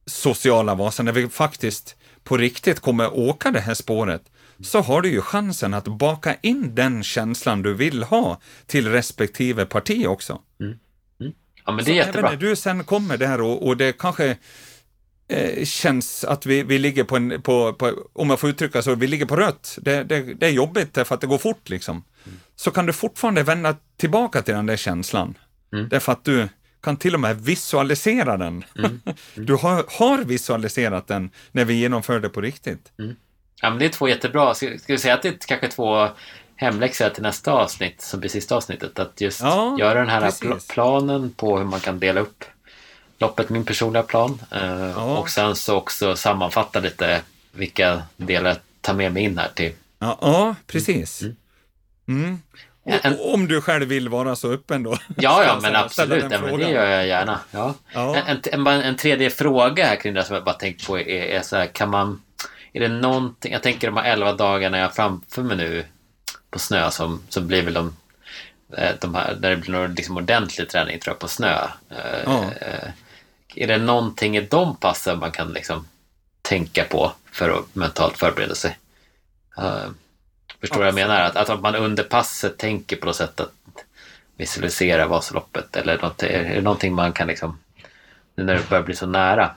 sociala 0.06 0.76
Vasan, 0.76 1.06
när 1.06 1.12
vi 1.12 1.30
faktiskt 1.30 1.96
på 2.24 2.38
riktigt 2.38 2.80
kommer 2.80 3.18
åka 3.18 3.52
det 3.52 3.60
här 3.60 3.74
spåret, 3.74 4.22
så 4.62 4.82
har 4.82 5.02
du 5.02 5.10
ju 5.10 5.22
chansen 5.22 5.74
att 5.74 5.88
baka 5.88 6.36
in 6.41 6.76
den 6.76 7.04
känslan 7.04 7.62
du 7.62 7.74
vill 7.74 8.04
ha 8.04 8.41
till 8.65 8.91
respektive 8.91 9.65
parti 9.65 10.06
också. 10.08 10.41
Mm. 10.60 10.80
Mm. 11.20 11.34
Ja, 11.65 11.72
men 11.72 11.76
det 11.78 11.82
är 11.82 11.86
så 11.86 11.91
jättebra. 11.91 12.20
Även 12.20 12.39
när 12.39 12.48
du 12.50 12.56
sen 12.56 12.84
kommer 12.84 13.17
där 13.17 13.41
och, 13.41 13.67
och 13.67 13.78
det 13.78 13.98
kanske 13.98 14.38
eh, 15.28 15.65
känns 15.65 16.24
att 16.24 16.46
vi, 16.46 16.63
vi 16.63 16.80
ligger 16.80 17.04
på 17.04 17.15
en, 17.15 17.41
på, 17.41 17.74
på, 17.74 17.93
om 18.13 18.30
jag 18.30 18.39
får 18.39 18.50
uttrycka 18.50 18.82
så, 18.82 18.96
vi 18.96 19.08
ligger 19.08 19.26
på 19.26 19.36
rött. 19.36 19.78
Det, 19.82 20.04
det, 20.04 20.22
det 20.34 20.46
är 20.46 20.52
jobbigt 20.52 20.93
därför 20.93 21.15
att 21.15 21.22
det 21.22 21.28
går 21.28 21.38
fort 21.38 21.70
liksom. 21.70 22.04
Mm. 22.26 22.39
Så 22.56 22.72
kan 22.72 22.86
du 22.86 22.93
fortfarande 22.93 23.43
vända 23.43 23.76
tillbaka 23.98 24.41
till 24.41 24.54
den 24.54 24.65
där 24.65 24.78
känslan. 24.78 25.38
Mm. 25.74 25.89
Därför 25.89 26.12
att 26.12 26.24
du 26.24 26.48
kan 26.82 26.98
till 26.98 27.13
och 27.13 27.20
med 27.20 27.41
visualisera 27.41 28.38
den. 28.38 28.63
Mm. 28.78 29.02
Du 29.36 29.54
har, 29.54 29.86
har 29.88 30.24
visualiserat 30.24 31.08
den 31.08 31.30
när 31.52 31.65
vi 31.65 31.74
genomför 31.74 32.20
det 32.20 32.30
på 32.30 32.41
riktigt. 32.41 32.91
Mm. 33.00 33.15
Ja, 33.62 33.70
men 33.70 33.80
det 33.80 33.86
är 33.86 33.89
två 33.89 34.08
jättebra. 34.08 34.54
Ska, 34.54 34.78
ska 34.78 34.93
vi 34.93 35.00
säga 35.00 35.13
att 35.13 35.22
det 35.22 35.30
är 35.30 35.48
kanske 35.48 35.67
två 35.67 36.10
hemläxor 36.56 37.10
till 37.10 37.24
nästa 37.24 37.52
avsnitt, 37.52 38.02
som 38.02 38.20
blir 38.20 38.30
sista 38.30 38.56
avsnittet. 38.56 39.00
Att 39.00 39.22
just 39.22 39.41
ja, 39.41 39.76
göra 39.80 40.00
den 40.00 40.10
här 40.10 40.32
pl 40.41 40.54
planen 40.70 41.34
på 41.34 41.58
hur 41.58 41.65
man 41.65 41.80
kan 41.80 42.00
dela 42.00 42.22
upp 42.22 42.43
loppet, 43.20 43.50
min 43.50 43.65
personliga 43.65 44.04
plan. 44.04 44.41
Eh, 44.52 44.91
ja. 44.96 45.17
Och 45.17 45.30
sen 45.30 45.56
så 45.56 45.76
också 45.76 46.15
sammanfatta 46.15 46.80
lite 46.80 47.22
vilka 47.52 48.02
delar 48.17 48.50
jag 48.50 48.58
tar 48.82 48.93
med 48.93 49.13
mig 49.13 49.24
in 49.24 49.38
här 49.38 49.50
till. 49.54 49.74
Ja, 50.00 50.17
ja 50.22 50.56
precis. 50.67 51.22
Mm. 52.08 52.41
Mm. 52.86 53.13
Och, 53.20 53.34
om 53.34 53.48
du 53.48 53.62
själv 53.62 53.88
vill 53.88 54.10
vara 54.10 54.36
så 54.36 54.52
öppen 54.52 54.84
då? 54.84 54.91
Ja, 55.15 55.43
ja, 55.43 55.60
men 55.62 55.76
absolut. 55.76 56.26
Ja, 56.32 56.41
men 56.41 56.60
det 56.60 56.70
gör 56.70 56.86
jag 56.86 57.08
gärna. 57.08 57.39
Ja. 57.52 57.74
ja. 57.93 58.15
En, 58.15 58.41
en, 58.52 58.67
en, 58.67 58.96
tredje 58.96 59.30
fråga 59.30 59.86
här 59.86 59.96
kring 59.96 60.13
det 60.13 60.24
som 60.24 60.36
jag 60.36 60.43
bara 60.43 60.56
tänkt 60.56 60.88
på 60.88 61.00
är, 61.00 61.08
är 61.08 61.41
så 61.41 61.56
här, 61.56 61.65
kan 61.65 61.89
man 61.89 62.22
är 62.74 62.80
det 62.80 62.88
någonting, 62.88 63.54
jag 63.54 63.64
tänker 63.64 63.88
de 63.88 63.98
här 63.98 64.12
elva 64.12 64.34
dagarna 64.34 64.78
jag 64.78 64.86
har 64.86 64.92
framför 64.92 65.44
mig 65.44 65.58
nu 65.58 65.86
på 66.50 66.60
snö 66.60 66.92
som, 66.92 67.22
som 67.30 67.48
blir 67.48 67.64
väl 67.64 67.74
de, 67.74 67.96
eh, 68.78 68.96
de 69.02 69.16
här, 69.16 69.34
där 69.34 69.50
det 69.50 69.58
blir 69.58 69.72
någon 69.72 69.94
liksom 69.94 70.18
ordentlig 70.18 70.70
träning 70.70 71.00
tror 71.00 71.14
jag 71.14 71.20
på 71.20 71.28
snö. 71.28 71.68
Oh. 72.26 72.50
Är 73.56 73.68
det 73.68 73.78
någonting 73.78 74.38
i 74.38 74.42
de 74.42 74.76
passen 74.76 75.20
man 75.20 75.32
kan 75.32 75.54
liksom 75.54 75.88
tänka 76.42 76.84
på 76.84 77.12
för 77.32 77.50
att 77.50 77.76
mentalt 77.76 78.18
förbereda 78.18 78.56
sig? 78.56 78.78
Förstår 80.60 80.76
du 80.76 80.80
vad 80.80 80.88
jag 80.88 81.08
menar? 81.08 81.22
Att, 81.22 81.50
att 81.50 81.62
man 81.62 81.76
under 81.76 82.04
passet 82.04 82.58
tänker 82.58 82.96
på 82.96 83.06
något 83.06 83.16
sätt 83.16 83.40
att 83.40 83.52
visualisera 84.38 85.08
Vasaloppet 85.08 85.76
eller 85.76 86.02
något, 86.02 86.24
är 86.24 86.56
det 86.56 86.62
någonting 86.62 86.94
man 86.94 87.14
kan 87.14 87.28
liksom, 87.28 87.60
nu 88.36 88.44
när 88.44 88.56
det 88.56 88.70
börjar 88.70 88.84
bli 88.84 88.96
så 88.96 89.06
nära? 89.06 89.56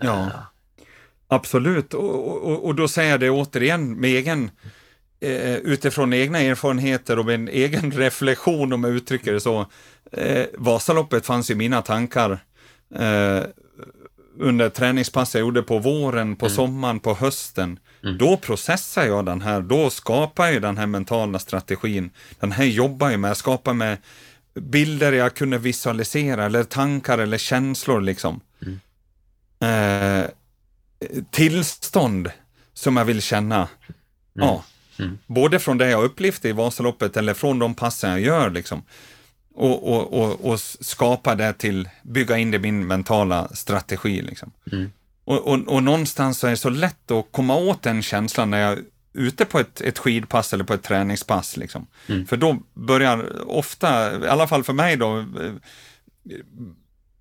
Ja. 0.00 0.30
Absolut, 1.28 1.94
och, 1.94 2.46
och, 2.46 2.64
och 2.64 2.74
då 2.74 2.88
säger 2.88 3.10
jag 3.10 3.20
det 3.20 3.30
återigen 3.30 4.00
med 4.00 4.10
egen 4.10 4.50
eh, 5.20 5.56
utifrån 5.56 6.12
egna 6.12 6.40
erfarenheter 6.40 7.18
och 7.18 7.32
en 7.32 7.48
egen 7.48 7.90
reflektion 7.92 8.72
om 8.72 8.84
jag 8.84 8.92
uttrycker 8.92 9.32
det 9.32 9.40
så. 9.40 9.66
Eh, 10.12 10.46
Vasaloppet 10.54 11.26
fanns 11.26 11.50
i 11.50 11.54
mina 11.54 11.82
tankar 11.82 12.38
eh, 12.94 13.42
under 14.38 14.68
träningspass 14.68 15.34
jag 15.34 15.40
gjorde 15.40 15.62
på 15.62 15.78
våren, 15.78 16.36
på 16.36 16.46
mm. 16.46 16.56
sommaren, 16.56 17.00
på 17.00 17.14
hösten. 17.14 17.78
Mm. 18.02 18.18
Då 18.18 18.36
processar 18.36 19.04
jag 19.04 19.26
den 19.26 19.40
här, 19.40 19.60
då 19.60 19.90
skapar 19.90 20.46
jag 20.46 20.62
den 20.62 20.76
här 20.76 20.86
mentala 20.86 21.38
strategin. 21.38 22.10
Den 22.40 22.52
här 22.52 22.64
jobbar 22.64 23.10
jag 23.10 23.20
med, 23.20 23.30
jag 23.30 23.36
skapar 23.36 23.74
med 23.74 23.96
bilder 24.54 25.12
jag 25.12 25.34
kunde 25.34 25.58
visualisera 25.58 26.44
eller 26.44 26.64
tankar 26.64 27.18
eller 27.18 27.38
känslor 27.38 28.00
liksom. 28.00 28.40
Mm. 28.62 28.80
Eh, 29.60 30.30
tillstånd 31.30 32.30
som 32.74 32.96
jag 32.96 33.04
vill 33.04 33.22
känna. 33.22 33.56
Mm. 33.56 33.68
Ja. 34.32 34.64
Mm. 34.98 35.18
Både 35.26 35.58
från 35.58 35.78
det 35.78 35.90
jag 35.90 36.04
upplevt 36.04 36.44
i 36.44 36.52
Vasaloppet 36.52 37.16
eller 37.16 37.34
från 37.34 37.58
de 37.58 37.74
passen 37.74 38.10
jag 38.10 38.20
gör 38.20 38.50
liksom. 38.50 38.82
Och, 39.54 39.92
och, 39.92 40.12
och, 40.12 40.52
och 40.52 40.60
skapa 40.60 41.34
det 41.34 41.52
till, 41.52 41.88
bygga 42.02 42.38
in 42.38 42.50
det 42.50 42.56
i 42.56 42.60
min 42.60 42.86
mentala 42.86 43.48
strategi 43.48 44.22
liksom. 44.22 44.52
Mm. 44.72 44.92
Och, 45.24 45.46
och, 45.46 45.68
och 45.68 45.82
någonstans 45.82 46.38
så 46.38 46.46
är 46.46 46.50
det 46.50 46.56
så 46.56 46.70
lätt 46.70 47.10
att 47.10 47.26
komma 47.30 47.56
åt 47.56 47.82
den 47.82 48.02
känslan 48.02 48.50
när 48.50 48.60
jag 48.60 48.72
är 48.72 48.82
ute 49.12 49.44
på 49.44 49.58
ett, 49.58 49.80
ett 49.80 49.98
skidpass 49.98 50.52
eller 50.52 50.64
på 50.64 50.74
ett 50.74 50.82
träningspass. 50.82 51.56
Liksom. 51.56 51.86
Mm. 52.06 52.26
För 52.26 52.36
då 52.36 52.58
börjar 52.74 53.48
ofta, 53.50 54.16
i 54.24 54.28
alla 54.28 54.48
fall 54.48 54.64
för 54.64 54.72
mig 54.72 54.96
då, 54.96 55.24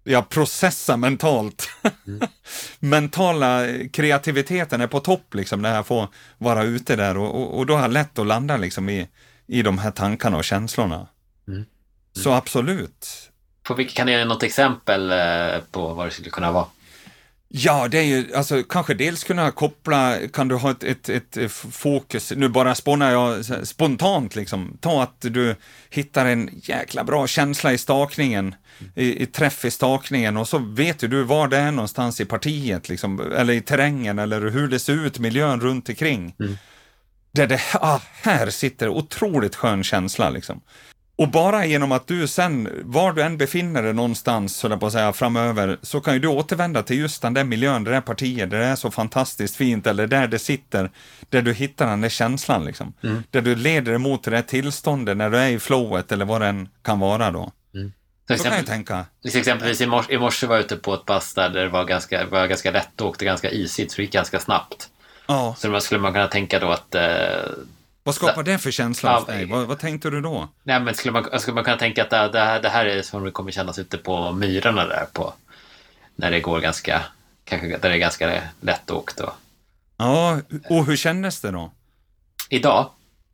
jag 0.07 0.29
processar 0.29 0.97
mentalt. 0.97 1.69
Mm. 2.07 2.27
Mentala 2.79 3.65
kreativiteten 3.91 4.81
är 4.81 4.87
på 4.87 4.99
topp 4.99 5.33
liksom 5.33 5.61
när 5.61 5.75
jag 5.75 5.87
får 5.87 6.07
vara 6.37 6.63
ute 6.63 6.95
där 6.95 7.17
och, 7.17 7.41
och, 7.41 7.57
och 7.57 7.65
då 7.65 7.73
har 7.73 7.81
jag 7.81 7.91
lätt 7.91 8.19
att 8.19 8.27
landa 8.27 8.57
liksom 8.57 8.89
i, 8.89 9.07
i 9.47 9.61
de 9.61 9.77
här 9.77 9.91
tankarna 9.91 10.37
och 10.37 10.43
känslorna. 10.43 11.07
Mm. 11.47 11.57
Mm. 11.57 11.65
Så 12.13 12.31
absolut. 12.31 13.31
På 13.63 13.73
vilket, 13.73 13.95
kan 13.95 14.07
du 14.07 14.13
ge 14.13 14.25
något 14.25 14.43
exempel 14.43 15.11
eh, 15.11 15.61
på 15.71 15.93
vad 15.93 16.07
det 16.07 16.11
skulle 16.11 16.29
kunna 16.29 16.51
vara? 16.51 16.65
Ja, 17.47 17.87
det 17.87 17.97
är 17.97 18.03
ju, 18.03 18.35
alltså 18.35 18.63
kanske 18.63 18.93
dels 18.93 19.23
kunna 19.23 19.51
koppla, 19.51 20.17
kan 20.33 20.47
du 20.47 20.55
ha 20.55 20.71
ett, 20.71 20.83
ett, 20.83 21.09
ett 21.09 21.51
fokus, 21.71 22.33
nu 22.35 22.47
bara 22.47 22.75
spånar 22.75 23.11
jag 23.11 23.45
spontant 23.67 24.35
liksom, 24.35 24.77
ta 24.81 25.03
att 25.03 25.21
du 25.21 25.55
hittar 25.89 26.25
en 26.25 26.49
jäkla 26.63 27.03
bra 27.03 27.27
känsla 27.27 27.73
i 27.73 27.77
stakningen, 27.77 28.55
i, 28.95 29.23
i 29.23 29.25
träff 29.25 29.65
i 29.65 29.71
stakningen 29.71 30.37
och 30.37 30.47
så 30.47 30.57
vet 30.57 31.03
ju 31.03 31.07
du 31.07 31.23
var 31.23 31.47
det 31.47 31.57
är 31.57 31.71
någonstans 31.71 32.21
i 32.21 32.25
partiet 32.25 32.89
liksom, 32.89 33.31
eller 33.37 33.53
i 33.53 33.61
terrängen 33.61 34.19
eller 34.19 34.41
hur 34.41 34.67
det 34.67 34.79
ser 34.79 34.93
ut, 35.05 35.19
miljön 35.19 35.61
runt 35.61 35.89
omkring. 35.89 36.35
Mm. 36.39 36.57
Där 37.31 37.47
det, 37.47 37.61
ah, 37.73 38.01
här 38.21 38.49
sitter 38.49 38.89
otroligt 38.89 39.55
skön 39.55 39.83
känsla 39.83 40.29
liksom. 40.29 40.61
Och 41.17 41.29
bara 41.29 41.65
genom 41.65 41.91
att 41.91 42.07
du 42.07 42.27
sen, 42.27 42.69
var 42.83 43.13
du 43.13 43.21
än 43.21 43.37
befinner 43.37 43.83
dig 43.83 43.93
någonstans, 43.93 44.55
så 44.55 44.77
på 44.77 44.85
att 44.85 44.93
säga, 44.93 45.13
framöver, 45.13 45.77
så 45.81 46.01
kan 46.01 46.13
ju 46.13 46.19
du 46.19 46.27
återvända 46.27 46.83
till 46.83 46.99
just 46.99 47.21
den 47.21 47.33
där 47.33 47.43
miljön, 47.43 47.83
det 47.83 47.91
där 47.91 48.01
partiet, 48.01 48.49
där 48.49 48.59
det 48.59 48.65
är 48.65 48.75
så 48.75 48.91
fantastiskt 48.91 49.55
fint, 49.55 49.87
eller 49.87 50.07
där 50.07 50.27
det 50.27 50.39
sitter, 50.39 50.89
där 51.29 51.41
du 51.41 51.53
hittar 51.53 51.87
den 51.87 52.01
där 52.01 52.09
känslan 52.09 52.65
liksom. 52.65 52.93
Mm. 53.03 53.23
Där 53.31 53.41
du 53.41 53.55
leder 53.55 53.93
emot 53.93 54.23
det 54.23 54.31
där 54.31 54.41
tillståndet 54.41 55.17
när 55.17 55.29
du 55.29 55.37
är 55.37 55.49
i 55.49 55.59
flowet, 55.59 56.11
eller 56.11 56.25
vad 56.25 56.41
det 56.41 56.47
än 56.47 56.69
kan 56.81 56.99
vara 56.99 57.31
då. 57.31 57.51
Mm. 57.75 57.93
Så 58.27 58.33
exempel, 58.33 58.51
kan 58.51 58.57
jag 58.57 58.67
tänka. 58.67 59.05
Exempelvis 59.37 59.81
i 59.81 59.85
morse, 59.85 60.13
i 60.13 60.17
morse 60.17 60.47
var 60.47 60.55
jag 60.55 60.65
ute 60.65 60.75
på 60.75 60.93
ett 60.93 61.05
pass 61.05 61.33
där 61.33 61.49
det 61.49 61.69
var 61.69 61.85
ganska, 61.85 62.25
var 62.25 62.47
ganska 62.47 62.71
lätt 62.71 63.01
och 63.01 63.07
åkte 63.07 63.25
ganska 63.25 63.51
isigt, 63.51 63.91
så 63.91 63.95
det 63.95 64.01
gick 64.01 64.13
ganska 64.13 64.39
snabbt. 64.39 64.89
Ja. 65.27 65.55
Så 65.57 65.67
då 65.67 65.79
skulle 65.79 66.01
man 66.01 66.13
kunna 66.13 66.27
tänka 66.27 66.59
då 66.59 66.69
att 66.69 66.95
eh, 66.95 67.03
vad 68.05 68.15
skapar 68.15 68.43
det 68.43 68.57
för 68.57 68.71
känsla 68.71 69.17
hos 69.17 69.25
dig? 69.25 69.45
Vad, 69.45 69.67
vad, 69.67 69.79
tänkte 69.79 70.09
du 70.09 70.21
då? 70.21 70.49
Nej, 70.63 70.79
men 70.79 70.95
skulle, 70.95 71.11
man, 71.11 71.39
skulle 71.39 71.55
man 71.55 71.63
kunna 71.63 71.77
tänka 71.77 72.03
att 72.03 72.09
det, 72.09 72.29
det, 72.29 72.39
här, 72.39 72.61
det 72.61 72.69
här 72.69 72.85
är 72.85 73.01
som 73.01 73.23
det 73.23 73.31
kommer 73.31 73.51
kännas 73.51 73.79
ute 73.79 73.97
på 73.97 74.31
myrarna 74.31 74.85
där 74.85 75.05
på 75.13 75.33
när 76.15 76.31
det 76.31 76.39
går 76.39 76.59
ganska, 76.59 77.01
kanske 77.43 77.67
där 77.67 77.89
det 77.89 77.95
är 77.95 77.97
ganska 77.97 78.41
lättåkt. 78.61 79.19
Och... 79.19 79.33
Ja, 79.97 80.41
och 80.69 80.85
hur 80.85 80.95
kändes 80.95 81.41
det 81.41 81.51
då? 81.51 81.71
Idag? 82.49 82.89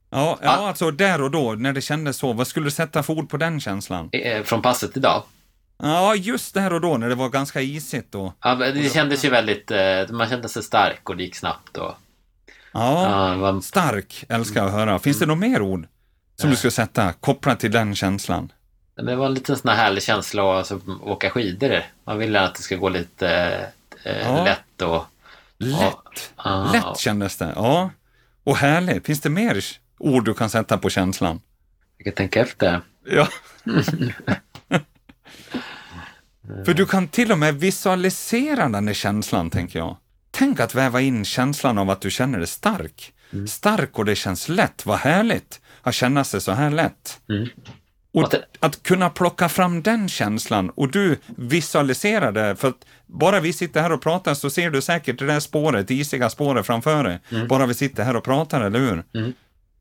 Ja, 0.10 0.40
ja, 0.42 0.50
ah. 0.50 0.68
alltså 0.68 0.92
där 0.92 1.22
och 1.22 1.32
då, 1.32 1.52
när 1.52 1.74
det 1.74 1.82
kändes 1.82 2.18
så. 2.18 2.34
Vad 2.34 2.48
skulle 2.48 2.66
du 2.66 2.72
sätta 2.72 3.04
för 3.04 3.14
ord 3.14 3.30
på 3.30 3.38
den 3.38 3.60
känslan? 3.60 4.10
Eh, 4.12 4.44
från 4.44 4.62
passet 4.62 4.98
idag? 4.98 5.24
Ja, 5.78 6.16
just 6.16 6.54
där 6.54 6.74
och 6.74 6.82
då, 6.82 6.98
när 6.98 7.10
det 7.10 7.16
var 7.16 7.30
ganska 7.30 7.62
isigt 7.62 8.12
då. 8.12 8.34
Ja, 8.42 8.56
det 8.56 8.94
kändes 8.94 9.26
ju 9.26 9.30
väldigt, 9.30 9.72
eh, 9.72 10.10
man 10.10 10.30
kände 10.30 10.50
sig 10.50 10.64
stark 10.64 11.10
och 11.10 11.18
det 11.18 11.24
gick 11.24 11.36
snabbt. 11.36 11.78
Och... 11.78 11.96
Ja, 12.72 13.36
ja 13.36 13.62
stark 13.62 14.26
älskar 14.30 14.60
jag 14.60 14.68
att 14.68 14.74
höra. 14.74 15.00
Finns 15.00 15.20
det 15.20 15.26
några 15.26 15.40
mer 15.40 15.62
ord 15.62 15.88
som 16.36 16.50
du 16.50 16.56
skulle 16.56 16.72
sätta 16.72 17.14
kopplat 17.14 17.60
till 17.60 17.72
den 17.72 17.96
känslan? 17.96 18.52
Det 18.96 19.16
var 19.16 19.26
en 19.26 19.34
liten 19.34 19.58
sån 19.58 19.70
här 19.70 19.78
härlig 19.78 20.04
känsla 20.04 20.52
att 20.52 20.58
alltså, 20.58 20.80
åka 21.02 21.30
skidor. 21.30 21.84
Man 22.04 22.18
vill 22.18 22.36
att 22.36 22.56
det 22.56 22.62
ska 22.62 22.76
gå 22.76 22.90
lite 22.90 23.30
eh, 24.04 24.22
ja. 24.22 24.44
lätt 24.44 24.82
och... 24.82 25.06
Lätt? 25.58 26.34
Och, 26.36 26.74
lätt 26.74 26.98
kändes 26.98 27.38
det, 27.38 27.54
ja. 27.56 27.90
Och 28.44 28.58
härligt. 28.58 29.06
Finns 29.06 29.22
det 29.22 29.30
mer 29.30 29.66
ord 29.98 30.26
du 30.26 30.34
kan 30.34 30.50
sätta 30.50 30.78
på 30.78 30.90
känslan? 30.90 31.42
Jag 31.98 32.06
kan 32.06 32.14
tänka 32.14 32.42
efter. 32.42 32.82
Ja. 33.06 33.28
För 36.66 36.74
du 36.74 36.86
kan 36.86 37.08
till 37.08 37.32
och 37.32 37.40
med 37.40 37.56
visualisera 37.56 38.70
den 38.70 38.86
där 38.86 38.94
känslan, 38.94 39.50
tänker 39.50 39.80
jag. 39.80 39.98
Tänk 40.32 40.60
att 40.60 40.76
väva 40.76 41.02
in 41.02 41.26
känslan 41.26 41.78
av 41.78 41.90
att 41.90 42.02
du 42.02 42.12
känner 42.12 42.38
dig 42.38 42.48
stark. 42.48 43.14
Mm. 43.34 43.48
Stark 43.48 44.00
och 44.00 44.06
det 44.06 44.16
känns 44.16 44.50
lätt, 44.50 44.86
vad 44.86 44.98
härligt 44.98 45.62
att 45.82 45.96
känna 45.96 46.24
sig 46.24 46.42
så 46.42 46.52
här 46.52 46.70
lätt. 46.70 47.22
Mm. 47.30 47.50
Och 48.14 48.24
att, 48.24 48.36
att 48.60 48.84
kunna 48.84 49.10
plocka 49.10 49.50
fram 49.50 49.82
den 49.82 50.10
känslan 50.10 50.70
och 50.70 50.92
du 50.92 51.18
visualiserar 51.38 52.32
det, 52.32 52.56
för 52.56 52.68
att 52.68 52.86
bara 53.06 53.40
vi 53.40 53.54
sitter 53.54 53.82
här 53.82 53.92
och 53.92 54.02
pratar 54.02 54.34
så 54.34 54.50
ser 54.50 54.70
du 54.70 54.82
säkert 54.82 55.20
det 55.20 55.26
där 55.26 55.40
spåret, 55.40 55.92
isiga 55.92 56.30
spåret 56.30 56.66
framför 56.66 57.04
dig. 57.04 57.20
Mm. 57.30 57.48
Bara 57.48 57.66
vi 57.66 57.74
sitter 57.74 58.04
här 58.04 58.16
och 58.16 58.24
pratar, 58.24 58.62
eller 58.62 58.80
hur? 58.80 59.04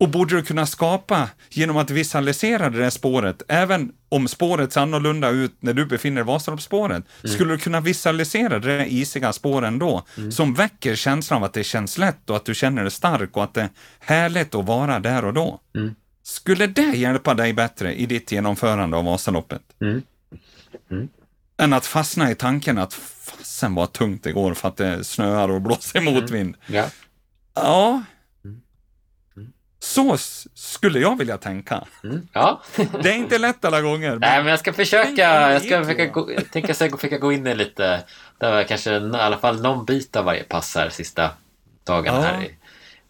Mm. 0.01 0.07
Och 0.07 0.09
borde 0.09 0.37
du 0.37 0.43
kunna 0.43 0.67
skapa 0.67 1.29
genom 1.51 1.77
att 1.77 1.91
visualisera 1.91 2.71
det 2.71 2.79
där 2.79 2.91
spåret, 2.91 3.43
även 3.49 3.93
om 4.09 4.29
spåret 4.29 4.73
ser 4.73 4.81
annorlunda 4.81 5.29
ut 5.29 5.57
när 5.61 5.75
du 5.75 5.87
befinner 5.87 6.23
Vasaloppsspåret, 6.23 7.05
mm. 7.25 7.35
skulle 7.35 7.53
du 7.53 7.59
kunna 7.59 7.81
visualisera 7.81 8.59
det 8.59 8.77
där 8.77 8.85
isiga 8.85 9.33
spåren 9.33 9.79
då, 9.79 10.03
mm. 10.17 10.33
som 10.33 10.55
väcker 10.55 10.95
känslan 10.95 11.37
av 11.37 11.45
att 11.45 11.53
det 11.53 11.65
känns 11.65 11.99
lätt 11.99 12.31
och 12.31 12.37
att 12.37 12.45
du 12.45 12.55
känner 12.55 12.83
dig 12.83 12.91
stark 12.91 13.37
och 13.37 13.45
att 13.45 13.55
det 13.55 13.61
är 13.61 13.69
härligt 14.01 14.55
att 14.55 14.67
vara 14.67 15.01
där 15.01 15.25
och 15.25 15.35
då. 15.35 15.61
Mm. 15.77 15.95
Skulle 16.23 16.67
det 16.67 16.97
hjälpa 16.97 17.35
dig 17.35 17.53
bättre 17.53 17.95
i 17.95 18.07
ditt 18.07 18.33
genomförande 18.33 18.97
av 18.97 19.05
Vasaloppet? 19.05 19.63
Mm. 19.81 20.03
Mm. 20.91 21.09
Än 21.59 21.73
att 21.73 21.87
fastna 21.87 22.31
i 22.31 22.35
tanken 22.35 22.79
att 22.79 22.95
fasen 22.95 23.75
vad 23.75 23.93
tungt 23.93 24.25
det 24.25 24.33
går 24.33 24.55
för 24.55 24.69
att 24.69 24.77
det 24.77 25.05
snöar 25.05 25.49
och 25.51 25.61
blåser 25.61 26.01
motvind. 26.01 26.57
Ja. 26.67 26.87
ja, 27.55 28.03
så 29.83 30.19
skulle 30.55 30.99
jag 30.99 31.19
vilja 31.19 31.39
tänka. 31.39 31.85
Mm, 32.05 32.29
ja. 32.33 32.63
det 33.03 33.11
är 33.11 33.15
inte 33.15 33.39
lätt 33.39 33.65
alla 33.65 33.81
gånger. 33.81 34.11
Men 34.11 34.21
Nej, 34.21 34.39
men 34.39 34.47
jag 34.47 34.59
ska 34.59 34.73
försöka. 34.73 35.53
Jag 35.53 35.63
ska 35.63 35.85
försöka 35.85 36.07
gå, 36.07 36.33
jag 36.33 36.51
tänker 36.51 36.75
så 36.75 36.89
försöka 36.89 37.19
gå 37.19 37.33
in 37.33 37.47
i 37.47 37.55
lite, 37.55 38.05
det 38.39 38.51
var 38.51 38.63
kanske 38.65 38.91
i 38.91 39.11
alla 39.13 39.39
fall 39.39 39.63
någon 39.63 39.85
bit 39.85 40.17
av 40.17 40.25
varje 40.25 40.45
pass 40.45 40.75
här 40.75 40.89
sista 40.89 41.31
dagarna 41.85 42.19
ja. 42.19 42.25
här 42.25 42.45
i 42.45 42.55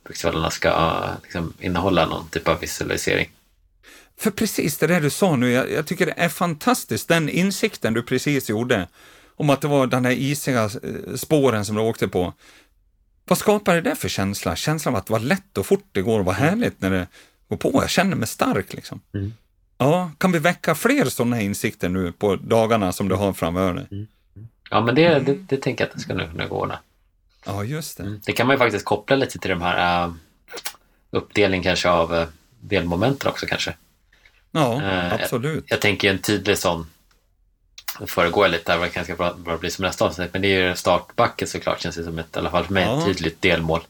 Bruksvallarna 0.05 0.51
ska 0.51 1.01
liksom 1.23 1.53
innehålla 1.61 2.07
någon 2.07 2.29
typ 2.29 2.49
av 2.49 2.61
visualisering. 2.61 3.31
För 4.19 4.31
precis 4.31 4.79
det 4.79 4.87
där 4.87 5.01
du 5.01 5.11
sa 5.11 5.37
nu, 5.37 5.51
jag, 5.51 5.71
jag, 5.71 5.87
tycker 5.87 6.07
det 6.07 6.15
är 6.17 6.29
fantastiskt, 6.29 7.09
den 7.09 7.29
insikten 7.29 7.95
du 7.95 8.03
precis 8.03 8.51
gjorde 8.51 8.89
om 9.37 9.51
att 9.51 9.61
det 9.61 9.69
var 9.69 9.87
den 9.87 10.03
där 10.03 10.11
isiga 10.11 10.65
eh, 10.65 11.15
spåren 11.17 11.65
som 11.65 11.77
du 11.77 11.83
åkte 11.83 12.09
på. 12.09 12.35
Vad 13.31 13.39
skapar 13.39 13.75
det 13.75 13.81
där 13.81 13.95
för 13.95 14.09
känsla? 14.09 14.57
Känslan 14.57 14.95
av 14.95 15.01
att 15.01 15.11
vara 15.11 15.23
lätt 15.23 15.59
och 15.59 15.67
fort 15.67 15.85
det 15.93 16.03
går 16.03 16.19
och 16.19 16.25
vad 16.25 16.37
mm. 16.37 16.49
härligt 16.49 16.81
när 16.81 16.91
det 16.91 17.07
går 17.49 17.57
på. 17.57 17.71
Jag 17.75 17.91
känner 17.91 18.17
mig 18.17 18.29
stark 18.29 18.73
liksom. 18.73 19.01
Mm. 19.15 19.35
Ja, 19.79 20.11
kan 20.19 20.33
vi 20.33 20.39
väcka 20.39 20.75
fler 20.75 21.05
sådana 21.05 21.41
insikter 21.41 21.89
nu 21.89 22.13
på 22.13 22.37
dagarna 22.37 22.93
som 22.93 23.09
du 23.09 23.15
har 23.15 23.33
framöver 23.33 23.75
dig? 23.75 23.87
Mm. 23.91 24.09
Ja, 24.71 24.81
men 24.81 24.95
det, 24.95 25.19
det, 25.19 25.35
det, 25.35 25.57
tänker 25.57 25.85
jag 25.85 25.89
att 25.89 25.95
det 25.95 26.01
ska 26.01 26.15
nu 26.15 26.29
kunna 26.31 26.47
gå. 26.47 26.73
Ja, 27.47 27.65
just 27.65 27.97
det. 27.97 28.03
Mm. 28.03 28.21
Det 28.27 28.33
kan 28.33 28.47
man 28.47 28.55
ju 28.55 28.59
faktiskt 28.59 28.85
koppla 28.85 29.17
lite 29.17 29.39
till 29.39 29.51
de 29.51 29.63
här 29.63 30.07
uh, 30.07 30.15
uppdelning 31.11 31.63
kanske 31.63 31.91
av 31.91 32.15
uh, 32.15 32.27
delmomenten 32.61 33.31
också 33.31 33.47
kanske. 33.47 33.75
Ja, 34.51 34.81
uh, 34.83 35.15
absolut. 35.15 35.65
Jag, 35.67 35.77
jag 35.77 35.81
tänker 35.81 36.11
en 36.11 36.19
tydlig 36.19 36.59
sån 36.59 36.87
föregår 38.07 38.45
jag 38.45 38.53
lite 38.53 38.73
här 38.73 39.05
det 39.07 39.19
bra, 39.19 39.35
bra 39.35 39.57
bli 39.57 39.71
som 39.71 39.85
nästa 39.85 40.05
avsnitt. 40.05 40.33
Men 40.33 40.43
det 40.43 40.49
är 40.49 40.69
ju 40.69 40.77
startbacken 40.77 41.49
såklart 41.49 41.83
känns 41.83 41.97
det 41.97 42.05
som 42.05 42.19
ett, 42.19 42.37
i 42.37 42.39
alla 42.39 42.51
fall 42.51 42.65
för 42.65 42.73
mig, 42.73 42.85
ja. 42.85 42.99
ett 42.99 43.05
tydligt 43.05 43.43
delmål. 43.43 43.81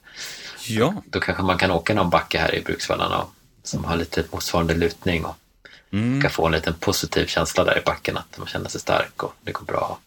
Ja. 0.68 1.02
Då 1.06 1.20
kanske 1.20 1.42
man 1.42 1.58
kan 1.58 1.70
åka 1.70 1.94
någon 1.94 2.11
backe 2.11 2.38
här 2.38 2.54
i 2.54 2.61
Bruksvallarna 2.61 3.26
som 3.62 3.84
har 3.84 3.96
lite 3.96 4.24
motsvarande 4.30 4.74
lutning 4.74 5.24
och 5.24 5.36
mm. 5.92 6.22
kan 6.22 6.30
få 6.30 6.46
en 6.46 6.52
liten 6.52 6.74
positiv 6.74 7.26
känsla 7.26 7.64
där 7.64 7.78
i 7.78 7.82
backen 7.84 8.16
att 8.16 8.38
man 8.38 8.46
känner 8.46 8.68
sig 8.68 8.80
stark 8.80 9.22
och 9.22 9.34
det 9.40 9.52
går 9.52 9.64
bra. 9.64 9.98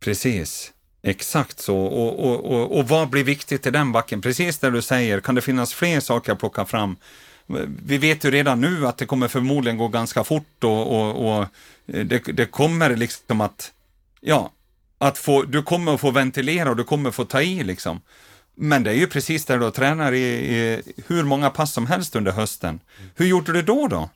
Precis. 0.00 0.72
Exakt 1.02 1.60
så. 1.60 1.76
Och, 1.76 2.24
och, 2.24 2.52
och, 2.52 2.78
och 2.78 2.88
vad 2.88 3.08
blir 3.08 3.24
viktigt 3.24 3.66
i 3.66 3.70
den 3.70 3.92
backen? 3.92 4.20
Precis 4.20 4.58
det 4.58 4.70
du 4.70 4.82
säger, 4.82 5.20
kan 5.20 5.34
det 5.34 5.40
finnas 5.40 5.74
fler 5.74 6.00
saker 6.00 6.32
att 6.32 6.38
plocka 6.38 6.64
fram? 6.64 6.96
Vi 7.84 7.98
vet 7.98 8.24
ju 8.24 8.30
redan 8.30 8.60
nu 8.60 8.86
att 8.86 8.98
det 8.98 9.06
kommer 9.06 9.28
förmodligen 9.28 9.78
gå 9.78 9.88
ganska 9.88 10.24
fort 10.24 10.64
och, 10.64 11.00
och, 11.00 11.38
och 11.38 11.46
det, 11.86 12.18
det 12.18 12.46
kommer 12.46 12.96
liksom 12.96 13.40
att, 13.40 13.72
ja, 14.20 14.52
att 14.98 15.18
få, 15.18 15.42
du 15.42 15.62
kommer 15.62 15.94
att 15.94 16.00
få 16.00 16.10
ventilera 16.10 16.70
och 16.70 16.76
du 16.76 16.84
kommer 16.84 17.08
att 17.08 17.14
få 17.14 17.24
ta 17.24 17.42
i 17.42 17.62
liksom. 17.64 18.00
Men 18.56 18.82
det 18.82 18.90
är 18.90 18.94
ju 18.94 19.06
precis 19.06 19.44
där 19.44 19.58
du 19.58 19.70
tränar 19.70 20.12
i, 20.12 20.24
i 20.24 20.82
hur 21.06 21.24
många 21.24 21.50
pass 21.50 21.72
som 21.72 21.86
helst 21.86 22.16
under 22.16 22.32
hösten. 22.32 22.80
Hur 23.14 23.26
gjorde 23.26 23.52
du 23.52 23.62
då 23.62 23.88
då? 23.88 24.10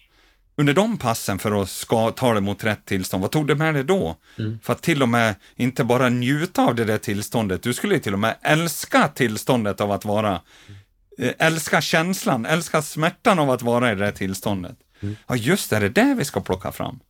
Under 0.56 0.74
de 0.74 0.98
passen 0.98 1.38
för 1.38 1.62
att 1.62 1.70
ska, 1.70 2.10
ta 2.10 2.32
dig 2.32 2.42
mot 2.42 2.64
rätt 2.64 2.84
tillstånd, 2.84 3.20
vad 3.20 3.30
tog 3.30 3.46
du 3.46 3.54
med 3.54 3.74
dig 3.74 3.84
då? 3.84 4.16
Mm. 4.38 4.58
För 4.62 4.72
att 4.72 4.82
till 4.82 5.02
och 5.02 5.08
med 5.08 5.34
inte 5.56 5.84
bara 5.84 6.08
njuta 6.08 6.62
av 6.62 6.74
det 6.74 6.84
där 6.84 6.98
tillståndet, 6.98 7.62
du 7.62 7.74
skulle 7.74 7.98
till 7.98 8.12
och 8.12 8.18
med 8.18 8.36
älska 8.42 9.08
tillståndet 9.08 9.80
av 9.80 9.92
att 9.92 10.04
vara. 10.04 10.40
Älska 11.38 11.80
känslan, 11.80 12.46
älska 12.46 12.82
smärtan 12.82 13.38
av 13.38 13.50
att 13.50 13.62
vara 13.62 13.92
i 13.92 13.94
det 13.94 14.04
där 14.04 14.12
tillståndet. 14.12 14.76
Mm. 15.00 15.16
Ja, 15.26 15.36
just 15.36 15.70
det, 15.70 15.78
det 15.78 15.86
är 15.86 16.06
det 16.06 16.14
vi 16.14 16.24
ska 16.24 16.40
plocka 16.40 16.72
fram. 16.72 17.00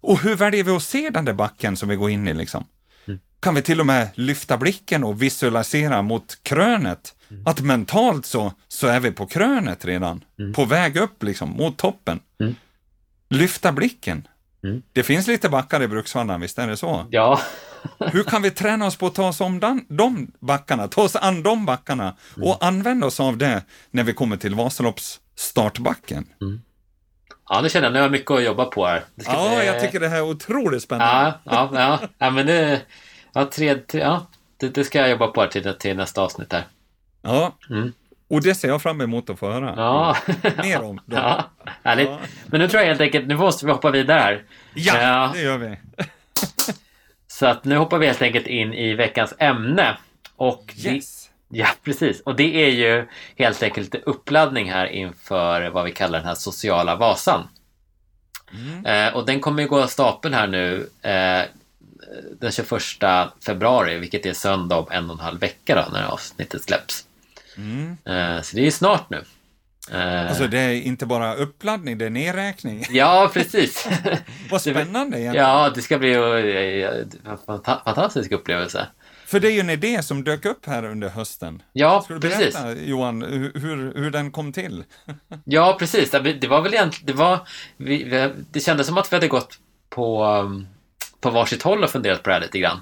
Och 0.00 0.20
hur 0.20 0.34
väljer 0.34 0.64
vi 0.64 0.70
att 0.70 0.82
se 0.82 1.10
den 1.10 1.24
där 1.24 1.32
backen 1.32 1.76
som 1.76 1.88
vi 1.88 1.96
går 1.96 2.10
in 2.10 2.28
i 2.28 2.34
liksom? 2.34 2.64
Mm. 3.06 3.20
Kan 3.40 3.54
vi 3.54 3.62
till 3.62 3.80
och 3.80 3.86
med 3.86 4.08
lyfta 4.14 4.56
blicken 4.56 5.04
och 5.04 5.22
visualisera 5.22 6.02
mot 6.02 6.38
krönet? 6.42 7.14
Mm. 7.30 7.42
Att 7.46 7.60
mentalt 7.60 8.26
så, 8.26 8.52
så 8.68 8.86
är 8.86 9.00
vi 9.00 9.10
på 9.10 9.26
krönet 9.26 9.84
redan, 9.84 10.24
mm. 10.38 10.52
på 10.52 10.64
väg 10.64 10.96
upp 10.96 11.22
liksom, 11.22 11.50
mot 11.50 11.76
toppen. 11.76 12.20
Mm. 12.40 12.54
Lyfta 13.28 13.72
blicken. 13.72 14.28
Mm. 14.64 14.82
Det 14.92 15.02
finns 15.02 15.26
lite 15.26 15.48
backar 15.48 15.82
i 15.82 15.88
Bruksvallarna, 15.88 16.38
visst 16.38 16.58
är 16.58 16.68
det 16.68 16.76
så? 16.76 17.06
Ja. 17.10 17.40
Hur 17.98 18.24
kan 18.24 18.42
vi 18.42 18.50
träna 18.50 18.86
oss 18.86 18.96
på 18.96 19.06
att 19.06 19.14
ta 19.14 19.28
oss 19.28 19.40
om 19.40 19.60
den, 19.60 19.84
de 19.88 20.32
backarna, 20.40 20.88
ta 20.88 21.02
oss 21.02 21.16
an 21.16 21.42
de 21.42 21.66
backarna 21.66 22.14
och 22.36 22.62
mm. 22.62 22.74
använda 22.74 23.06
oss 23.06 23.20
av 23.20 23.36
det 23.36 23.62
när 23.90 24.04
vi 24.04 24.12
kommer 24.12 24.36
till 24.36 24.54
Vasalopps 24.54 25.20
startbacken? 25.36 26.26
Ja, 27.48 27.60
nu 27.60 27.68
känner 27.68 27.86
jag 27.86 27.92
nu 27.92 27.98
har 27.98 28.04
jag 28.04 28.12
mycket 28.12 28.30
att 28.30 28.42
jobba 28.44 28.64
på 28.64 28.86
här. 28.86 29.04
ja, 29.14 29.62
jag 29.64 29.80
tycker 29.80 30.00
det 30.00 30.08
här 30.08 30.16
är 30.16 30.22
otroligt 30.22 30.82
spännande. 30.82 31.34
Ja, 31.44 31.70
ja, 31.72 31.80
ja. 31.80 32.08
ja 32.18 32.30
men 32.30 32.46
det... 32.46 32.80
Ja, 33.32 33.48
tre, 33.52 33.74
tre, 33.74 34.00
ja. 34.00 34.26
det, 34.56 34.68
det 34.68 34.84
ska 34.84 34.98
jag 34.98 35.10
jobba 35.10 35.26
på 35.26 35.46
till, 35.46 35.74
till 35.78 35.96
nästa 35.96 36.22
avsnitt 36.22 36.52
här. 36.52 36.66
Ja, 37.22 37.56
Mm. 37.70 37.92
och 38.30 38.42
det 38.42 38.54
ser 38.54 38.68
jag 38.68 38.82
fram 38.82 39.00
emot 39.00 39.30
att 39.30 39.38
få 39.38 39.50
höra. 39.52 39.74
Ja. 39.76 40.16
Mer 40.62 40.82
om. 40.82 41.00
Då. 41.06 41.16
ja, 41.16 41.44
härligt. 41.82 42.08
Ja. 42.08 42.18
Men 42.46 42.60
nu 42.60 42.68
tror 42.68 42.80
jag 42.80 42.88
helt 42.88 43.00
enkelt, 43.00 43.26
nu 43.26 43.36
måste 43.36 43.66
vi 43.66 43.72
hoppa 43.72 43.90
vidare 43.90 44.18
här. 44.20 44.44
Ja, 44.74 45.00
Ja. 45.02 45.30
det 45.34 45.40
gör 45.40 45.58
vi. 45.58 45.76
Så 47.38 47.46
att 47.46 47.64
nu 47.64 47.76
hoppar 47.76 47.98
vi 47.98 48.06
helt 48.06 48.22
enkelt 48.22 48.46
in 48.46 48.74
i 48.74 48.94
veckans 48.94 49.34
ämne. 49.38 49.96
Och 50.36 50.74
det, 50.76 50.90
Yes. 50.90 51.30
ja, 51.48 51.66
precis. 51.84 52.20
Och 52.20 52.36
det 52.36 52.64
är 52.64 52.70
ju 52.70 53.06
helt 53.36 53.62
enkelt 53.62 53.94
uppladdning 53.94 54.70
här 54.70 54.86
inför 54.86 55.70
vad 55.70 55.84
vi 55.84 55.92
kallar 55.92 56.18
den 56.18 56.28
här 56.28 56.34
sociala 56.34 56.96
Vasan. 56.96 57.48
Mm. 58.52 58.86
Eh, 58.86 59.14
och 59.16 59.26
den 59.26 59.40
kommer 59.40 59.62
ju 59.62 59.68
gå 59.68 59.82
av 59.82 59.86
stapeln 59.86 60.34
här 60.34 60.46
nu 60.46 60.88
eh, 61.02 61.42
den 62.40 62.52
21 62.52 62.82
februari, 63.46 63.98
vilket 63.98 64.26
är 64.26 64.32
söndag 64.32 64.76
om 64.76 64.86
en 64.90 65.10
och 65.10 65.16
en 65.16 65.24
halv 65.24 65.40
vecka 65.40 65.74
då, 65.74 65.92
när 65.92 66.06
avsnittet 66.06 66.62
släpps. 66.62 67.04
Mm. 67.56 67.96
Eh, 68.04 68.42
så 68.42 68.56
det 68.56 68.62
är 68.62 68.64
ju 68.64 68.70
snart 68.70 69.10
nu. 69.10 69.24
Eh, 69.92 70.28
Alltså 70.28 70.46
det 70.46 70.58
är 70.58 70.72
inte 70.72 71.06
bara 71.06 71.34
uppladdning, 71.34 71.98
det 71.98 72.06
är 72.06 72.10
nedräkning. 72.10 72.84
Ja, 72.90 73.30
precis. 73.34 73.88
Vad 74.50 74.60
spännande 74.62 75.20
egentligen. 75.20 75.46
ja, 75.46 75.70
det 75.74 75.82
ska 75.82 75.98
bli 75.98 76.12
eh, 76.12 77.30
en 77.32 77.38
fanta- 77.46 77.84
fantastisk 77.84 78.32
upplevelse. 78.32 78.86
För 79.26 79.40
det 79.40 79.48
är 79.48 79.52
ju 79.52 79.60
en 79.60 79.70
idé 79.70 80.02
som 80.02 80.24
dök 80.24 80.44
upp 80.44 80.66
här 80.66 80.84
under 80.84 81.08
hösten. 81.08 81.62
Ja, 81.72 82.00
Ska 82.04 82.14
du 82.14 82.20
precis. 82.20 82.54
berätta, 82.54 82.80
Johan, 82.80 83.22
hur, 83.22 83.92
hur, 83.96 84.10
den 84.10 84.30
kom 84.30 84.52
till? 84.52 84.84
Ja, 85.44 85.76
precis. 85.78 86.10
Det 86.10 86.46
var 86.48 86.62
väl 86.62 86.74
egentligen, 86.74 87.06
det 87.06 87.12
var, 87.22 87.38
vi, 87.76 88.04
vi, 88.04 88.30
det 88.52 88.60
kändes 88.60 88.86
som 88.86 88.98
att 88.98 89.12
vi 89.12 89.16
hade 89.16 89.28
gått 89.28 89.58
på, 89.90 90.24
um, 90.24 90.66
på 91.20 91.30
varsitt 91.30 91.62
håll 91.62 91.84
och 91.84 91.90
funderat 91.90 92.22
på 92.22 92.28
det 92.30 92.34
här 92.34 92.40
lite 92.40 92.58
grann. 92.58 92.80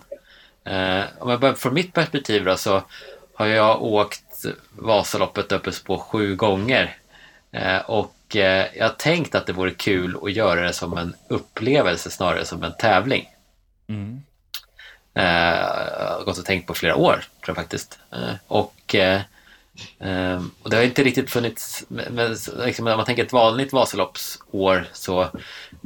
Eh, 0.64 1.04
om 1.18 1.30
jag 1.30 1.40
börjar 1.40 1.54
från 1.54 1.74
mitt 1.74 1.92
perspektiv 1.92 2.44
då, 2.44 2.56
så 2.56 2.82
har 3.34 3.46
jag 3.46 3.82
åkt 3.82 4.22
Vasaloppet 4.70 5.52
uppe 5.52 5.70
på 5.84 5.98
sju 5.98 6.36
gånger. 6.36 6.96
Eh, 7.52 7.78
och 7.78 8.36
eh, 8.36 8.66
jag 8.76 8.84
har 8.84 8.94
tänkt 8.94 9.34
att 9.34 9.46
det 9.46 9.52
vore 9.52 9.70
kul 9.70 10.18
att 10.22 10.32
göra 10.32 10.60
det 10.60 10.72
som 10.72 10.98
en 10.98 11.14
upplevelse 11.28 12.10
snarare 12.10 12.44
som 12.44 12.62
en 12.62 12.76
tävling. 12.78 13.28
Mm. 13.88 14.22
Eh, 15.14 15.24
jag 15.98 16.16
har 16.18 16.24
gått 16.24 16.38
och 16.38 16.44
tänkt 16.44 16.66
på 16.66 16.74
flera 16.74 16.96
år, 16.96 17.12
tror 17.12 17.24
jag 17.46 17.56
faktiskt. 17.56 17.98
Och, 18.46 18.96
och 20.62 20.70
det 20.70 20.76
har 20.76 20.82
inte 20.82 21.04
riktigt 21.04 21.30
funnits, 21.30 21.84
men, 21.88 22.14
men, 22.14 22.36
liksom, 22.64 22.86
om 22.86 22.96
man 22.96 23.06
tänker 23.06 23.24
ett 23.24 23.32
vanligt 23.32 23.72
Vasaloppsår 23.72 24.88
så, 24.92 25.28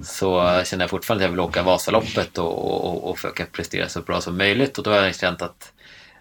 så 0.02 0.62
känner 0.64 0.82
jag 0.82 0.90
fortfarande 0.90 1.24
att 1.24 1.26
jag 1.26 1.30
vill 1.30 1.40
åka 1.40 1.62
Vasaloppet 1.62 2.38
och, 2.38 2.84
och, 2.84 3.10
och 3.10 3.18
försöka 3.18 3.46
prestera 3.46 3.88
så 3.88 4.00
bra 4.00 4.20
som 4.20 4.36
möjligt. 4.36 4.78
Och 4.78 4.84
då 4.84 4.90
har 4.90 4.96
jag 4.96 5.16
känt 5.16 5.42
att, 5.42 5.72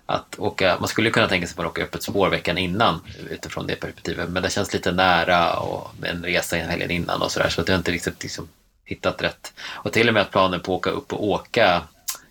att 0.09 0.39
åka, 0.39 0.77
man 0.79 0.87
skulle 0.87 1.09
kunna 1.09 1.27
tänka 1.27 1.47
sig 1.47 1.53
att 1.53 1.57
man 1.57 1.65
åker 1.65 1.83
öppet 1.83 2.03
spår 2.03 2.29
veckan 2.29 2.57
innan 2.57 3.01
utifrån 3.29 3.67
det 3.67 3.75
perspektivet. 3.75 4.29
Men 4.29 4.43
det 4.43 4.49
känns 4.49 4.73
lite 4.73 4.91
nära 4.91 5.59
och 5.59 5.91
en 6.03 6.23
resa 6.23 6.57
helgen 6.69 6.91
innan 6.91 7.21
och 7.21 7.31
sådär. 7.31 7.49
Så 7.49 7.61
att 7.61 7.67
jag 7.67 7.77
inte 7.77 7.91
riktigt 7.91 8.23
liksom, 8.23 8.47
hittat 8.85 9.21
rätt. 9.21 9.53
Och 9.59 9.93
till 9.93 10.07
och 10.07 10.13
med 10.13 10.21
att 10.21 10.31
planen 10.31 10.59
på 10.59 10.73
att 10.73 10.79
åka 10.79 10.89
upp 10.89 11.13
och 11.13 11.23
åka 11.27 11.81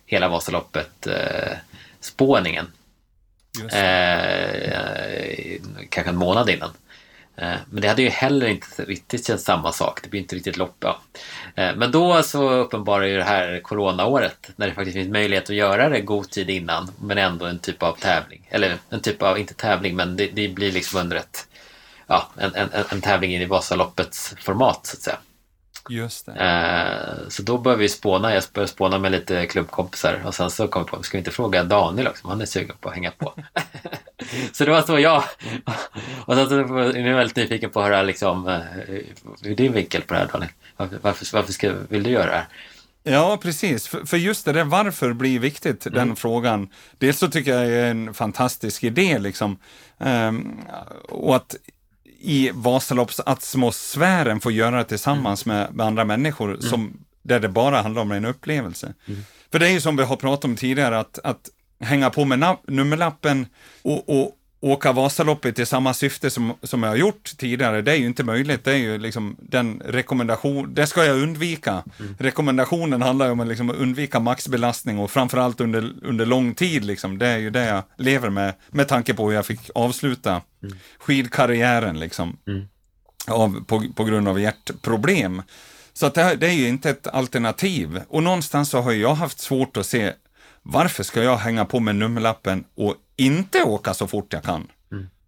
hela 0.05 0.27
Vasaloppet 0.27 1.07
eh, 1.07 1.57
det. 1.99 2.65
Eh, 3.71 5.61
kanske 5.89 6.09
en 6.09 6.17
månad 6.17 6.49
innan. 6.49 6.71
Eh, 7.41 7.55
men 7.69 7.81
det 7.81 7.87
hade 7.87 8.01
ju 8.01 8.09
heller 8.09 8.47
inte 8.47 8.85
riktigt 8.85 9.27
känts 9.27 9.43
samma 9.43 9.71
sak. 9.71 9.99
Det 10.03 10.09
blir 10.09 10.21
inte 10.21 10.35
riktigt 10.35 10.57
lopp. 10.57 10.75
Ja. 10.79 10.99
Eh, 11.55 11.75
men 11.75 11.91
då 11.91 12.23
så 12.23 12.49
uppenbarar 12.49 13.05
ju 13.05 13.17
det 13.17 13.23
här 13.23 13.59
coronaåret 13.63 14.49
när 14.55 14.67
det 14.67 14.73
faktiskt 14.73 14.95
finns 14.95 15.09
möjlighet 15.09 15.49
att 15.49 15.55
göra 15.55 15.89
det 15.89 16.01
god 16.01 16.29
tid 16.29 16.49
innan 16.49 16.91
men 17.01 17.17
ändå 17.17 17.45
en 17.45 17.59
typ 17.59 17.83
av 17.83 17.93
tävling. 17.93 18.47
Eller 18.49 18.77
en 18.89 19.01
typ 19.01 19.21
av, 19.21 19.39
inte 19.39 19.53
tävling, 19.53 19.95
men 19.95 20.15
det, 20.15 20.27
det 20.27 20.47
blir 20.47 20.71
liksom 20.71 20.99
under 20.99 21.17
ett 21.17 21.45
Ja, 22.11 22.29
en, 22.37 22.55
en, 22.55 22.69
en 22.89 23.01
tävling 23.01 23.35
in 23.35 23.41
i 23.41 23.45
Vasaloppets 23.45 24.35
format 24.39 24.85
så 24.85 24.95
att 24.97 25.01
säga. 25.01 25.17
Just 25.89 26.25
det. 26.25 26.31
Eh, 26.31 27.29
så 27.29 27.43
då 27.43 27.57
började 27.57 27.81
vi 27.81 27.89
spåna. 27.89 28.33
Jag 28.33 28.43
började 28.53 28.71
spåna 28.71 28.99
med 28.99 29.11
lite 29.11 29.45
klubbkompisar 29.45 30.21
och 30.25 30.35
sen 30.35 30.51
så 30.51 30.67
kom 30.67 30.83
vi 30.83 30.89
på, 30.89 31.03
ska 31.03 31.17
vi 31.17 31.19
inte 31.19 31.31
fråga 31.31 31.63
Daniel 31.63 32.07
också? 32.07 32.27
Han 32.27 32.41
är 32.41 32.45
sugen 32.45 32.75
på 32.81 32.89
att 32.89 32.95
hänga 32.95 33.11
på. 33.11 33.33
så 34.51 34.65
det 34.65 34.71
var 34.71 34.81
så 34.81 34.99
jag. 34.99 35.23
och 36.25 36.35
sen 36.35 36.49
så 36.49 36.55
är 36.55 37.07
jag 37.07 37.15
väldigt 37.15 37.35
nyfiken 37.35 37.69
på 37.69 37.79
att 37.79 37.85
höra 37.87 38.01
liksom, 38.01 38.47
eh, 38.47 38.59
hur 39.41 39.51
är 39.51 39.55
din 39.55 39.73
vinkel 39.73 40.01
på 40.01 40.13
det 40.13 40.19
här 40.19 40.27
Daniel? 40.27 40.51
Varför, 40.77 40.99
varför, 41.01 41.27
varför 41.33 41.53
ska, 41.53 41.73
vill 41.89 42.03
du 42.03 42.09
göra 42.09 42.25
det 42.25 42.31
här? 42.35 42.47
Ja, 43.03 43.37
precis. 43.41 43.87
För, 43.87 44.05
för 44.05 44.17
just 44.17 44.45
det 44.45 44.53
där 44.53 44.63
varför 44.63 45.13
blir 45.13 45.39
viktigt, 45.39 45.85
Mm. 45.85 45.97
den 45.97 46.15
frågan. 46.15 46.69
Dels 46.97 47.19
så 47.19 47.27
tycker 47.27 47.53
jag 47.53 47.65
är 47.67 47.85
en 47.85 48.13
fantastisk 48.13 48.83
idé 48.83 49.19
liksom. 49.19 49.57
Ehm, 49.99 50.57
och 51.09 51.35
att 51.35 51.55
i 52.21 52.51
Vasaloppsatmosfären 52.53 54.39
få 54.39 54.51
göra 54.51 54.77
det 54.77 54.83
tillsammans 54.83 55.45
med, 55.45 55.73
med 55.73 55.85
andra 55.85 56.05
människor 56.05 56.57
som, 56.61 56.93
där 57.23 57.39
det 57.39 57.49
bara 57.49 57.81
handlar 57.81 58.01
om 58.01 58.11
en 58.11 58.25
upplevelse. 58.25 58.93
För 59.51 59.59
det 59.59 59.67
är 59.67 59.71
ju 59.71 59.81
som 59.81 59.97
vi 59.97 60.03
har 60.03 60.15
pratat 60.15 60.45
om 60.45 60.55
tidigare, 60.55 60.99
att, 60.99 61.19
att 61.23 61.49
hänga 61.79 62.09
på 62.09 62.25
med 62.25 62.57
nummerlappen 62.67 63.47
och, 63.81 64.21
och 64.21 64.35
åka 64.61 64.91
Vasaloppet 64.91 65.59
i 65.59 65.65
samma 65.65 65.93
syfte 65.93 66.29
som, 66.29 66.53
som 66.63 66.83
jag 66.83 66.89
har 66.89 66.95
gjort 66.95 67.37
tidigare, 67.37 67.81
det 67.81 67.91
är 67.91 67.95
ju 67.95 68.05
inte 68.05 68.23
möjligt. 68.23 68.63
Det 68.63 68.71
är 68.71 68.77
ju 68.77 68.97
liksom 68.97 69.35
den 69.39 69.81
rekommendation, 69.85 70.73
det 70.73 70.87
ska 70.87 71.05
jag 71.05 71.17
undvika. 71.17 71.83
Rekommendationen 72.17 73.01
handlar 73.01 73.25
ju 73.25 73.31
om 73.31 73.39
att 73.39 73.47
liksom 73.47 73.69
undvika 73.69 74.19
maxbelastning 74.19 74.99
och 74.99 75.11
framförallt 75.11 75.61
under, 75.61 75.93
under 76.03 76.25
lång 76.25 76.53
tid. 76.53 76.85
Liksom. 76.85 77.17
Det 77.17 77.27
är 77.27 77.37
ju 77.37 77.49
det 77.49 77.65
jag 77.65 77.83
lever 77.97 78.29
med, 78.29 78.53
med 78.69 78.87
tanke 78.87 79.13
på 79.13 79.27
hur 79.27 79.35
jag 79.35 79.45
fick 79.45 79.69
avsluta 79.75 80.41
skidkarriären 80.99 81.99
liksom. 81.99 82.37
Av, 83.27 83.65
på, 83.65 83.83
på 83.95 84.03
grund 84.03 84.27
av 84.27 84.39
hjärtproblem. 84.39 85.41
Så 85.93 86.05
att 86.05 86.13
det, 86.13 86.23
här, 86.23 86.35
det 86.35 86.47
är 86.47 86.53
ju 86.53 86.67
inte 86.67 86.89
ett 86.89 87.07
alternativ. 87.07 88.01
Och 88.07 88.23
någonstans 88.23 88.69
så 88.69 88.81
har 88.81 88.91
jag 88.91 89.13
haft 89.13 89.39
svårt 89.39 89.77
att 89.77 89.85
se 89.85 90.13
varför 90.61 91.03
ska 91.03 91.23
jag 91.23 91.37
hänga 91.37 91.65
på 91.65 91.79
med 91.79 91.95
nummerlappen 91.95 92.63
och 92.75 92.95
inte 93.19 93.63
åka 93.63 93.93
så 93.93 94.07
fort 94.07 94.33
jag 94.33 94.43
kan? 94.43 94.67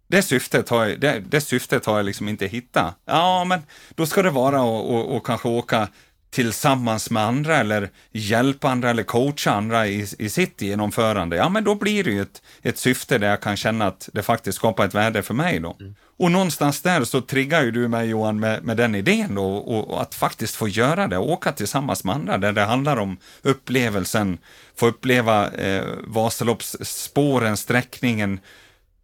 Det 0.08 0.22
syftet 0.22 0.68
har 0.68 0.86
jag, 0.86 1.00
det, 1.00 1.22
det 1.28 1.40
syftet 1.40 1.86
har 1.86 1.96
jag 1.96 2.06
liksom 2.06 2.28
inte 2.28 2.46
hittat. 2.46 2.94
Ja, 3.04 3.44
men 3.44 3.60
då 3.94 4.06
ska 4.06 4.22
det 4.22 4.30
vara 4.30 4.56
att 4.56 4.84
och, 4.84 5.16
och 5.16 5.26
kanske 5.26 5.48
åka 5.48 5.88
tillsammans 6.30 7.10
med 7.10 7.22
andra 7.22 7.56
eller 7.56 7.90
hjälpa 8.10 8.70
andra 8.70 8.90
eller 8.90 9.02
coacha 9.02 9.50
andra 9.50 9.86
i, 9.86 10.06
i 10.18 10.28
sitt 10.28 10.62
genomförande. 10.62 11.36
Ja, 11.36 11.48
men 11.48 11.64
då 11.64 11.74
blir 11.74 12.04
det 12.04 12.10
ju 12.10 12.22
ett, 12.22 12.42
ett 12.62 12.78
syfte 12.78 13.18
där 13.18 13.28
jag 13.28 13.40
kan 13.40 13.56
känna 13.56 13.86
att 13.86 14.08
det 14.12 14.22
faktiskt 14.22 14.58
skapar 14.58 14.84
ett 14.84 14.94
värde 14.94 15.22
för 15.22 15.34
mig 15.34 15.60
då. 15.60 15.76
Och 16.22 16.30
någonstans 16.30 16.82
där 16.82 17.04
så 17.04 17.20
triggar 17.20 17.62
ju 17.62 17.70
du 17.70 17.88
mig 17.88 18.08
Johan 18.08 18.40
med, 18.40 18.64
med 18.64 18.76
den 18.76 18.94
idén 18.94 19.34
då 19.34 19.56
och, 19.56 19.90
och 19.90 20.02
att 20.02 20.14
faktiskt 20.14 20.56
få 20.56 20.68
göra 20.68 21.08
det, 21.08 21.18
åka 21.18 21.52
tillsammans 21.52 22.04
med 22.04 22.14
andra 22.14 22.38
där 22.38 22.52
det 22.52 22.60
handlar 22.60 22.96
om 22.96 23.16
upplevelsen, 23.42 24.38
få 24.76 24.86
uppleva 24.86 25.50
eh, 25.50 25.84
Vasaloppsspåren, 26.06 27.56
sträckningen, 27.56 28.40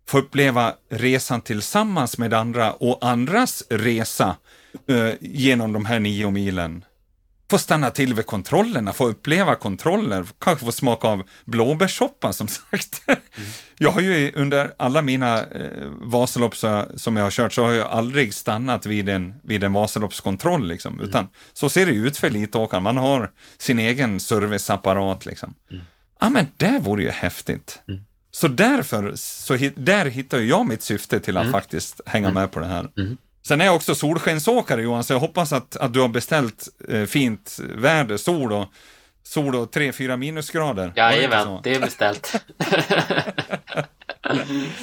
få 0.06 0.18
uppleva 0.18 0.74
resan 0.88 1.40
tillsammans 1.40 2.18
med 2.18 2.34
andra 2.34 2.72
och 2.72 2.98
andras 3.00 3.62
resa 3.68 4.36
eh, 4.88 5.10
genom 5.20 5.72
de 5.72 5.86
här 5.86 6.00
nio 6.00 6.30
milen. 6.30 6.84
Få 7.50 7.58
stanna 7.58 7.90
till 7.90 8.14
vid 8.14 8.26
kontrollerna, 8.26 8.92
få 8.92 9.08
uppleva 9.08 9.54
kontroller, 9.54 10.26
kanske 10.38 10.64
få 10.64 10.72
smaka 10.72 11.08
av 11.08 11.22
blåbärssoppa 11.44 12.32
som 12.32 12.48
sagt. 12.70 13.02
Jag 13.78 13.90
har 13.90 14.00
ju 14.00 14.32
under 14.34 14.72
alla 14.76 15.02
mina 15.02 15.38
eh, 15.38 15.88
Vasalopp 16.00 16.56
så, 16.56 16.84
som 16.96 17.16
jag 17.16 17.24
har 17.24 17.30
kört 17.30 17.52
så 17.52 17.64
har 17.64 17.72
jag 17.72 17.86
aldrig 17.90 18.34
stannat 18.34 18.86
vid 18.86 19.08
en, 19.08 19.34
vid 19.42 19.64
en 19.64 19.72
Vasaloppskontroll 19.72 20.68
liksom, 20.68 21.00
utan 21.00 21.28
så 21.52 21.68
ser 21.68 21.86
det 21.86 21.92
ut 21.92 22.16
för 22.16 22.26
elitåkaren. 22.26 22.82
Man 22.82 22.96
har 22.96 23.30
sin 23.58 23.78
egen 23.78 24.20
serviceapparat 24.20 25.26
liksom. 25.26 25.54
Ja, 26.20 26.28
men 26.30 26.46
det 26.56 26.78
vore 26.82 27.02
ju 27.02 27.10
häftigt. 27.10 27.80
Så 28.30 28.48
därför, 28.48 29.12
så 29.16 29.56
där 29.76 30.06
hittar 30.06 30.38
jag 30.38 30.66
mitt 30.66 30.82
syfte 30.82 31.20
till 31.20 31.36
att 31.36 31.44
faktiskt 31.52 32.00
hänga 32.06 32.30
med 32.30 32.50
på 32.50 32.60
det 32.60 32.66
här. 32.66 32.88
Sen 33.48 33.60
är 33.60 33.64
jag 33.64 33.74
också 33.76 33.94
solskensåkare 33.94 34.82
Johan, 34.82 35.04
så 35.04 35.12
jag 35.12 35.20
hoppas 35.20 35.52
att, 35.52 35.76
att 35.76 35.92
du 35.92 36.00
har 36.00 36.08
beställt 36.08 36.68
eh, 36.88 37.04
fint 37.04 37.58
väder, 37.74 38.16
sol 38.16 38.52
och, 38.52 38.66
sol 39.22 39.54
och 39.56 39.74
3-4 39.74 40.16
minusgrader. 40.16 40.92
Jajamän, 40.96 41.60
det 41.62 41.74
är 41.74 41.80
beställt. 41.80 42.32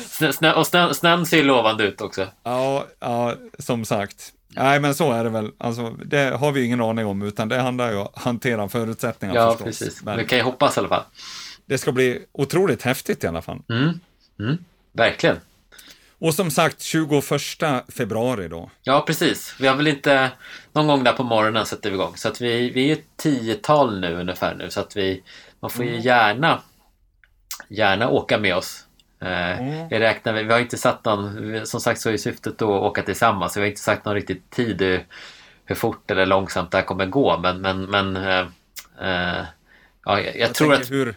snö, 0.09 0.33
snö, 0.33 0.53
och 0.53 0.67
snö, 0.67 0.93
snön 0.93 1.25
ser 1.25 1.37
ju 1.37 1.43
lovande 1.43 1.83
ut 1.83 2.01
också. 2.01 2.27
Ja, 2.43 2.85
ja, 2.99 3.35
som 3.59 3.85
sagt. 3.85 4.31
Nej, 4.49 4.79
men 4.79 4.95
så 4.95 5.11
är 5.11 5.23
det 5.23 5.29
väl. 5.29 5.51
Alltså, 5.57 5.89
det 6.05 6.35
har 6.37 6.51
vi 6.51 6.63
ingen 6.65 6.81
aning 6.81 7.05
om, 7.05 7.21
utan 7.21 7.49
det 7.49 7.57
handlar 7.61 7.91
ju 7.91 7.97
om 7.97 8.07
att 8.13 8.21
hantera 8.23 8.69
förutsättningar 8.69 9.35
Ja, 9.35 9.51
förstås. 9.51 9.65
precis. 9.65 10.03
Men 10.03 10.17
Vi 10.17 10.25
kan 10.25 10.37
ju 10.37 10.43
hoppas 10.43 10.77
i 10.77 10.79
alla 10.79 10.89
fall. 10.89 11.03
det 11.65 11.77
ska 11.77 11.91
bli 11.91 12.25
otroligt 12.31 12.81
häftigt 12.81 13.23
i 13.23 13.27
alla 13.27 13.41
fall. 13.41 13.59
Mm. 13.69 13.99
Mm. 14.39 14.57
Verkligen. 14.93 15.37
Och 16.25 16.33
som 16.33 16.51
sagt, 16.51 16.81
21 16.81 17.23
februari 17.89 18.47
då. 18.47 18.69
Ja, 18.83 19.03
precis. 19.07 19.55
Vi 19.59 19.67
har 19.67 19.75
väl 19.75 19.87
inte... 19.87 20.31
Någon 20.73 20.87
gång 20.87 21.03
där 21.03 21.13
på 21.13 21.23
morgonen 21.23 21.65
sätter 21.65 21.89
vi 21.89 21.95
igång. 21.95 22.17
Så 22.17 22.27
att 22.27 22.41
vi, 22.41 22.69
vi 22.69 22.89
är 22.89 22.93
ett 22.93 23.05
tiotal 23.17 23.99
nu 23.99 24.13
ungefär 24.15 24.55
nu. 24.55 24.69
Så 24.69 24.79
att 24.79 24.97
vi... 24.97 25.23
Man 25.59 25.71
får 25.71 25.85
ju 25.85 25.99
gärna 25.99 26.61
gärna 27.69 28.09
åka 28.09 28.37
med 28.37 28.55
oss. 28.55 28.85
Eh, 29.21 29.59
Mm. 29.59 29.87
Jag 29.89 29.99
räknar, 30.01 30.33
vi 30.33 30.53
har 30.53 30.59
inte 30.59 30.77
satt 30.77 31.05
någon, 31.05 31.51
vi- 31.51 31.65
som 31.65 31.79
sagt 31.81 32.01
så 32.01 32.09
är 32.09 32.17
syftet 32.17 32.57
då 32.57 32.75
att 32.75 32.81
åka 32.91 33.01
tillsammans. 33.01 33.53
Så 33.53 33.59
vi 33.59 33.63
har 33.65 33.69
inte 33.69 33.81
sagt 33.81 34.05
någon 34.05 34.15
riktig 34.15 34.49
tid 34.49 34.81
hur, 34.81 35.05
hur 35.65 35.75
fort 35.75 36.11
eller 36.11 36.25
långsamt 36.25 36.71
det 36.71 36.77
här 36.77 36.85
kommer 36.85 37.05
gå. 37.05 37.37
Men, 37.37 37.61
men, 37.61 37.81
men 37.85 38.15
eh, 38.15 38.39
eh, 39.01 39.43
ja, 40.05 40.19
jag, 40.21 40.37
jag 40.39 40.53
tror 40.53 40.73
att 40.73 40.91
Hur 40.91 41.15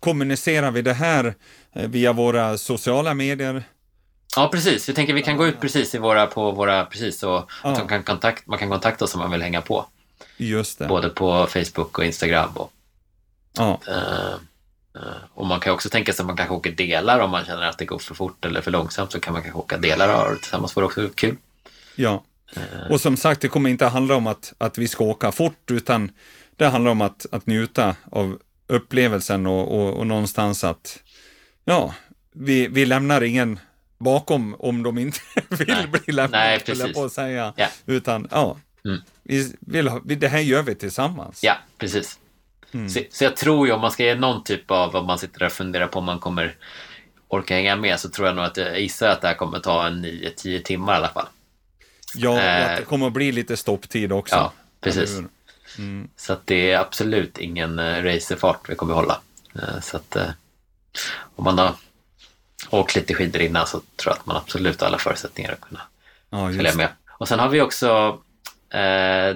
kommunicerar 0.00 0.70
vi 0.70 0.82
det 0.82 0.92
här 0.94 1.34
eh, 1.72 1.88
via 1.88 2.12
våra 2.12 2.58
sociala 2.58 3.14
medier? 3.14 3.62
Ja, 4.36 4.48
precis. 4.52 4.88
Vi 4.88 4.94
tänker 4.94 5.14
vi 5.14 5.22
kan 5.22 5.36
gå 5.36 5.46
ut 5.46 5.60
precis 5.60 5.94
i 5.94 5.98
våra, 5.98 6.26
på 6.26 6.50
våra, 6.50 6.84
precis 6.84 7.22
och 7.22 7.50
Ja. 7.64 7.70
att 7.70 7.88
kan 7.88 8.02
kontakt, 8.02 8.46
man 8.46 8.58
kan 8.58 8.68
kontakta 8.70 9.04
oss 9.04 9.14
om 9.14 9.20
man 9.20 9.30
vill 9.30 9.42
hänga 9.42 9.60
på. 9.60 9.86
Just 10.36 10.78
det. 10.78 10.86
Både 10.86 11.08
på 11.08 11.46
Facebook 11.46 11.98
och 11.98 12.04
Instagram. 12.04 12.50
Och, 12.54 12.72
Ja, 13.56 13.80
eh, 13.88 14.34
och 15.34 15.46
man 15.46 15.60
kan 15.60 15.72
också 15.72 15.88
tänka 15.88 16.12
sig 16.12 16.22
att 16.22 16.26
man 16.26 16.36
kanske 16.36 16.54
åker 16.54 16.72
delar 16.72 17.18
om 17.20 17.30
man 17.30 17.44
känner 17.44 17.62
att 17.68 17.78
det 17.78 17.84
går 17.84 17.98
för 17.98 18.14
fort 18.14 18.44
eller 18.44 18.60
för 18.60 18.70
långsamt 18.70 19.12
så 19.12 19.20
kan 19.20 19.32
man 19.32 19.42
kanske 19.42 19.58
åka 19.58 19.76
delar 19.78 20.08
av 20.08 20.30
det 20.30 20.36
tillsammans. 20.36 20.76
Vore 20.76 20.86
också 20.86 21.08
kul. 21.14 21.36
ja. 21.94 22.24
Eh. 22.56 22.90
Och 22.90 23.00
som 23.00 23.16
sagt, 23.16 23.40
det 23.40 23.48
kommer 23.48 23.70
inte 23.70 23.86
handla 23.86 24.14
om 24.16 24.26
att, 24.26 24.52
att 24.58 24.78
vi 24.78 24.88
ska 24.88 25.04
åka 25.04 25.32
fort, 25.32 25.70
utan 25.70 26.10
det 26.56 26.66
handlar 26.66 26.90
om 26.90 27.00
att, 27.00 27.26
att 27.32 27.46
njuta 27.46 27.96
av 28.10 28.38
upplevelsen 28.66 29.46
och, 29.46 29.74
och, 29.80 29.94
och 29.98 30.06
någonstans 30.06 30.64
att, 30.64 30.98
ja, 31.64 31.94
vi, 32.32 32.68
vi 32.68 32.86
lämnar 32.86 33.22
ingen 33.22 33.58
bakom 34.00 34.56
om 34.58 34.82
de 34.82 34.98
inte 34.98 35.18
vill 35.48 35.68
Nej. 35.68 35.86
bli 35.86 36.12
lämnade, 36.12 36.60
höll 36.66 36.78
jag 36.78 36.94
på 36.94 37.04
att 37.04 37.12
säga. 37.12 37.52
Ja. 37.56 37.66
Utan, 37.86 38.28
ja, 38.30 38.56
Mm. 38.84 39.00
vi 39.22 39.54
vill 39.60 39.88
ha, 39.88 40.00
det 40.04 40.28
här 40.28 40.38
gör 40.40 40.62
vi 40.62 40.74
tillsammans. 40.74 41.40
Ja, 41.42 41.56
precis. 41.78 42.18
Mm. 42.72 42.88
Så, 42.88 43.00
så 43.10 43.24
jag 43.24 43.36
tror 43.36 43.66
ju 43.66 43.72
om 43.72 43.80
man 43.80 43.90
ska 43.90 44.04
ge 44.04 44.14
någon 44.14 44.44
typ 44.44 44.70
av, 44.70 44.96
om 44.96 45.06
man 45.06 45.18
sitter 45.18 45.38
där 45.38 45.46
och 45.46 45.52
funderar 45.52 45.86
på 45.86 45.98
om 45.98 46.04
man 46.04 46.18
kommer 46.18 46.56
orka 47.28 47.54
hänga 47.54 47.76
med 47.76 48.00
så 48.00 48.08
tror 48.08 48.26
jag 48.26 48.36
nog 48.36 48.44
att 48.44 48.56
jag 48.56 48.80
gissar 48.80 49.08
att 49.08 49.20
det 49.20 49.28
här 49.28 49.34
kommer 49.34 49.58
ta 49.60 49.86
en 49.86 50.04
9-10 50.04 50.62
timmar 50.62 50.92
i 50.92 50.96
alla 50.96 51.08
fall. 51.08 51.26
Ja, 52.14 52.30
och 52.30 52.38
Eh. 52.38 52.70
att 52.70 52.76
det 52.78 52.84
kommer 52.84 53.06
att 53.06 53.12
bli 53.12 53.32
lite 53.32 53.56
stopptid 53.56 54.12
också. 54.12 54.34
Ja, 54.34 54.52
precis. 54.80 55.18
Mm. 55.78 56.08
Så 56.16 56.32
att 56.32 56.46
det 56.46 56.70
är 56.72 56.78
absolut 56.78 57.38
ingen 57.38 57.78
eh, 57.78 58.02
racerfart 58.02 58.68
vi 58.68 58.74
kommer 58.74 58.94
hålla. 58.94 59.20
Eh, 59.54 59.80
Så 59.82 59.96
att 59.96 60.16
eh, 60.16 60.28
om 61.36 61.44
man 61.44 61.58
har 61.58 61.74
åkt 62.70 62.96
lite 62.96 63.14
skidor 63.14 63.42
innan 63.42 63.66
så 63.66 63.78
tror 63.80 63.86
jag 64.06 64.12
att 64.12 64.26
man 64.26 64.36
absolut 64.36 64.80
har 64.80 64.88
alla 64.88 64.98
förutsättningar 64.98 65.52
att 65.52 65.60
kunna 65.60 65.80
Ja, 66.30 66.46
följa 66.56 66.74
med. 66.74 66.88
Och 67.18 67.28
sen 67.28 67.38
har 67.38 67.48
vi 67.48 67.60
också 67.60 68.18
eh, 68.70 68.78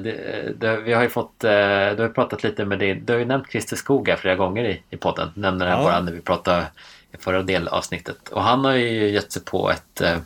det, 0.01 0.53
det, 0.59 0.77
vi 0.77 0.93
har 0.93 1.03
ju 1.03 1.09
fått, 1.09 1.45
eh, 1.45 1.51
du 1.97 2.03
har 2.03 2.09
pratat 2.09 2.43
lite 2.43 2.64
med 2.64 2.79
din, 2.79 3.05
du 3.05 3.12
har 3.12 3.20
ju 3.20 3.27
nämnt 3.27 3.51
Christer 3.51 3.77
Skog 3.77 4.09
här 4.09 4.16
flera 4.16 4.35
gånger 4.37 4.64
i, 4.64 4.83
i 4.91 4.97
podden. 4.97 5.31
Nämner 5.35 5.66
han 5.66 5.79
Ja. 5.79 5.85
bara 5.85 6.01
när 6.01 6.12
vi 6.12 6.20
pratade 6.20 6.66
i 7.12 7.16
förra 7.22 7.43
delavsnittet. 7.43 8.29
Och 8.29 8.43
han 8.43 8.64
har 8.64 8.72
ju 8.72 9.11
gett 9.11 9.33
sig 9.33 9.43
på 9.45 9.70
ett, 9.70 10.01
eh, 10.01 10.16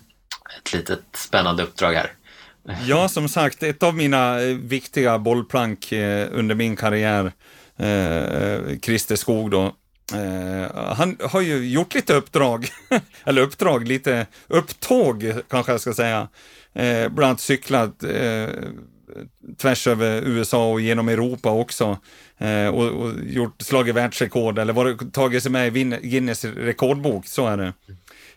ett 0.58 0.72
litet 0.72 1.02
spännande 1.14 1.62
uppdrag 1.62 1.92
här. 1.92 2.12
Ja, 2.86 3.08
som 3.08 3.28
sagt, 3.28 3.62
ett 3.62 3.82
av 3.82 3.94
mina 3.94 4.40
eh, 4.42 4.56
viktiga 4.56 5.18
bollplank 5.18 5.92
eh, 5.92 6.28
under 6.32 6.54
min 6.54 6.76
karriär, 6.76 7.32
eh, 7.76 8.78
Christer 8.82 9.16
Skog 9.16 9.50
då, 9.50 9.72
eh, 10.14 10.94
han 10.94 11.16
har 11.20 11.40
ju 11.40 11.68
gjort 11.68 11.94
lite 11.94 12.14
uppdrag, 12.14 12.68
eller 13.24 13.42
uppdrag, 13.42 13.88
lite 13.88 14.26
upptåg 14.46 15.32
kanske 15.48 15.72
jag 15.72 15.80
ska 15.80 15.94
säga. 15.94 16.28
Eh, 16.72 17.08
bland 17.08 17.28
annat 17.28 17.40
cyklat 17.40 18.04
eh, 18.04 18.48
tvärs 19.56 19.86
över 19.86 20.22
USA 20.22 20.72
och 20.72 20.80
genom 20.80 21.08
Europa 21.08 21.50
också. 21.50 21.98
Eh, 22.38 22.66
och, 22.66 22.86
och 22.86 23.12
gjort, 23.26 23.62
slagit 23.62 23.94
världsrekord 23.94 24.58
eller 24.58 24.72
varit, 24.72 25.14
tagit 25.14 25.42
sig 25.42 25.52
med 25.52 25.76
i 25.76 25.84
Guinness 26.02 26.44
rekordbok, 26.44 27.26
så 27.26 27.46
är 27.46 27.56
det. 27.56 27.72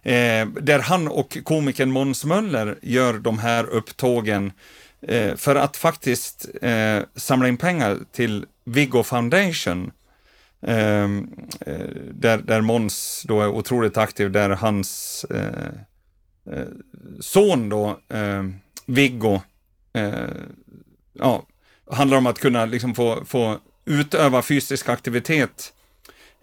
Eh, 0.04 0.48
där 0.48 0.80
han 0.80 1.08
och 1.08 1.38
komikern 1.44 1.92
Måns 1.92 2.26
Möller 2.26 2.78
gör 2.82 3.14
de 3.14 3.40
här 3.40 3.66
upptågen 3.66 4.52
eh, 5.08 5.36
för 5.36 5.56
att 5.56 5.78
faktiskt 5.78 6.50
eh, 6.62 7.00
samla 7.16 7.48
in 7.48 7.58
pengar 7.58 7.98
till 8.12 8.46
Viggo 8.66 9.04
Foundation. 9.04 9.92
Ehm, 10.62 11.30
eh, 11.60 11.90
där, 12.14 12.38
där 12.38 12.62
Måns 12.62 13.26
då 13.28 13.42
är 13.42 13.48
otroligt 13.48 13.98
aktiv, 13.98 14.32
där 14.32 14.50
hans 14.50 15.26
eh, 15.30 15.70
eh, 16.54 16.68
son 17.20 17.70
då, 17.70 18.00
eh, 18.10 18.44
Viggo, 18.86 19.42
eh, 19.94 20.14
ja, 21.14 21.44
handlar 21.92 22.18
om 22.18 22.28
att 22.28 22.40
kunna 22.40 22.66
liksom 22.66 22.96
få, 22.96 23.26
få 23.26 23.58
utöva 23.86 24.42
fysisk 24.42 24.90
aktivitet 24.90 25.74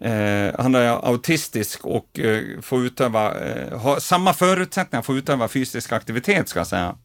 Eh, 0.00 0.54
han 0.58 0.74
är 0.74 1.06
autistisk 1.08 1.86
och 1.86 2.18
eh, 2.18 2.60
får 2.60 2.84
utöva, 2.84 3.38
eh, 3.38 3.78
har 3.78 4.00
samma 4.00 4.34
förutsättningar 4.34 5.02
för 5.02 5.12
att 5.12 5.18
utöva 5.18 5.48
fysisk 5.48 5.92
aktivitet 5.92 6.48
ska 6.48 6.60
jag 6.60 6.66
säga. 6.66 6.96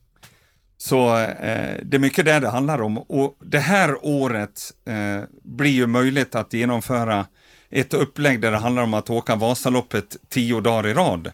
Så 0.84 1.18
eh, 1.20 1.78
det 1.84 1.98
är 1.98 2.00
mycket 2.00 2.26
det 2.26 2.40
det 2.40 2.50
handlar 2.50 2.82
om. 2.82 2.98
Och 2.98 3.38
det 3.40 3.60
här 3.60 4.06
året 4.06 4.72
eh, 4.86 5.24
blir 5.44 5.72
ju 5.72 5.88
möjligt 5.88 6.36
att 6.36 6.54
genomföra 6.54 7.26
ett 7.70 7.94
upplägg 7.94 8.42
där 8.42 8.52
det 8.52 8.58
handlar 8.58 8.84
om 8.84 8.94
att 8.94 9.10
åka 9.10 9.36
Vasaloppet 9.36 10.18
tio 10.30 10.62
dagar 10.62 10.88
i 10.88 10.94
rad. 10.94 11.32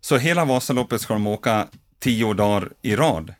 Så 0.00 0.16
hela 0.16 0.44
Vasaloppet 0.44 1.00
ska 1.00 1.14
de 1.14 1.26
åka 1.26 1.66
tio 1.98 2.34
dagar 2.34 2.72
i 2.82 2.96
rad. 2.96 3.34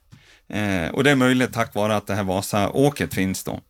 Eh, 0.48 0.88
och 0.88 1.04
det 1.04 1.10
är 1.10 1.16
möjligt 1.16 1.52
tack 1.52 1.74
vare 1.74 1.96
att 1.96 2.06
det 2.06 2.14
här 2.14 2.24
Vasaåket 2.24 3.14
finns 3.14 3.44
då. 3.44 3.60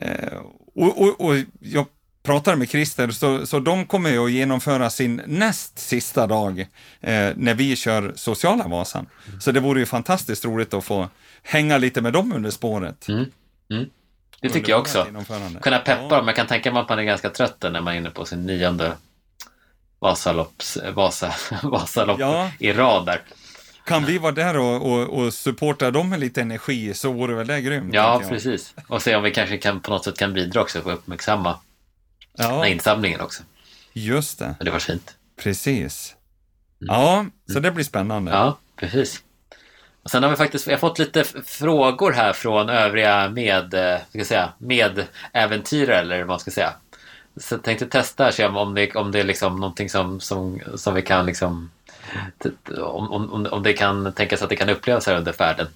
Eh, 0.00 0.38
och, 0.74 1.02
och, 1.02 1.20
och 1.20 1.34
jag 1.60 1.86
pratade 2.24 2.56
med 2.56 2.68
Christer, 2.68 3.10
så, 3.10 3.46
så 3.46 3.58
de 3.60 3.86
kommer 3.86 4.10
ju 4.10 4.24
att 4.24 4.30
genomföra 4.30 4.90
sin 4.90 5.22
näst 5.26 5.78
sista 5.78 6.26
dag 6.26 6.60
eh, 7.00 7.30
när 7.36 7.54
vi 7.54 7.76
kör 7.76 8.12
sociala 8.16 8.68
Vasan. 8.68 9.06
Så 9.40 9.52
det 9.52 9.60
vore 9.60 9.80
ju 9.80 9.86
fantastiskt 9.86 10.44
roligt 10.44 10.74
att 10.74 10.84
få 10.84 11.08
hänga 11.42 11.78
lite 11.78 12.00
med 12.00 12.12
dem 12.12 12.32
under 12.32 12.50
spåret. 12.50 13.08
Mm. 13.08 13.24
Mm. 13.70 13.84
Det 14.40 14.50
tycker 14.50 14.70
jag 14.72 14.80
också. 14.80 15.06
Kunna 15.62 15.78
peppa 15.78 16.02
Ja. 16.10 16.16
dem. 16.16 16.26
Jag 16.26 16.36
kan 16.36 16.46
tänka 16.46 16.72
mig 16.72 16.82
att 16.82 16.88
man 16.88 16.98
är 16.98 17.02
ganska 17.02 17.30
trött 17.30 17.56
när 17.62 17.80
man 17.80 17.94
är 17.94 17.98
inne 17.98 18.10
på 18.10 18.24
sin 18.24 18.46
nionde 18.46 18.92
Vasalopps, 19.98 20.78
Vasa, 20.94 21.34
Vasalopp 21.62 22.20
Ja. 22.20 22.50
i 22.58 22.72
rad 22.72 23.06
där. 23.06 23.20
Kan 23.86 24.04
vi 24.04 24.18
vara 24.18 24.32
där 24.32 24.56
och, 24.58 24.92
och, 24.92 25.18
och 25.18 25.34
supporta 25.34 25.90
dem 25.90 26.08
med 26.10 26.20
lite 26.20 26.40
energi 26.42 26.94
så 26.94 27.12
vore 27.12 27.34
väl 27.34 27.46
det 27.46 27.60
grymt. 27.60 27.94
Ja, 27.94 28.22
precis. 28.28 28.74
Och 28.88 29.02
se 29.02 29.16
om 29.16 29.22
vi 29.22 29.30
kanske 29.30 29.58
kan 29.58 29.80
på 29.80 29.90
något 29.90 30.04
sätt 30.04 30.18
kan 30.18 30.32
bidra 30.32 30.60
också 30.60 30.82
för 30.82 30.92
att 30.92 30.98
uppmärksamma 30.98 31.58
Ja, 32.38 32.66
insamlingen 32.66 33.20
också. 33.20 33.42
just 33.92 34.38
det. 34.38 34.54
Det 34.60 34.70
var 34.70 34.78
fint. 34.78 35.14
Precis. 35.36 36.14
Ja, 36.78 37.26
så 37.52 37.60
det 37.60 37.70
blir 37.70 37.84
spännande. 37.84 38.30
Mm. 38.30 38.42
Ja, 38.42 38.58
precis. 38.76 39.22
Och 40.02 40.10
sen 40.10 40.22
har 40.22 40.30
vi 40.30 40.36
faktiskt, 40.36 40.66
vi 40.68 40.72
har 40.72 40.78
fått 40.78 40.98
lite 40.98 41.24
frågor 41.44 42.12
här 42.12 42.32
från 42.32 42.68
övriga 42.68 43.28
med, 43.30 43.74
eh, 43.74 43.98
ska 44.08 44.24
säga, 44.24 44.52
medäventyrare 44.58 46.00
eller 46.00 46.18
vad 46.18 46.26
man 46.28 46.40
ska 46.40 46.50
säga. 46.50 46.72
Så 47.36 47.54
jag 47.54 47.62
tänkte 47.62 47.86
testa 47.86 48.32
se 48.32 48.46
om- 48.46 48.74
det, 48.74 48.94
om 48.94 49.12
det 49.12 49.20
är 49.20 49.24
liksom 49.24 49.60
någonting 49.60 49.90
som, 49.90 50.20
som, 50.20 50.60
som 50.76 50.94
vi 50.94 51.02
kan 51.02 51.26
liksom, 51.26 51.70
om, 52.78 53.12
om, 53.12 53.46
om 53.50 53.62
det 53.62 53.72
kan 53.72 54.12
tänkas 54.12 54.42
att 54.42 54.48
det 54.48 54.56
kan 54.56 54.68
upplevas 54.68 55.06
här 55.06 55.16
under 55.16 55.32
färden. 55.32 55.66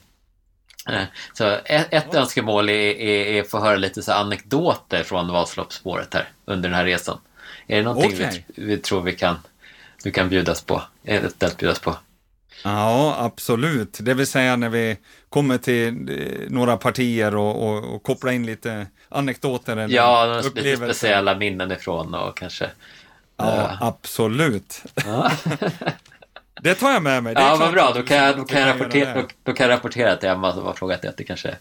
Eh, 0.91 1.03
Så 1.33 1.45
ett, 1.65 1.87
ett 1.91 2.15
önskemål 2.15 2.69
är, 2.69 2.75
är, 2.75 3.27
är 3.27 3.41
att 3.41 3.51
få 3.51 3.61
höra 3.61 3.77
lite 3.77 4.03
så 4.03 4.13
anekdoter 4.13 5.03
från 5.03 5.29
Vasaloppsspåret 5.33 6.15
här 6.15 6.29
under 6.45 6.69
den 6.69 6.79
här 6.79 6.85
resan. 6.85 7.19
Är 7.67 7.77
det 7.77 7.83
någonting 7.83 8.13
Okej. 8.15 8.45
vi, 8.55 8.65
vi 8.65 8.79
tror 8.79 9.03
vi 9.03 9.13
kan, 9.13 9.37
du 10.03 10.11
kan 10.11 10.29
bjudas 10.29 10.63
på? 10.63 10.83
Eventuellt 11.05 11.57
bjudas 11.57 11.79
på? 11.79 11.97
Ja, 12.65 13.17
absolut. 13.19 13.99
Det 14.01 14.15
vill 14.15 14.27
säga 14.27 14.57
när 14.57 14.69
vi 14.69 14.97
kommer 15.29 15.59
till 15.59 15.87
eh, 15.89 16.51
några 16.51 16.77
partier 16.77 17.37
och, 17.37 17.69
och, 17.69 17.95
och 17.95 18.03
kopplar 18.03 18.33
in 18.33 18.47
lite 18.47 18.87
anekdoter 19.09 19.77
eller 19.77 19.97
Ja, 19.97 20.43
lite 20.55 20.77
speciella 20.77 21.35
minnen 21.35 21.73
ifrån 21.73 22.15
och 22.15 22.37
kanske... 22.37 22.71
Ja, 23.37 23.79
absolut. 23.81 24.83
Ja, 25.07 25.31
Det 26.61 26.75
tar 26.75 26.91
jag 26.91 27.03
med 27.03 27.23
mig. 27.23 27.35
Det 27.35 27.41
ja 27.41 27.57
vad 27.61 27.73
bra. 27.73 27.93
Då 27.95 28.03
kan, 28.03 28.17
jag, 28.17 28.37
då, 28.37 28.45
kan 28.45 28.61
jag 28.61 28.69
rapportera, 28.69 29.15
det. 29.15 29.21
då, 29.21 29.29
då 29.43 29.53
kan 29.53 29.69
jag 29.69 29.77
rapportera 29.77 30.17
till 30.17 30.29
Emma 30.29 30.53
som 30.53 30.65
har 30.65 30.73
frågat 30.73 31.03
det 31.03 31.09
att 31.09 31.17
det 31.17 31.25
kanske 31.25 31.57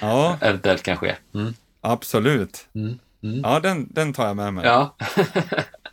Ja, 0.00 0.36
eventuellt 0.40 0.82
kan 0.82 0.96
ske. 0.96 1.14
Mm. 1.34 1.54
absolut. 1.80 2.66
Mm. 2.74 2.98
Mm. 3.22 3.40
Ja, 3.44 3.60
den, 3.60 3.88
den 3.90 4.12
tar 4.12 4.26
jag 4.26 4.36
med 4.36 4.54
mig. 4.54 4.66
Ja. 4.66 4.96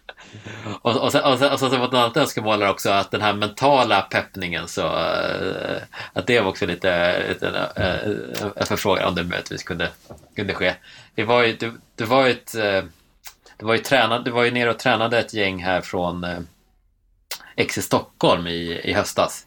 och, 0.82 0.97
och, 0.97 1.12
sen, 1.12 1.24
och, 1.24 1.39
sen, 1.39 1.51
och 1.51 1.60
sen 1.60 1.70
så 1.70 1.78
var 1.78 1.88
det 1.88 1.97
ett 1.97 2.03
annat 2.03 2.18
önskemål 2.18 2.64
också 2.64 2.89
att 2.89 3.12
den 3.12 3.22
här 3.22 3.34
mentala 3.34 4.01
peppningen 4.01 4.68
så 4.68 4.88
eh, 4.88 5.82
att 6.14 6.28
det 6.28 6.39
var 6.39 6.49
också 6.49 6.66
lite, 6.66 7.24
lite 7.30 7.47
eh, 7.76 8.51
en 8.55 8.66
förfrågan 8.66 9.07
om 9.07 9.16
det 9.16 9.24
möjligtvis 9.24 9.64
kunde, 9.64 9.89
kunde 10.36 10.53
ske. 10.53 10.74
Det 11.16 11.24
var 11.24 11.43
ju, 11.43 11.55
du, 11.55 11.74
du 11.95 12.05
var 12.05 12.26
ju 12.26 12.32
ett 12.32 12.55
eh, 12.55 12.84
du 13.57 13.66
var 13.66 13.74
ju, 13.74 13.80
tränad, 13.80 14.26
du 14.26 14.32
var 14.32 14.43
ju 14.43 14.51
nere 14.51 14.70
och 14.70 14.80
tränade 14.80 15.20
ett 15.20 15.34
gäng 15.34 15.64
här 15.64 15.82
från 15.82 16.24
eh, 16.24 16.39
X 17.60 17.78
i 17.78 17.82
Stockholm 17.82 18.47
i, 18.47 18.82
i 18.84 18.93
höstas. 18.93 19.45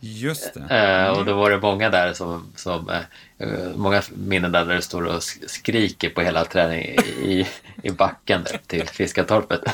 Just 0.00 0.54
det. 0.54 0.76
Eh, 0.76 1.08
och 1.18 1.24
då 1.24 1.34
var 1.34 1.50
det 1.50 1.58
många 1.60 1.90
där 1.90 2.12
som, 2.12 2.52
som 2.56 2.90
eh, 3.38 3.48
många 3.76 4.02
minnen 4.14 4.52
där, 4.52 4.64
där 4.64 4.74
du 4.74 4.82
står 4.82 5.02
och 5.06 5.14
sk- 5.20 5.46
skriker 5.48 6.10
på 6.10 6.20
hela 6.20 6.44
träningen 6.44 7.04
i, 7.04 7.48
i 7.82 7.90
backen 7.90 8.42
där 8.44 8.60
till 8.66 8.88
Fiskartorpet. 8.88 9.60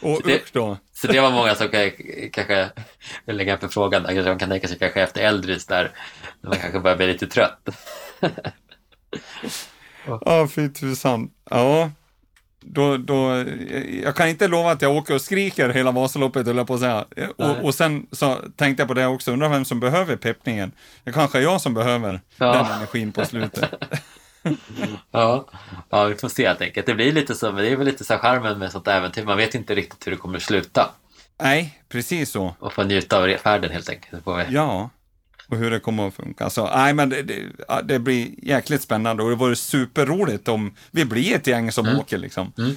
Och 0.00 0.16
Så 0.16 0.22
det- 0.26 0.34
usch 0.36 0.48
då. 0.52 0.76
Så 0.92 1.06
det 1.06 1.20
var 1.20 1.30
många 1.30 1.54
som 1.54 1.68
kanske 2.32 2.68
vill 3.24 3.36
lägga 3.36 3.52
en 3.52 3.58
förfrågan 3.60 4.02
där. 4.02 4.14
Kanske 4.14 4.30
man 4.30 4.38
kan 4.38 4.48
tänka 4.48 4.68
sig 4.68 4.78
kanske 4.78 5.02
efter 5.02 5.20
Eldris 5.22 5.66
där 5.66 5.90
när 6.40 6.50
man 6.50 6.58
kanske 6.58 6.80
börjar 6.80 6.96
bli 6.96 7.06
lite 7.06 7.26
trött. 7.26 7.68
Ja, 10.06 10.48
fy 10.54 10.68
tusan. 10.68 11.30
Ja, 11.50 11.90
då, 12.70 12.96
då, 12.96 13.44
jag 14.04 14.16
kan 14.16 14.28
inte 14.28 14.48
lova 14.48 14.70
att 14.70 14.82
jag 14.82 14.96
åker 14.96 15.14
och 15.14 15.20
skriker 15.20 15.68
hela 15.68 15.90
Vasaloppet, 15.92 16.46
höll 16.46 16.56
jag 16.56 16.66
på 16.66 16.74
att 16.74 16.80
säga. 16.80 17.04
Nej. 17.16 17.28
Och, 17.36 17.64
och 17.64 17.74
sen 17.74 18.06
så 18.12 18.36
tänkte 18.56 18.80
jag 18.80 18.88
på 18.88 18.94
det 18.94 19.06
också, 19.06 19.32
undrar 19.32 19.48
vem 19.48 19.64
som 19.64 19.80
behöver 19.80 20.16
peppningen. 20.16 20.72
Det 21.04 21.12
kanske 21.12 21.38
är 21.38 21.42
jag 21.42 21.60
som 21.60 21.74
behöver 21.74 22.20
Ja. 22.36 22.52
den 22.52 22.66
energin 22.66 23.12
på 23.12 23.24
slutet. 23.24 23.70
Ja. 25.10 25.48
ja, 25.90 26.04
vi 26.04 26.14
får 26.14 26.28
se 26.28 26.46
helt 26.48 26.60
enkelt. 26.62 26.86
Det 26.86 26.94
blir 26.94 27.12
lite 27.12 27.34
så, 27.34 27.52
men 27.52 27.64
det 27.64 27.70
är 27.70 27.76
väl 27.76 27.86
lite 27.86 28.04
så 28.04 28.18
charmen 28.18 28.58
med 28.58 28.72
sånt 28.72 28.88
äventyr. 28.88 29.24
Man 29.24 29.36
vet 29.36 29.54
inte 29.54 29.74
riktigt 29.74 30.06
hur 30.06 30.12
det 30.12 30.18
kommer 30.18 30.38
sluta. 30.38 30.90
Nej, 31.42 31.78
precis 31.88 32.30
så. 32.30 32.54
Och 32.58 32.72
få 32.72 32.82
njuta 32.84 33.18
av 33.18 33.36
färden 33.36 33.70
helt 33.70 33.88
enkelt. 33.88 34.22
Ja, 34.50 34.90
och 35.50 35.56
hur 35.56 35.70
det 35.70 35.80
kommer 35.80 36.08
att 36.08 36.14
funka. 36.14 36.50
Så, 36.50 36.70
nej, 36.76 36.94
men 36.94 37.08
det, 37.08 37.22
det, 37.22 37.42
det 37.84 37.98
blir 37.98 38.44
jäkligt 38.44 38.82
spännande 38.82 39.22
och 39.22 39.30
det 39.30 39.36
vore 39.36 39.56
superroligt 39.56 40.48
om 40.48 40.74
vi 40.90 41.04
blir 41.04 41.34
ett 41.34 41.46
gäng 41.46 41.72
som 41.72 41.86
Mm. 41.86 41.98
åker 42.00 42.18
liksom. 42.18 42.52
Mm. 42.58 42.76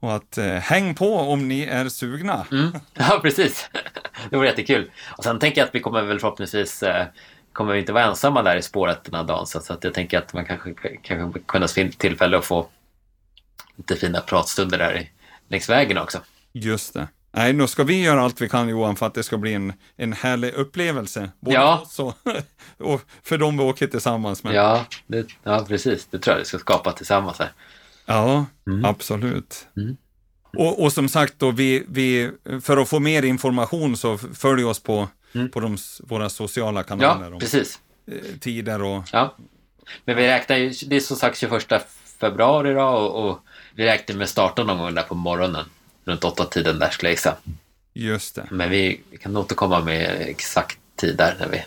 Och 0.00 0.14
att 0.14 0.38
eh, 0.38 0.46
häng 0.46 0.94
på 0.94 1.16
om 1.18 1.48
ni 1.48 1.62
är 1.62 1.88
sugna. 1.88 2.46
Mm. 2.52 2.72
Ja, 2.94 3.18
precis. 3.22 3.70
Det 4.30 4.36
vore 4.36 4.48
jättekul. 4.48 4.90
Och 5.18 5.24
sen 5.24 5.38
tänker 5.38 5.60
jag 5.60 5.68
att 5.68 5.74
vi 5.74 5.80
kommer 5.80 6.02
väl 6.02 6.20
förhoppningsvis 6.20 6.82
eh, 6.82 7.06
kommer 7.52 7.72
vi 7.72 7.78
inte 7.80 7.92
vara 7.92 8.04
ensamma 8.04 8.42
där 8.42 8.56
i 8.56 8.62
spåret 8.62 9.04
den 9.04 9.14
här 9.14 9.24
dagen. 9.24 9.46
Så, 9.46 9.60
så 9.60 9.72
att 9.72 9.84
jag 9.84 9.94
tänker 9.94 10.18
att 10.18 10.32
man 10.34 10.44
kanske 10.44 10.74
kanske 11.02 11.40
kunna 11.46 11.68
finna 11.68 11.90
tillfälle 11.90 12.38
att 12.38 12.44
få 12.44 12.66
lite 13.76 13.96
fina 13.96 14.20
pratstunder 14.20 14.78
där 14.78 14.96
i, 15.00 15.10
längs 15.48 15.68
vägen 15.68 15.98
också. 15.98 16.18
Just 16.52 16.94
det. 16.94 17.08
Nej, 17.34 17.52
nu 17.52 17.66
ska 17.66 17.84
vi 17.84 18.02
göra 18.02 18.20
allt 18.22 18.40
vi 18.40 18.48
kan 18.48 18.68
Johan 18.68 18.96
för 18.96 19.06
att 19.06 19.14
det 19.14 19.22
ska 19.22 19.36
bli 19.38 19.54
en, 19.54 19.72
en 19.96 20.12
härlig 20.12 20.54
upplevelse. 20.54 21.30
Både 21.40 21.56
Ja. 21.56 21.78
oss 21.80 21.98
och, 22.00 22.14
och 22.78 23.00
för 23.22 23.38
de 23.38 23.58
vi 23.58 23.64
åker 23.64 23.86
tillsammans 23.86 24.44
med. 24.44 24.54
Ja, 24.54 24.84
det, 25.06 25.26
ja, 25.42 25.64
precis. 25.68 26.06
Det 26.10 26.18
tror 26.18 26.34
jag 26.34 26.38
vi 26.40 26.44
ska 26.44 26.58
skapa 26.58 26.92
tillsammans 26.92 27.38
här. 27.38 27.52
Ja, 28.06 28.46
Mm. 28.66 28.84
absolut. 28.84 29.66
Mm. 29.76 29.96
Och, 30.58 30.82
och 30.82 30.92
som 30.92 31.08
sagt 31.08 31.34
då, 31.38 31.50
vi, 31.50 31.84
vi, 31.88 32.30
för 32.62 32.76
att 32.76 32.88
få 32.88 32.98
mer 33.00 33.22
information 33.22 33.96
så 33.96 34.18
följ 34.18 34.64
oss 34.64 34.82
på, 34.82 35.08
Mm. 35.34 35.50
på 35.50 35.60
de, 35.60 35.76
våra 36.00 36.28
sociala 36.28 36.82
kanaler 36.82 37.30
Ja, 37.30 37.38
precis. 37.38 37.78
eh, 38.06 38.38
tider 38.40 38.82
och 38.82 39.04
Ja. 39.12 39.34
Men 40.04 40.16
vi 40.16 40.26
räknar 40.26 40.56
ju, 40.56 40.72
det 40.86 40.96
är 40.96 41.00
som 41.00 41.16
sagt 41.16 41.38
21 41.38 41.66
februari 42.20 42.74
då 42.74 42.82
och, 42.82 43.28
och 43.30 43.38
vi 43.74 43.84
räknar 43.84 44.16
med 44.16 44.28
starten 44.28 44.66
någon 44.66 44.78
gång 44.78 44.94
där 44.94 45.02
på 45.02 45.14
morgonen. 45.14 45.64
Runt 46.04 46.24
åtta 46.24 46.44
tiden 46.44 46.78
där 46.78 46.90
skulle 46.90 47.08
jag 47.08 47.12
gissa. 47.12 47.36
just 47.94 48.34
det. 48.34 48.46
Men 48.50 48.70
vi, 48.70 49.00
vi 49.10 49.18
kan 49.18 49.36
återkomma 49.36 49.80
med 49.80 50.20
exakt 50.20 50.78
tid 50.96 51.16
där 51.16 51.36
när 51.40 51.48
vi 51.48 51.64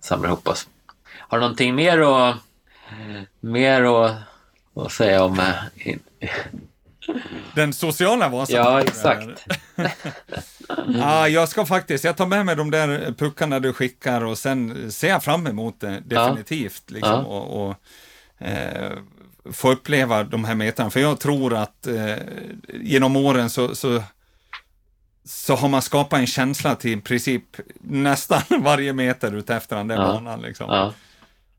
samlar 0.00 0.28
ihop 0.28 0.48
oss. 0.48 0.68
Har 1.10 1.38
du 1.38 1.42
någonting 1.42 1.74
mer 1.74 1.98
att, 1.98 2.36
mer 3.40 3.82
att, 3.82 4.16
att 4.74 4.92
säga 4.92 5.24
om? 5.24 5.40
eh, 5.40 5.94
Den 7.54 7.72
sociala 7.72 8.28
Vasan. 8.28 8.56
Ja, 8.56 8.80
exakt. 8.80 9.46
Ja, 10.94 11.28
jag 11.28 11.48
ska 11.48 11.66
faktiskt, 11.66 12.04
jag 12.04 12.16
tar 12.16 12.26
med 12.26 12.46
mig 12.46 12.56
de 12.56 12.70
där 12.70 13.14
puckarna 13.18 13.60
du 13.60 13.72
skickar 13.72 14.24
och 14.24 14.38
sen 14.38 14.92
ser 14.92 15.08
jag 15.08 15.24
fram 15.24 15.46
emot 15.46 15.80
det 15.80 16.02
definitivt. 16.04 16.90
Liksom, 16.90 17.10
Ja. 17.12 17.16
och, 17.24 17.68
och 17.68 17.74
eh, 18.46 18.92
få 19.52 19.70
uppleva 19.72 20.24
de 20.24 20.44
här 20.44 20.54
metrarna. 20.54 20.90
För 20.90 21.00
jag 21.00 21.20
tror 21.20 21.54
att 21.54 21.86
eh, 21.86 22.14
genom 22.74 23.16
åren 23.16 23.50
så, 23.50 23.74
så, 23.74 24.02
så 25.24 25.54
har 25.54 25.68
man 25.68 25.82
skapat 25.82 26.18
en 26.20 26.26
känsla 26.26 26.74
till 26.74 26.98
i 26.98 27.00
princip 27.00 27.42
nästan 27.80 28.42
varje 28.62 28.92
meter 28.92 29.32
utefter 29.36 29.76
den 29.76 29.88
där 29.88 29.96
Ja. 29.96 30.02
banan. 30.06 30.40
Liksom. 30.42 30.66
Ja, 30.70 30.92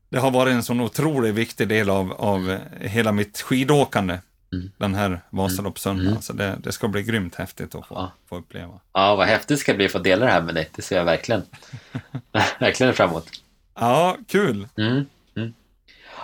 Det 0.08 0.18
har 0.18 0.30
varit 0.30 0.52
en 0.54 0.62
sån 0.62 0.80
otroligt 0.80 1.34
viktig 1.34 1.68
del 1.68 1.90
av, 1.90 2.12
av 2.12 2.58
hela 2.80 3.12
mitt 3.12 3.40
skidåkande. 3.40 4.18
Mm. 4.52 4.70
Den 4.78 4.94
här 4.94 5.20
Vasaloppssöndagen. 5.30 6.10
Mm. 6.10 6.22
Så 6.22 6.32
det, 6.32 6.56
det 6.62 6.72
ska 6.72 6.88
bli 6.88 7.02
grymt 7.02 7.34
häftigt 7.34 7.74
att 7.74 7.86
få, 7.86 7.94
Ja. 7.94 8.12
få 8.28 8.36
uppleva. 8.36 8.80
ja, 8.92 9.16
vad 9.16 9.26
häftigt 9.26 9.48
det 9.48 9.56
ska 9.56 9.74
bli 9.74 9.86
att 9.86 9.92
få 9.92 9.98
dela 9.98 10.26
det 10.26 10.32
här 10.32 10.42
med 10.42 10.54
dig. 10.54 10.68
Det 10.76 10.82
ser 10.82 10.96
jag 10.96 11.04
verkligen, 11.04 11.42
verkligen 12.60 12.94
fram 12.94 13.10
emot. 13.10 13.28
Ja, 13.74 14.16
kul. 14.28 14.68
Mm. 14.78 15.04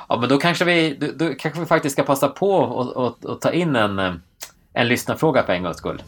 Ja, 0.09 0.17
men 0.21 0.29
då 0.29 0.39
kanske 0.39 0.65
vi, 0.65 0.97
då, 1.01 1.07
då 1.15 1.35
kanske 1.35 1.61
vi 1.61 1.67
faktiskt 1.67 1.93
ska 1.93 2.03
passa 2.03 2.29
på 2.29 2.51
och, 2.51 2.97
och, 2.97 3.25
och 3.25 3.41
ta 3.41 3.53
in 3.53 3.77
en, 3.77 3.99
eh, 3.99 4.15
en 4.73 4.89
lyssnarfråga 4.89 5.43
för 5.43 5.53
en 5.53 5.63
gångs 5.63 5.77
skull. 5.77 6.03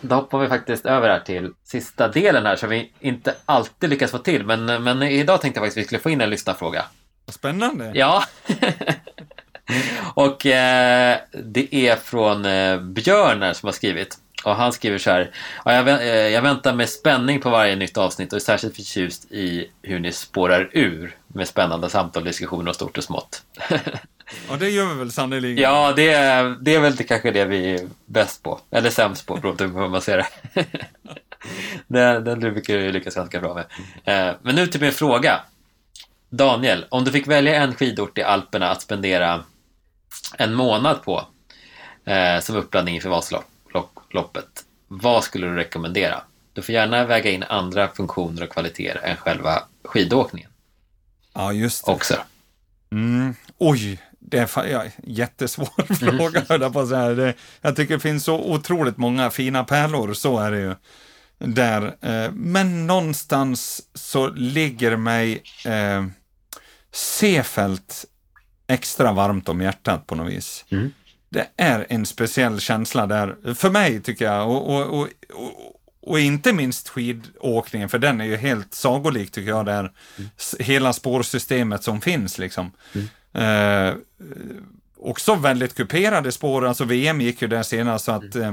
Då 0.00 0.14
hoppar 0.14 0.38
vi 0.38 0.48
faktiskt 0.48 0.86
över 0.86 1.08
här 1.08 1.20
till 1.20 1.52
sista 1.64 2.08
delen 2.08 2.46
här 2.46 2.56
som 2.56 2.68
vi 2.68 2.92
inte 3.00 3.34
alltid 3.44 3.90
lyckas 3.90 4.10
få 4.10 4.18
till. 4.18 4.46
Men, 4.46 4.84
men 4.84 5.02
idag 5.02 5.40
tänkte 5.40 5.60
jag 5.60 5.66
faktiskt 5.66 5.76
att 5.76 5.82
vi 5.82 5.86
skulle 5.86 6.00
få 6.00 6.10
in 6.10 6.20
en 6.20 6.30
lyssnarfråga. 6.30 6.84
Vad 7.26 7.34
spännande. 7.34 7.92
Ja. 7.94 8.24
och 10.14 10.46
eh, 10.46 11.18
det 11.44 11.74
är 11.74 11.96
från 11.96 12.44
eh, 12.44 12.80
Björn 12.80 13.42
här 13.42 13.52
som 13.52 13.66
har 13.66 13.72
skrivit. 13.72 14.18
Och 14.44 14.56
han 14.56 14.72
skriver 14.72 14.98
så 14.98 15.10
här. 15.10 15.30
Jag, 15.64 15.88
eh, 15.88 16.06
jag 16.08 16.42
väntar 16.42 16.74
med 16.74 16.88
spänning 16.88 17.40
på 17.40 17.50
varje 17.50 17.76
nytt 17.76 17.96
avsnitt 17.96 18.32
och 18.32 18.36
är 18.36 18.40
särskilt 18.40 18.76
förtjust 18.76 19.32
i 19.32 19.70
hur 19.82 19.98
ni 19.98 20.12
spårar 20.12 20.70
ur 20.72 21.16
med 21.26 21.48
spännande 21.48 21.90
samtal, 21.90 22.24
diskussioner 22.24 22.68
och 22.68 22.74
stort 22.74 22.98
och 22.98 23.04
smått. 23.04 23.42
Ja, 24.48 24.56
det 24.56 24.70
gör 24.70 24.86
vi 24.86 24.94
väl 24.94 25.12
sannerligen. 25.12 25.62
ja, 25.62 25.92
det 25.96 26.12
är, 26.12 26.56
det 26.60 26.74
är 26.74 26.80
väl 26.80 26.96
det 26.96 27.04
kanske 27.04 27.30
det 27.30 27.44
vi 27.44 27.74
är 27.74 27.88
bäst 28.06 28.42
på. 28.42 28.60
Eller 28.70 28.90
sämst 28.90 29.26
på, 29.26 29.36
beroende 29.36 29.68
på 29.68 29.78
hur 29.78 29.88
man 29.88 30.00
ser 30.00 30.16
det. 30.16 30.26
den, 31.86 32.24
den 32.24 32.40
brukar 32.40 32.78
vi 32.78 32.92
lyckas 32.92 33.14
ganska 33.14 33.40
bra 33.40 33.54
med. 33.54 33.64
Eh, 34.04 34.34
men 34.42 34.54
nu 34.54 34.66
till 34.66 34.80
min 34.80 34.92
fråga. 34.92 35.40
Daniel, 36.30 36.86
om 36.88 37.04
du 37.04 37.12
fick 37.12 37.26
välja 37.26 37.54
en 37.54 37.74
skidort 37.74 38.18
i 38.18 38.22
Alperna 38.22 38.70
att 38.70 38.82
spendera 38.82 39.44
en 40.38 40.54
månad 40.54 41.02
på 41.02 41.26
eh, 42.04 42.40
som 42.40 42.56
uppladdning 42.56 42.94
inför 42.94 43.08
Vasaloppet, 44.14 44.64
vad 44.88 45.24
skulle 45.24 45.46
du 45.46 45.54
rekommendera? 45.54 46.22
Du 46.52 46.62
får 46.62 46.72
gärna 46.74 47.04
väga 47.04 47.30
in 47.30 47.42
andra 47.42 47.88
funktioner 47.88 48.42
och 48.42 48.50
kvaliteter 48.50 49.00
än 49.04 49.16
själva 49.16 49.62
skidåkningen 49.84 50.50
Ja, 51.32 51.52
just 51.52 51.86
det. 51.86 51.92
också. 51.92 52.14
Mm. 52.92 53.34
Oj, 53.58 54.02
det 54.18 54.38
är 54.38 54.66
ja, 54.66 54.84
jättesvår 55.04 55.94
fråga, 55.94 56.44
jag 56.48 56.72
på 56.72 56.80
att 56.80 56.88
säga. 56.88 57.08
Det, 57.08 57.34
jag 57.60 57.76
tycker 57.76 57.94
det 57.94 58.00
finns 58.00 58.24
så 58.24 58.38
otroligt 58.38 58.96
många 58.96 59.30
fina 59.30 59.64
pärlor, 59.64 60.14
så 60.14 60.38
är 60.38 60.50
det 60.50 60.60
ju. 60.60 60.74
Där. 61.38 61.96
Eh, 62.00 62.32
men 62.32 62.86
någonstans 62.86 63.82
så 63.94 64.28
ligger 64.30 64.96
mig 64.96 65.42
eh, 65.66 66.04
Seefeld 66.92 67.92
extra 68.66 69.12
varmt 69.12 69.48
om 69.48 69.60
hjärtat 69.60 70.06
på 70.06 70.14
något 70.14 70.32
vis. 70.32 70.64
Mm. 70.70 70.92
Det 71.34 71.46
är 71.56 71.86
en 71.88 72.06
speciell 72.06 72.60
känsla 72.60 73.06
där, 73.06 73.54
för 73.54 73.70
mig 73.70 74.00
tycker 74.02 74.24
jag, 74.24 74.48
och, 74.50 74.74
och, 74.76 75.00
och, 75.00 75.08
och, 76.02 76.20
inte 76.20 76.52
minst 76.52 76.88
skidåkningen, 76.88 77.88
för 77.88 77.98
den 77.98 78.20
är 78.20 78.24
ju 78.24 78.36
helt 78.36 78.74
sagolik 78.74 79.30
tycker 79.30 79.48
jag, 79.50 79.66
där 79.66 79.92
s- 80.38 80.54
hela 80.58 80.92
spårsystemet 80.92 81.82
som 81.84 82.00
finns 82.00 82.38
liksom. 82.38 82.70
Eh, 83.34 83.94
också 84.96 85.34
väldigt 85.34 85.74
kuperade 85.74 86.32
spår, 86.32 86.66
alltså 86.66 86.84
VM 86.84 87.20
gick 87.20 87.42
ju 87.42 87.48
där 87.48 87.62
senast 87.62 88.04
så 88.04 88.12
att 88.12 88.34
eh, 88.36 88.52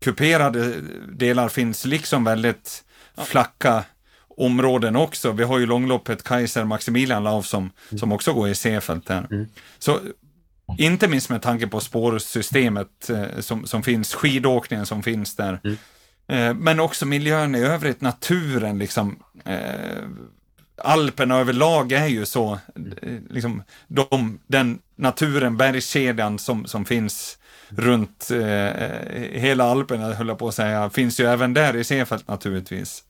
kuperade 0.00 0.74
delar 1.12 1.48
finns 1.48 1.84
liksom 1.84 2.24
väldigt 2.24 2.84
flacka 3.24 3.84
områden 4.36 4.96
också. 4.96 5.32
Vi 5.32 5.44
har 5.44 5.58
ju 5.58 5.66
långloppet 5.66 6.22
Kaiser 6.24 6.64
Maximilian 6.64 7.24
Lauf 7.24 7.46
som, 7.46 7.70
som 7.98 8.12
också 8.12 8.32
går 8.32 8.48
i 8.48 8.54
Seefeld 8.54 9.02
där. 9.06 9.46
Så 9.78 9.98
inte 10.78 11.08
minst 11.08 11.30
med 11.30 11.42
tanke 11.42 11.66
på 11.66 11.80
spårsystemet 11.80 13.10
eh, 13.10 13.40
som, 13.40 13.66
som 13.66 13.82
finns, 13.82 14.14
skidåkningen 14.14 14.86
som 14.86 15.02
finns 15.02 15.36
där. 15.36 15.60
Eh, 16.28 16.54
men 16.54 16.80
också 16.80 17.06
miljön 17.06 17.54
i 17.54 17.60
övrigt, 17.60 18.00
naturen 18.00 18.78
liksom. 18.78 19.22
Eh, 19.44 20.04
Alperna 20.82 21.38
överlag 21.38 21.92
är 21.92 22.06
ju 22.06 22.26
så, 22.26 22.58
liksom, 23.30 23.62
de, 23.88 24.38
den 24.46 24.78
naturen, 24.96 25.56
bergskedjan 25.56 26.38
som, 26.38 26.66
som 26.66 26.84
finns 26.84 27.38
runt 27.68 28.30
eh, 28.30 28.90
hela 29.32 29.64
Alperna, 29.64 30.14
höll 30.14 30.28
jag 30.28 30.38
på 30.38 30.48
att 30.48 30.54
säga, 30.54 30.90
finns 30.90 31.20
ju 31.20 31.26
även 31.26 31.54
där 31.54 31.76
i 31.76 31.84
Seefeld 31.84 32.22
naturligtvis. 32.26 33.04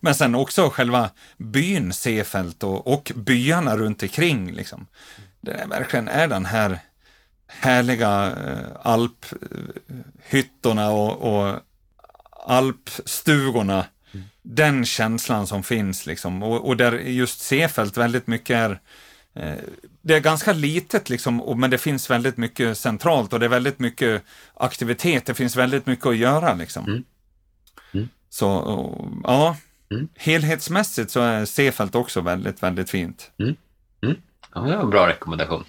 Men 0.00 0.14
sen 0.14 0.34
också 0.34 0.70
själva 0.70 1.10
byn 1.38 1.92
Seefeld 1.92 2.64
och, 2.64 2.92
och 2.92 3.12
byarna 3.14 3.76
runt 3.76 4.02
omkring 4.02 4.52
liksom. 4.52 4.86
Det 5.40 5.52
är 5.52 5.66
verkligen 5.66 6.08
är 6.08 6.28
den 6.28 6.46
här 6.46 6.78
härliga 7.46 8.26
eh, 8.46 8.66
alphyttorna 8.82 10.90
och, 10.90 11.46
och 11.46 11.60
alpstugorna. 12.46 13.86
Den 14.42 14.84
känslan 14.84 15.46
som 15.46 15.62
finns 15.62 16.06
liksom. 16.06 16.42
Och, 16.42 16.66
och 16.68 16.76
där 16.76 16.92
just 16.92 17.40
Seefeld 17.40 17.96
väldigt 17.96 18.26
mycket 18.26 18.56
är 18.56 18.80
eh, 19.34 19.54
det 20.02 20.14
är 20.14 20.20
ganska 20.20 20.52
litet 20.52 21.10
liksom, 21.10 21.42
och- 21.42 21.58
men 21.58 21.70
det 21.70 21.78
finns 21.78 22.10
väldigt 22.10 22.36
mycket 22.36 22.78
centralt 22.78 23.32
och 23.32 23.40
det 23.40 23.46
är 23.46 23.50
väldigt 23.50 23.78
mycket 23.78 24.22
aktivitet. 24.54 25.26
Det 25.26 25.34
finns 25.34 25.56
väldigt 25.56 25.86
mycket 25.86 26.06
att 26.06 26.16
göra 26.16 26.54
liksom. 26.54 26.84
Mm. 26.86 27.04
Mm. 27.94 28.08
Så, 28.28 28.50
och, 28.50 29.08
ja. 29.24 29.56
Mm. 29.90 30.08
Helhetsmässigt 30.14 31.10
så 31.10 31.20
är 31.20 31.44
Seefeld 31.44 31.96
också 31.96 32.20
väldigt, 32.20 32.62
väldigt 32.62 32.90
fint. 32.90 33.30
Ja, 34.56 34.62
det 34.70 34.76
var 34.76 34.82
en 34.84 34.90
bra 34.90 35.08
rekommendation. 35.08 35.64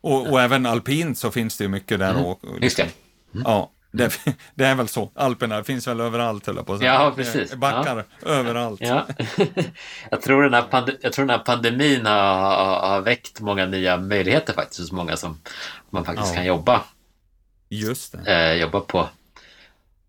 Och, 0.00 0.30
och 0.32 0.40
även 0.40 0.66
alpint 0.66 1.18
så 1.18 1.30
finns 1.30 1.58
det 1.58 1.64
ju 1.64 1.68
mycket 1.68 1.98
där. 1.98 2.10
Mm. 2.10 2.24
Och, 2.24 2.44
och 2.44 2.60
Just 2.62 2.76
det. 2.76 2.88
Ja, 3.44 3.70
det, 3.92 4.20
det 4.54 4.64
är 4.66 4.74
väl 4.74 4.88
så. 4.88 5.10
Alperna 5.14 5.64
finns 5.64 5.88
väl 5.88 6.00
överallt, 6.00 6.46
höll 6.46 6.56
jag 6.56 6.66
på 6.66 6.72
att 6.72 6.78
säga. 6.78 6.94
Ja, 6.94 7.12
precis. 7.16 7.52
Eh, 7.52 7.58
Backar 7.58 8.04
överallt. 8.26 8.80
Ja. 8.82 9.06
jag, 10.10 10.22
tror 10.22 10.42
den 10.42 10.54
här 10.54 10.62
pande- 10.62 10.96
jag 11.00 11.12
tror 11.12 11.26
den 11.26 11.38
här 11.38 11.44
pandemin 11.44 12.06
har, 12.06 12.14
har, 12.34 12.88
har 12.88 13.00
väckt 13.00 13.40
många 13.40 13.66
nya 13.66 13.96
möjligheter 13.96 14.52
faktiskt 14.52 14.80
hos 14.80 14.92
många 14.92 15.16
som 15.16 15.38
man 15.90 16.04
faktiskt 16.04 16.28
Ja. 16.28 16.34
kan 16.34 16.46
jobba, 16.46 16.82
Just 17.68 18.12
det. 18.24 18.32
eh, 18.52 18.52
jobba 18.60 18.80
på, 18.80 19.08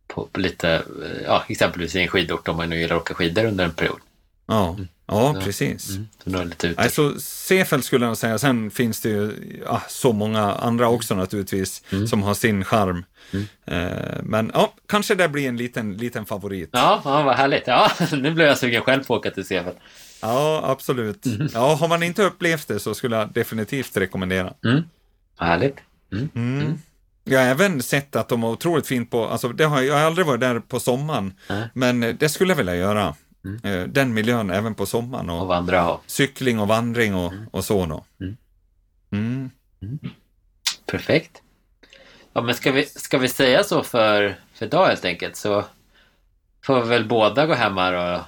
på, 0.07 0.28
på 0.32 0.39
lite, 0.39 0.69
eh, 0.75 1.21
ja, 1.25 1.43
exempelvis 1.47 1.95
i 1.95 2.01
en 2.01 2.07
skidort 2.07 2.47
om 2.47 2.57
man 2.57 2.69
nu 2.69 2.80
gillar 2.80 2.95
att 2.95 3.01
åka 3.01 3.13
skidor 3.13 3.45
under 3.45 3.65
en 3.65 3.73
period. 3.73 3.99
Ja, 4.47 4.75
ja 5.07 5.33
Ja. 5.35 5.41
precis. 5.43 5.89
Mm. 6.25 6.51
Så. 6.57 6.67
Alltså, 6.77 7.19
Seefeld 7.19 7.83
skulle 7.83 8.05
jag 8.05 8.17
säga. 8.17 8.37
Sen 8.37 8.71
finns 8.71 9.01
det 9.01 9.09
ju 9.09 9.31
ja, 9.65 9.81
så 9.89 10.13
många 10.13 10.41
andra 10.53 10.89
också 10.89 11.15
naturligtvis 11.15 11.83
Mm. 11.91 12.07
som 12.07 12.23
har 12.23 12.33
sin 12.33 12.63
charm. 12.63 13.05
Mm. 13.33 13.45
Eh, 13.65 14.17
men 14.23 14.51
ja, 14.53 14.73
kanske 14.87 15.15
det 15.15 15.29
blir 15.29 15.47
en 15.47 15.57
liten, 15.57 15.97
liten 15.97 16.25
favorit. 16.25 16.69
Ja, 16.73 17.01
ja, 17.05 17.23
vad 17.23 17.35
härligt. 17.35 17.63
Ja, 17.67 17.91
nu 18.11 18.31
blev 18.33 18.47
jag 18.47 18.57
sugen 18.57 18.81
själv 18.81 19.03
på 19.03 19.13
att 19.15 19.19
åka 19.19 19.31
till 19.31 19.45
Seefeld. 19.45 19.75
Ja, 20.21 20.61
absolut. 20.65 21.25
Mm. 21.25 21.47
Ja, 21.53 21.75
har 21.75 21.87
man 21.87 22.03
inte 22.03 22.23
upplevt 22.23 22.67
det 22.67 22.79
så 22.79 22.93
skulle 22.93 23.15
jag 23.15 23.33
definitivt 23.33 23.97
rekommendera. 23.97 24.53
Mm. 24.65 24.83
Härligt. 25.39 25.77
Mm. 26.35 26.79
Jag 27.23 27.39
har 27.39 27.45
även 27.47 27.81
sett 27.83 28.15
att 28.15 28.29
de 28.29 28.43
har 28.43 28.49
otroligt 28.51 28.87
fint 28.87 29.11
på, 29.11 29.25
alltså 29.27 29.49
det 29.49 29.65
har, 29.65 29.81
jag 29.81 29.93
har 29.95 30.01
aldrig 30.01 30.25
varit 30.27 30.39
där 30.39 30.59
på 30.59 30.79
sommaren, 30.79 31.33
Nej. 31.49 31.69
men 31.73 32.17
det 32.19 32.29
skulle 32.29 32.51
jag 32.51 32.57
vilja 32.57 32.75
göra. 32.75 33.15
Mm. 33.47 33.81
Eh, 33.81 33.87
Den 33.87 34.13
miljön 34.13 34.49
även 34.49 34.75
på 34.75 34.85
sommaren 34.85 35.29
Och 35.29 35.41
och 35.41 35.47
vandra 35.47 35.91
och 35.91 36.03
cykling 36.07 36.59
och 36.59 36.67
vandring 36.67 37.15
och, 37.15 37.33
och 37.51 37.65
så 37.65 37.85
då. 37.85 38.05
Mm. 38.21 38.37
Mm. 39.11 39.99
Perfekt. 40.85 41.41
Ja, 42.33 42.41
men 42.41 42.55
ska 42.55 42.71
vi, 42.71 42.85
ska 42.85 43.17
vi 43.17 43.27
säga 43.27 43.63
så 43.63 43.83
för, 43.83 44.35
för 44.53 44.65
idag 44.65 44.85
helt 44.87 45.05
enkelt 45.05 45.35
så 45.35 45.65
får 46.65 46.81
vi 46.81 46.89
väl 46.89 47.05
båda 47.07 47.45
gå 47.45 47.53
hem 47.53 47.77
här 47.77 47.93
och, 47.93 48.21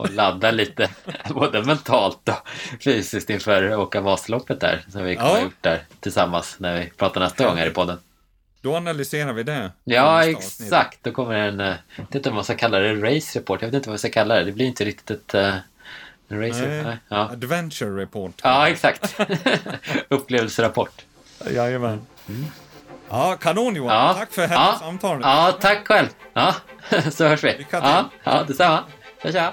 och 0.00 0.10
ladda 0.10 0.50
lite 0.50 0.90
både 1.34 1.62
mentalt 1.62 2.28
och 2.28 2.48
fysiskt 2.84 3.30
inför 3.30 3.62
att 3.70 3.78
åka 3.78 4.00
Vasaloppet 4.00 4.60
där 4.60 4.84
som 4.88 5.04
vi 5.04 5.16
kommer 5.16 5.30
Ja. 5.30 5.42
gjort 5.42 5.56
där 5.62 5.82
tillsammans 6.00 6.56
när 6.58 6.80
vi 6.80 6.90
pratar 6.90 7.20
nästa 7.20 7.46
gång 7.48 7.56
här 7.56 7.66
i 7.66 7.70
podden. 7.70 7.98
Då 8.64 8.76
analyserar 8.76 9.32
vi 9.32 9.42
det. 9.42 9.72
Ja, 9.84 10.24
exakt. 10.24 10.98
Då 11.02 11.10
kommer 11.12 11.34
en, 11.34 11.60
eh, 11.60 11.66
jag 11.96 12.04
vet 12.04 12.14
inte 12.14 12.28
om 12.28 12.34
man 12.34 12.44
ska 12.44 12.54
kalla 12.56 12.78
det 12.78 12.94
race 13.16 13.38
report. 13.38 13.62
Jag 13.62 13.68
vet 13.68 13.74
inte 13.74 13.88
vad 13.88 13.92
jag 13.94 14.00
ska 14.00 14.10
kalla 14.10 14.34
det. 14.34 14.44
Det 14.44 14.52
blir 14.52 14.66
inte 14.66 14.84
riktigt 14.84 15.10
ett 15.10 15.34
en 16.28 16.40
race 16.48 16.66
Nej. 16.68 16.78
report. 16.78 16.94
Ja. 17.08 17.16
Adventure 17.30 18.02
report. 18.02 18.32
ja, 18.42 18.68
exakt. 18.68 19.20
Upplevelserapport. 20.08 21.04
Jajamän. 21.50 22.06
Ja, 23.08 23.36
kanon 23.40 23.76
Johan. 23.76 23.94
Ja. 23.96 24.14
Tack 24.14 24.32
för 24.32 24.46
här 24.46 24.54
Ja. 24.54 24.76
samtalet. 24.80 25.22
Ja, 25.24 25.58
tack 25.60 25.86
själv. 25.88 26.08
Ja, 26.32 26.54
så 27.12 27.26
hörs 27.28 27.44
vi. 27.44 27.58
Lycka 27.58 27.80
till. 27.80 27.90
Ja, 27.90 28.10
ja 28.24 28.42
detsamma. 28.46 28.80
Tja, 29.22 29.32
tja. 29.32 29.52